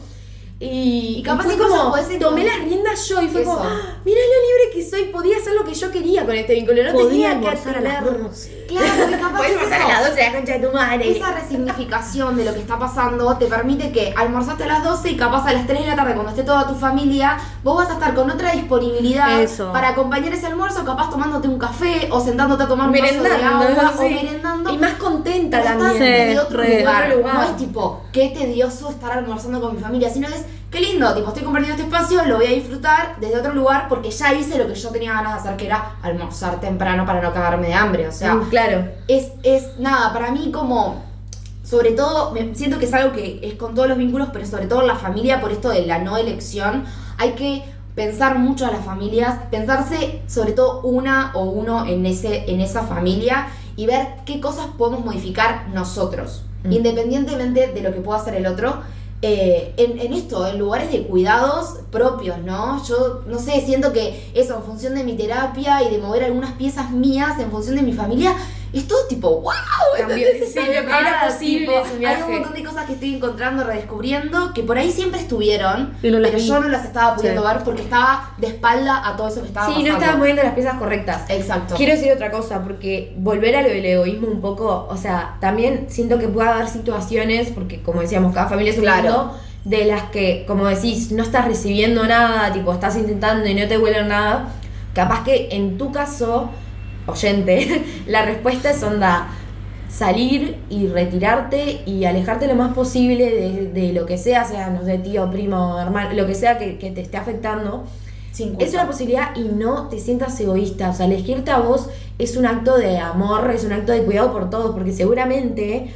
Y, 0.60 1.16
Y 1.20 1.24
capaz 1.24 1.46
como, 1.58 1.92
tomé 2.20 2.44
las 2.46 2.60
riendas 2.64 3.08
yo 3.10 3.22
y 3.24 3.28
fue 3.28 3.44
como. 3.44 3.60
"Ah, 3.64 3.98
mirá 4.06 4.20
lo 4.20 4.38
libre 4.48 4.74
que 4.74 4.90
soy, 4.90 5.06
podía 5.12 5.38
hacer 5.38 5.54
lo 5.54 5.66
que 5.66 5.74
yo 5.74 5.92
quería 5.92 6.26
con 6.26 6.36
este 6.36 6.54
vínculo, 6.54 6.82
no 6.84 6.92
tenía 7.10 7.30
que 7.42 7.48
almorzar 7.48 7.76
a 8.70 8.82
las 8.82 8.92
atender. 8.92 8.96
12. 8.96 8.96
Claro, 8.96 9.10
y 9.10 9.22
capaz 9.22 9.38
Podés 9.38 9.52
es 9.52 9.58
pasar 9.58 9.82
a 9.82 9.88
las 9.88 10.10
12 10.10 10.16
de 10.16 10.28
la 10.28 10.36
concha 10.36 10.54
de 10.54 10.68
tu 10.68 10.74
madre. 10.74 11.18
Esa 11.18 11.32
resignificación 11.32 12.36
de 12.36 12.46
lo 12.46 12.54
que 12.54 12.60
está 12.62 12.80
pasando 12.80 13.38
te 13.38 13.46
permite 13.46 13.92
que 13.92 14.14
almorzaste 14.18 14.64
a 14.64 14.68
las 14.68 14.84
12 14.84 15.12
y 15.12 15.18
capaz 15.18 15.46
a 15.48 15.54
las 15.54 15.68
3 15.68 15.80
de 15.82 15.88
la 15.88 15.96
tarde 15.96 16.14
cuando 16.14 16.32
esté 16.32 16.44
toda 16.44 16.68
tu 16.68 16.76
familia, 16.76 17.38
vos 17.64 17.78
vas 17.78 17.90
a 17.90 17.94
estar 17.94 18.14
con 18.14 18.30
otra 18.30 18.52
disponibilidad 18.52 19.42
Eso. 19.42 19.72
para 19.72 19.90
acompañar 19.90 20.34
ese 20.34 20.48
almuerzo, 20.48 20.84
capaz 20.86 21.10
tomándote 21.10 21.48
un 21.48 21.60
café 21.60 22.08
o 22.12 22.20
sentándote 22.20 22.64
a 22.64 22.68
tomar 22.68 22.90
un 22.90 22.94
vaso 22.94 23.24
de 23.24 23.32
agua 23.32 23.94
sí. 23.98 24.06
o 24.06 24.10
merendando. 24.10 24.74
Y 24.74 24.78
más 24.78 24.94
contenta 24.94 25.62
también. 25.64 25.94
Sí, 25.94 26.00
desde 26.00 26.40
otro, 26.40 26.64
lugar. 26.64 27.16
Lugar. 27.16 27.36
No 27.36 27.44
es 27.44 27.58
tipo, 27.58 28.02
qué 28.12 28.30
tedioso 28.30 28.90
estar 28.90 29.12
almorzando 29.12 29.62
con 29.62 29.76
mi 29.76 29.82
familia, 29.82 30.10
sino 30.10 30.28
que 30.28 30.36
es, 30.36 30.46
qué 30.76 30.82
lindo, 30.82 31.14
tipo, 31.14 31.30
estoy 31.30 31.44
compartiendo 31.44 31.82
este 31.82 31.96
espacio, 31.96 32.26
lo 32.26 32.36
voy 32.36 32.48
a 32.48 32.50
disfrutar 32.50 33.16
desde 33.22 33.38
otro 33.40 33.54
lugar 33.54 33.88
porque 33.88 34.12
ya 34.12 34.34
hice 34.34 34.58
lo 34.58 34.68
que 34.68 34.76
yo 34.76 34.90
tenía 34.90 35.14
ganas 35.14 35.32
de 35.36 35.40
hacer, 35.40 35.56
que 35.58 35.68
era 35.68 35.96
almorzar 36.02 36.60
temprano 36.60 37.06
para 37.06 37.22
no 37.22 37.32
cagarme 37.34 37.68
de 37.68 37.74
hambre. 37.74 38.08
O 38.10 38.12
sea, 38.12 38.36
Mm, 38.36 38.50
claro. 38.50 38.90
es, 39.08 39.30
es 39.44 39.80
nada, 39.80 40.12
para 40.12 40.32
mí 40.32 40.52
como, 40.52 41.02
sobre 41.64 41.92
todo, 41.92 42.32
me 42.32 42.54
siento 42.56 42.78
que 42.78 42.86
es 42.88 42.94
algo 42.94 43.14
que 43.14 43.40
es 43.42 43.54
con 43.54 43.74
todos 43.74 43.88
los 43.88 43.98
vínculos, 43.98 44.28
pero 44.34 44.46
sobre 44.46 44.68
todo 44.68 44.82
en 44.82 44.88
la 44.88 44.96
familia, 44.96 45.40
por 45.40 45.54
esto 45.54 45.70
de 45.70 45.86
la 45.86 46.00
no 46.00 46.18
elección, 46.18 46.84
hay 47.18 47.32
que 47.36 47.64
pensar 47.96 48.38
mucho 48.38 48.66
a 48.66 48.72
las 48.72 48.84
familias, 48.84 49.36
pensarse 49.50 50.24
sobre 50.28 50.52
todo 50.52 50.82
una 50.82 51.32
o 51.36 51.44
uno 51.46 51.86
en, 51.86 52.06
ese, 52.06 52.52
en 52.52 52.60
esa 52.60 52.82
familia 52.84 53.48
y 53.78 53.86
ver 53.86 54.08
qué 54.26 54.42
cosas 54.42 54.66
podemos 54.78 55.06
modificar 55.06 55.70
nosotros, 55.74 56.42
Mm. 56.66 56.72
independientemente 56.72 57.68
de 57.68 57.82
lo 57.82 57.94
que 57.94 58.02
pueda 58.02 58.20
hacer 58.20 58.34
el 58.36 58.48
otro. 58.48 58.82
Eh, 59.22 59.74
en, 59.78 60.00
en 60.00 60.14
esto, 60.14 60.46
en 60.46 60.60
lugares 60.60 60.92
de 60.92 61.04
cuidados 61.08 61.80
propios, 61.92 62.38
¿no? 62.40 62.84
Yo, 62.86 63.24
no 63.28 63.40
sé, 63.40 63.62
siento 63.66 63.94
que 63.94 64.32
eso, 64.34 64.56
en 64.58 64.64
función 64.64 64.96
de 64.96 65.04
mi 65.04 65.14
terapia 65.14 65.82
y 65.84 65.90
de 65.90 65.98
mover 66.00 66.26
algunas 66.26 66.52
piezas 66.54 66.92
mías 66.92 67.40
en 67.40 67.50
función 67.50 67.76
de 67.76 67.82
mi 67.82 67.94
familia, 67.94 68.36
es 68.80 68.88
todo 68.88 69.06
tipo, 69.08 69.30
wow, 69.42 69.54
Cambió- 69.98 70.28
¿entendés? 70.28 70.52
sí, 70.54 70.60
era 70.60 70.82
locura, 70.82 71.22
posible 71.28 71.60
tipo, 71.68 72.08
Hay 72.08 72.22
un 72.24 72.32
montón 72.34 72.54
de 72.54 72.64
cosas 72.64 72.86
que 72.86 72.94
estoy 72.94 73.16
encontrando, 73.16 73.64
redescubriendo, 73.64 74.54
que 74.54 74.64
por 74.64 74.78
ahí 74.78 74.92
siempre 74.92 75.20
estuvieron, 75.22 75.94
Y 76.04 76.12
pero 76.12 76.38
yo 76.38 76.60
no 76.60 76.68
las 76.70 76.86
estaba 76.86 77.16
pudiendo 77.16 77.42
Sí. 77.42 77.48
ver 77.48 77.64
porque 77.64 77.82
estaba 77.84 78.32
de 78.38 78.48
espalda 78.48 79.08
a 79.08 79.16
todo 79.16 79.28
eso 79.30 79.42
que 79.42 79.48
estaba 79.48 79.68
Sí, 79.68 79.74
pasando. 79.74 79.92
no 79.92 79.98
estaban 79.98 80.20
moviendo 80.20 80.44
las 80.44 80.54
piezas 80.54 80.78
correctas. 80.78 81.22
Exacto. 81.30 81.76
Quiero 81.76 81.94
decir 81.94 82.12
otra 82.12 82.32
cosa, 82.32 82.64
porque 82.64 83.14
volver 83.18 83.56
a 83.56 83.62
lo 83.62 83.70
del 83.70 83.86
egoísmo 83.86 84.28
un 84.28 84.42
poco, 84.42 84.88
o 84.90 84.98
sea, 84.98 85.38
también 85.40 85.86
siento 85.90 86.20
que 86.20 86.28
puede 86.28 86.50
haber 86.50 86.68
situaciones, 86.68 87.50
porque 87.52 87.82
como 87.82 88.02
decíamos, 88.02 88.34
cada 88.34 88.48
familia 88.50 88.72
es 88.74 88.78
un 88.78 88.84
Claro. 88.86 89.04
mundo, 89.04 89.38
de 89.64 89.86
las 89.86 90.04
que, 90.12 90.44
como 90.46 90.66
decís, 90.68 91.12
no 91.12 91.24
estás 91.24 91.46
recibiendo 91.46 92.06
nada, 92.06 92.54
tipo, 92.54 92.72
estás 92.72 92.96
intentando 92.98 93.48
y 93.50 93.56
no 93.56 93.68
te 93.68 93.78
vuelven 93.78 94.08
nada. 94.10 94.50
Capaz 94.94 95.24
que 95.24 95.48
en 95.52 95.78
tu 95.78 95.92
caso, 95.92 96.50
oyente, 97.08 97.84
la 98.08 98.26
respuesta 98.26 98.72
es 98.72 98.84
onda 98.84 99.28
salir 99.90 100.58
y 100.70 100.88
retirarte 100.88 101.82
y 101.86 102.06
alejarte 102.06 102.48
lo 102.48 102.56
más 102.56 102.74
posible 102.74 103.30
de, 103.30 103.72
de 103.72 103.94
lo 103.94 104.06
que 104.06 104.18
sea, 104.18 104.44
sea, 104.44 104.70
no 104.70 104.84
sé, 104.84 104.98
tío, 104.98 105.30
primo, 105.32 105.80
hermano, 105.80 106.14
lo 106.14 106.26
que 106.28 106.36
sea 106.36 106.58
que, 106.58 106.78
que 106.78 106.92
te 106.92 107.02
esté 107.02 107.18
afectando. 107.18 107.86
Es 108.60 108.74
una 108.74 108.86
posibilidad 108.86 109.34
y 109.36 109.44
no 109.44 109.88
te 109.88 109.98
sientas 110.00 110.38
egoísta. 110.42 110.90
O 110.90 110.94
sea, 110.94 111.06
elegirte 111.06 111.52
a 111.52 111.60
vos 111.60 111.88
es 112.20 112.36
un 112.36 112.46
acto 112.46 112.78
de 112.78 112.98
amor, 112.98 113.50
es 113.56 113.64
un 113.64 113.72
acto 113.72 113.94
de 113.94 114.04
cuidado 114.04 114.34
por 114.34 114.50
todos, 114.50 114.76
porque 114.76 114.92
seguramente 114.92 115.94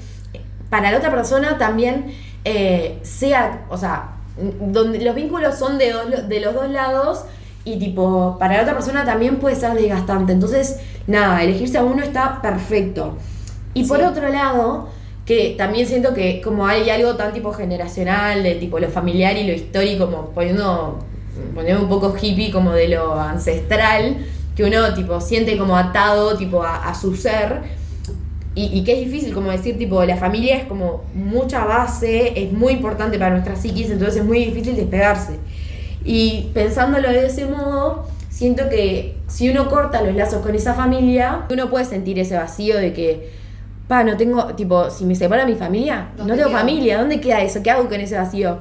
para 0.70 0.92
la 0.92 0.98
otra 0.98 1.12
persona 1.12 1.58
también 1.58 2.14
eh, 2.46 3.00
sea, 3.02 3.66
o 3.70 3.78
sea, 3.78 4.12
donde 4.62 5.02
los 5.02 5.16
vínculos 5.16 5.58
son 5.58 5.78
de, 5.78 5.92
dos- 5.92 6.30
de 6.30 6.40
los 6.40 6.54
dos 6.54 6.70
lados 6.70 7.24
y 7.74 7.78
tipo, 7.78 8.38
para 8.40 8.58
la 8.58 8.64
otra 8.64 8.74
persona 8.74 9.06
también 9.06 9.38
puede 9.38 9.56
ser 9.56 9.74
desgastante. 9.74 10.34
Entonces, 10.34 10.80
nada, 11.08 11.44
elegirse 11.44 11.78
a 11.78 11.84
uno 11.84 12.02
está 12.02 12.42
perfecto. 12.42 13.16
Y 13.74 13.84
por 13.84 14.02
otro 14.02 14.30
lado, 14.30 14.90
que 15.26 15.56
también 15.58 15.86
siento 15.86 16.14
que 16.14 16.42
como 16.42 16.66
hay 16.66 16.90
algo 16.90 17.16
tan 17.16 17.34
tipo 17.34 17.54
generacional, 17.54 18.42
de 18.42 18.56
tipo 18.56 18.80
lo 18.80 18.90
familiar 18.90 19.38
y 19.38 19.44
lo 19.44 19.54
histórico, 19.54 20.08
como 20.08 20.30
poniendo, 20.30 21.00
poniendo 21.54 21.84
un 21.84 21.90
poco 21.90 22.16
hippie 22.20 22.52
como 22.52 22.74
de 22.74 22.88
lo 22.88 23.14
ancestral, 23.14 24.18
que 24.56 24.64
uno 24.64 24.94
tipo 24.96 25.22
siente 25.22 25.58
como 25.58 25.78
atado 25.78 26.36
tipo 26.38 26.64
a, 26.64 26.90
a 26.90 26.96
su 26.96 27.16
ser. 27.16 27.62
Y, 28.56 28.80
y 28.80 28.84
que 28.84 28.94
es 28.94 29.06
difícil 29.06 29.34
como 29.34 29.52
decir, 29.52 29.78
tipo, 29.78 30.04
la 30.04 30.18
familia 30.18 30.58
es 30.58 30.66
como 30.66 31.04
mucha 31.14 31.64
base, 31.64 32.34
es 32.36 32.52
muy 32.52 32.74
importante 32.74 33.20
para 33.20 33.32
nuestra 33.32 33.56
psiquis, 33.56 33.92
entonces 33.92 34.18
es 34.18 34.26
muy 34.26 34.44
difícil 34.46 34.76
despegarse. 34.76 35.40
Y 36.06 36.50
pensándolo 36.54 37.10
de 37.10 37.26
ese 37.26 37.46
modo, 37.46 38.08
siento 38.30 38.70
que 38.70 39.18
si 39.28 39.50
uno 39.50 39.70
corta 39.70 40.02
los 40.02 40.16
lazos 40.16 40.42
con 40.42 40.56
esa 40.56 40.74
familia, 40.74 41.42
uno 41.52 41.70
puede 41.70 41.86
sentir 41.86 42.18
ese 42.20 42.36
vacío 42.38 42.78
de 42.78 42.94
que, 42.94 43.32
pa, 43.88 44.04
no 44.04 44.16
tengo, 44.18 44.46
tipo, 44.56 44.90
si 44.90 45.06
me 45.06 45.16
separa 45.16 45.46
mi 45.46 45.56
familia, 45.56 46.10
no 46.12 46.20
¿Dónde 46.20 46.36
tengo 46.38 46.50
queda? 46.50 46.60
familia, 46.60 46.98
¿dónde 47.00 47.20
queda 47.20 47.42
eso? 47.42 47.62
¿Qué 47.62 47.72
hago 47.72 47.88
con 47.90 48.00
ese 48.00 48.16
vacío? 48.16 48.60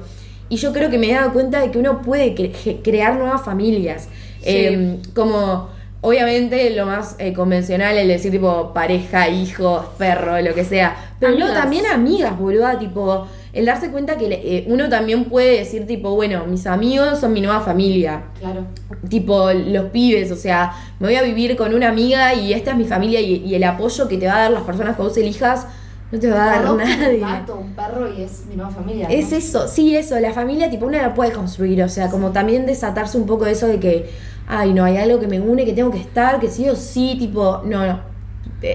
Y 0.49 0.57
yo 0.57 0.73
creo 0.73 0.89
que 0.89 0.97
me 0.97 1.11
he 1.11 1.13
dado 1.13 1.31
cuenta 1.31 1.61
de 1.61 1.71
que 1.71 1.77
uno 1.77 2.01
puede 2.01 2.35
cre- 2.35 2.81
crear 2.83 3.15
nuevas 3.15 3.41
familias. 3.43 4.09
Eh, 4.43 4.97
como, 5.13 5.69
obviamente, 6.01 6.69
lo 6.71 6.85
más 6.87 7.15
eh, 7.19 7.33
convencional, 7.33 7.95
el 7.97 8.07
decir, 8.07 8.31
tipo, 8.31 8.73
pareja, 8.73 9.29
hijos, 9.29 9.85
perro, 9.97 10.41
lo 10.41 10.53
que 10.55 10.65
sea. 10.65 10.95
Pero 11.19 11.33
no, 11.33 11.45
Amigas. 11.45 11.61
también 11.61 11.85
amigas, 11.85 12.37
boluda, 12.39 12.79
tipo, 12.79 13.27
el 13.59 13.65
darse 13.65 13.91
cuenta 13.91 14.17
que 14.17 14.27
eh, 14.31 14.65
uno 14.67 14.89
también 14.89 15.25
puede 15.25 15.57
decir, 15.57 15.85
tipo, 15.85 16.15
bueno, 16.15 16.45
mis 16.45 16.65
amigos 16.65 17.19
son 17.19 17.33
mi 17.33 17.41
nueva 17.41 17.61
familia. 17.61 18.23
Claro. 18.39 18.65
Tipo, 19.07 19.51
los 19.51 19.85
pibes, 19.85 20.31
o 20.31 20.35
sea, 20.35 20.73
me 20.99 21.07
voy 21.07 21.15
a 21.15 21.21
vivir 21.21 21.55
con 21.55 21.73
una 21.73 21.89
amiga 21.89 22.33
y 22.33 22.53
esta 22.53 22.71
es 22.71 22.77
mi 22.77 22.85
familia 22.85 23.19
y, 23.21 23.35
y 23.45 23.55
el 23.55 23.63
apoyo 23.63 24.07
que 24.07 24.17
te 24.17 24.27
va 24.27 24.35
a 24.35 24.39
dar 24.43 24.51
las 24.51 24.63
personas 24.63 24.95
que 24.95 25.01
vos 25.01 25.17
elijas 25.17 25.67
no 26.11 26.19
te 26.19 26.29
va 26.29 26.43
a 26.43 26.61
dar 26.61 26.75
nadie. 26.75 27.15
Un 27.15 27.21
gato, 27.21 27.55
un 27.57 27.73
perro 27.73 28.11
y 28.11 28.23
es 28.23 28.45
mi 28.49 28.55
nueva 28.55 28.71
familia. 28.71 29.07
¿no? 29.07 29.13
Es 29.13 29.31
eso, 29.31 29.67
sí, 29.67 29.95
eso, 29.95 30.19
la 30.19 30.33
familia, 30.33 30.69
tipo, 30.69 30.85
uno 30.87 30.97
la 30.97 31.13
puede 31.13 31.31
construir, 31.31 31.83
o 31.83 31.89
sea, 31.89 32.09
como 32.09 32.31
también 32.31 32.65
desatarse 32.65 33.17
un 33.17 33.25
poco 33.25 33.45
de 33.45 33.51
eso 33.51 33.67
de 33.67 33.79
que, 33.79 34.09
ay, 34.47 34.73
no, 34.73 34.83
hay 34.83 34.97
algo 34.97 35.19
que 35.19 35.27
me 35.27 35.39
une, 35.39 35.65
que 35.65 35.73
tengo 35.73 35.91
que 35.91 35.99
estar, 35.99 36.39
que 36.39 36.47
sí 36.49 36.67
o 36.67 36.75
sí, 36.75 37.15
tipo, 37.19 37.61
no, 37.65 37.85
no. 37.85 38.18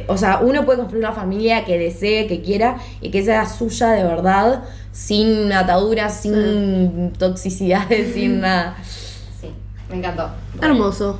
O 0.09 0.16
sea, 0.16 0.39
uno 0.43 0.64
puede 0.64 0.78
construir 0.78 1.05
una 1.05 1.12
familia 1.14 1.64
que 1.64 1.78
desee, 1.78 2.26
que 2.26 2.41
quiera 2.43 2.76
y 3.01 3.11
que 3.11 3.22
sea 3.24 3.47
suya 3.47 3.89
de 3.91 4.03
verdad, 4.05 4.62
sin 4.93 5.53
ataduras, 5.53 6.20
sin 6.20 7.12
toxicidades, 7.18 8.14
sin 8.14 8.41
nada. 8.43 8.76
Sí, 9.41 9.51
me 9.91 9.97
encantó. 9.97 10.30
Hermoso. 10.62 11.18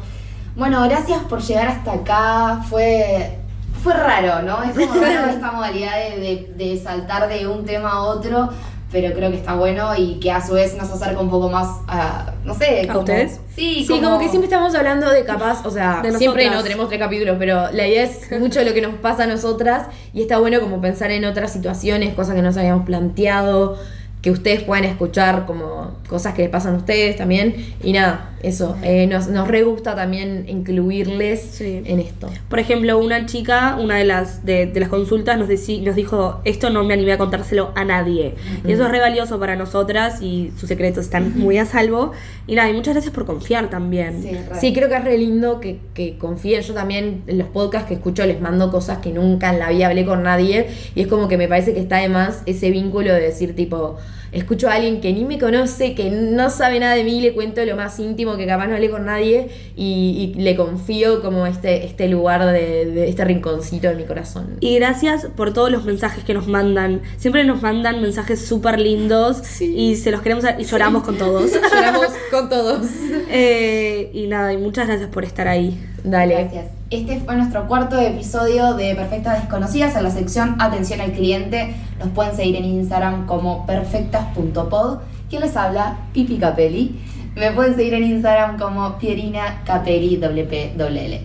Bueno, 0.56 0.82
gracias 0.88 1.20
por 1.24 1.40
llegar 1.42 1.68
hasta 1.68 1.92
acá. 1.94 2.62
Fue, 2.70 3.38
fue 3.82 3.92
raro, 3.92 4.40
¿no? 4.42 4.62
Es 4.62 4.70
como 4.88 5.00
raro 5.00 5.26
esta 5.30 5.50
modalidad 5.52 5.96
de, 5.98 6.20
de- 6.20 6.54
de 6.56 6.78
saltar 6.80 7.28
de 7.28 7.46
un 7.48 7.64
tema 7.64 7.90
a 7.90 8.02
otro, 8.02 8.50
pero 8.95 9.12
creo 9.12 9.28
que 9.32 9.38
está 9.38 9.57
bueno 9.57 9.90
y 9.97 10.20
que 10.20 10.30
a 10.30 10.40
su 10.40 10.53
vez 10.55 10.76
nos 10.76 10.88
acerca 10.88 11.20
un 11.20 11.28
poco 11.28 11.51
más 11.51 11.66
a, 11.88 12.32
no 12.45 12.55
sé, 12.55 12.82
¿A 12.82 12.86
como- 12.86 13.01
ustedes? 13.01 13.40
Sí, 13.53 13.84
Sí, 13.84 14.01
como... 14.01 14.20
que 14.20 14.28
siempre 14.28 14.45
estamos 14.47 14.72
hablando 14.76 15.11
de 15.11 15.24
capaz, 15.24 15.66
o 15.66 15.70
sea, 15.70 16.01
De 16.01 16.12
siempre 16.12 16.49
no 16.49 16.62
tenemos 16.62 16.86
tres 16.88 17.01
capítulos, 17.01 17.34
pero 17.36 17.72
la 17.72 17.88
idea 17.88 18.05
es 18.05 18.30
mucho 18.40 18.62
lo 18.62 18.72
que 18.72 18.80
nos 18.80 18.95
pasa 18.95 19.24
a 19.24 19.26
nosotras 19.26 19.88
y 20.12 20.22
está 20.22 20.38
bueno 20.38 20.61
como 20.61 20.80
pensar 20.80 21.11
en 21.11 21.24
otras 21.24 21.53
situaciones, 21.53 22.14
cosas 22.14 22.36
que 22.36 22.42
nos 22.42 22.57
habíamos 22.57 22.86
planteado, 22.86 23.76
que 24.25 24.31
ustedes 24.31 24.62
puedan 24.62 24.85
escuchar 24.87 25.45
como 25.45 25.99
cosas 26.09 26.33
que 26.33 26.41
les 26.41 26.51
pasan 26.51 26.72
a 26.77 26.79
ustedes 26.79 27.14
también. 27.16 27.55
Y 27.83 27.93
nada, 27.93 28.31
eso, 28.43 28.75
eh, 28.83 29.07
nos, 29.07 29.29
nos 29.29 29.47
re 29.47 29.64
gusta 29.64 29.95
también 29.95 30.47
incluirles 30.49 31.43
Sí. 31.43 31.83
en 31.85 32.01
esto. 32.01 32.31
Por 32.49 32.59
ejemplo, 32.59 32.99
una 32.99 33.27
chica, 33.27 33.77
una 33.79 33.97
de 33.99 34.07
las, 34.07 34.43
de, 34.47 34.64
de 34.64 34.81
las 34.81 34.89
consultas 34.89 35.39
nos, 35.39 35.47
deci- 35.47 35.83
nos 35.83 35.95
dijo, 35.95 36.41
esto 36.45 36.70
no 36.70 36.85
me 36.85 36.95
animé 36.95 37.12
a 37.12 37.18
contárselo 37.18 37.72
a 37.75 37.85
nadie. 37.85 38.35
Y 38.66 38.72
eso 38.72 38.87
es 38.87 38.91
re 38.91 39.01
valioso 39.01 39.39
para 39.39 39.57
nosotras 39.57 40.22
y 40.22 40.53
sus 40.59 40.70
secretos 40.70 41.05
están 41.05 41.39
muy 41.39 41.59
a 41.59 41.66
salvo. 41.66 42.12
Y 42.47 42.55
nada, 42.55 42.70
y 42.70 42.72
muchas 42.72 42.95
gracias 42.95 43.12
por 43.12 43.27
confiar 43.27 43.68
también. 43.68 44.22
Sí, 44.22 44.31
re. 44.31 44.59
Sí, 44.59 44.72
creo 44.72 44.89
que 44.89 44.97
es 44.97 45.05
re 45.05 45.18
lindo 45.18 45.61
que, 45.61 45.81
que 45.93 46.16
confíen. 46.16 46.62
Yo 46.62 46.72
también 46.72 47.25
en 47.27 47.37
los 47.37 47.49
podcasts 47.49 47.89
que 47.89 47.95
escucho 47.95 48.25
les 48.25 48.41
mando 48.41 48.70
cosas 48.70 48.99
que 48.99 49.12
nunca 49.12 49.53
en 49.53 49.59
la 49.59 49.68
vida 49.68 49.89
hablé 49.89 50.07
con 50.07 50.22
nadie. 50.22 50.66
Y 50.95 51.03
es 51.03 51.09
como 51.09 51.29
que 51.29 51.37
me 51.37 51.47
parece 51.47 51.75
que 51.75 51.81
está 51.81 51.99
de 51.99 52.09
más 52.09 52.43
ese 52.47 52.70
vínculo 52.70 53.12
de 53.12 53.20
decir, 53.20 53.55
tipo, 53.55 53.99
escucho 54.32 54.68
a 54.68 54.74
alguien 54.74 55.00
que 55.00 55.12
ni 55.12 55.24
me 55.24 55.38
conoce, 55.38 55.94
que 55.94 56.10
no 56.10 56.50
sabe 56.50 56.80
nada 56.80 56.94
de 56.94 57.04
mí, 57.04 57.20
le 57.20 57.34
cuento 57.34 57.64
lo 57.64 57.76
más 57.76 57.98
íntimo 57.98 58.36
que 58.36 58.46
capaz 58.46 58.66
no 58.66 58.74
hablé 58.74 58.90
con 58.90 59.06
nadie. 59.06 59.48
Y, 59.76 60.34
y 60.36 60.40
le 60.40 60.56
confío 60.56 61.22
como 61.22 61.46
este, 61.46 61.84
este 61.84 62.08
lugar 62.08 62.44
de, 62.46 62.86
de 62.86 63.08
este 63.08 63.24
rinconcito 63.24 63.88
de 63.88 63.94
mi 63.94 64.04
corazón. 64.04 64.56
Y 64.60 64.76
gracias 64.76 65.26
por 65.36 65.52
todos 65.52 65.70
los 65.70 65.84
mensajes 65.84 66.24
que 66.24 66.34
nos 66.34 66.46
mandan. 66.46 67.02
Siempre 67.16 67.44
nos 67.44 67.62
mandan 67.62 68.00
mensajes 68.02 68.44
súper 68.44 68.78
lindos 68.78 69.60
y 69.60 69.96
se 69.96 70.10
los 70.10 70.22
queremos 70.22 70.44
y 70.58 70.64
lloramos 70.64 71.02
con 71.02 71.16
todos. 71.18 71.52
Lloramos 71.74 72.08
con 72.30 72.48
todos. 72.48 72.86
Eh, 73.30 74.10
y 74.12 74.26
nada, 74.26 74.52
y 74.52 74.58
muchas 74.58 74.86
gracias 74.86 75.08
por 75.10 75.24
estar 75.24 75.48
ahí. 75.48 75.78
Dale. 76.02 76.34
Gracias. 76.34 76.84
Este 76.95 77.18
fue 77.18 77.34
nuestro 77.34 77.66
cuarto 77.66 77.99
episodio 77.99 78.74
de 78.74 78.95
Perfectas 78.95 79.40
Desconocidas 79.40 79.97
en 79.97 80.05
la 80.05 80.12
sección 80.12 80.55
Atención 80.61 81.01
al 81.01 81.11
Cliente. 81.11 81.74
Nos 81.99 82.11
pueden 82.11 82.36
seguir 82.36 82.55
en 82.55 82.66
Instagram 82.66 83.26
como 83.26 83.66
perfectas.pod. 83.66 84.99
¿Quién 85.28 85.42
les 85.42 85.57
habla? 85.57 85.99
Pipi 86.12 86.36
Capelli. 86.36 86.95
Me 87.34 87.51
pueden 87.51 87.74
seguir 87.74 87.95
en 87.95 88.05
Instagram 88.05 88.61
como 88.61 88.97
Pierina 88.99 89.62
Capelli 89.66 90.18
WPWL. 90.18 91.18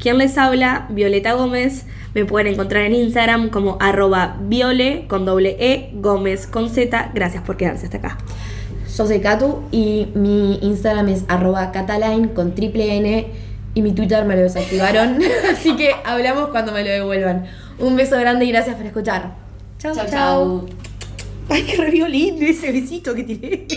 ¿Quién 0.00 0.16
les 0.16 0.38
habla? 0.38 0.86
Violeta 0.88 1.34
Gómez. 1.34 1.84
Me 2.14 2.24
pueden 2.24 2.54
encontrar 2.54 2.84
en 2.84 2.94
Instagram 2.94 3.50
como 3.50 3.76
arroba 3.80 4.38
viole 4.40 5.04
con 5.08 5.26
doble 5.26 5.58
E, 5.60 5.90
Gómez 5.92 6.46
con 6.46 6.70
Z. 6.70 7.10
Gracias 7.12 7.42
por 7.42 7.58
quedarse 7.58 7.84
hasta 7.84 7.98
acá. 7.98 8.16
Yo 8.96 9.06
soy 9.06 9.20
Katu 9.20 9.62
y 9.70 10.08
mi 10.14 10.58
Instagram 10.62 11.10
es 11.10 11.26
arroba 11.28 11.70
cataline 11.70 12.32
con 12.32 12.54
triple 12.54 12.96
N 12.96 13.51
y 13.74 13.82
mi 13.82 13.92
Twitter 13.92 14.24
me 14.24 14.36
lo 14.36 14.42
desactivaron. 14.42 15.18
Así 15.52 15.76
que 15.76 15.94
hablamos 16.04 16.48
cuando 16.48 16.72
me 16.72 16.84
lo 16.84 16.90
devuelvan. 16.90 17.46
Un 17.78 17.96
beso 17.96 18.18
grande 18.18 18.44
y 18.44 18.52
gracias 18.52 18.76
por 18.76 18.86
escuchar. 18.86 19.34
Chau. 19.78 19.94
chau. 20.08 20.66
Ay, 21.48 21.64
qué 21.64 21.76
re 21.76 21.90
violín 21.90 22.42
ese 22.42 22.70
besito 22.70 23.14
que 23.14 23.24
tiré. 23.24 23.66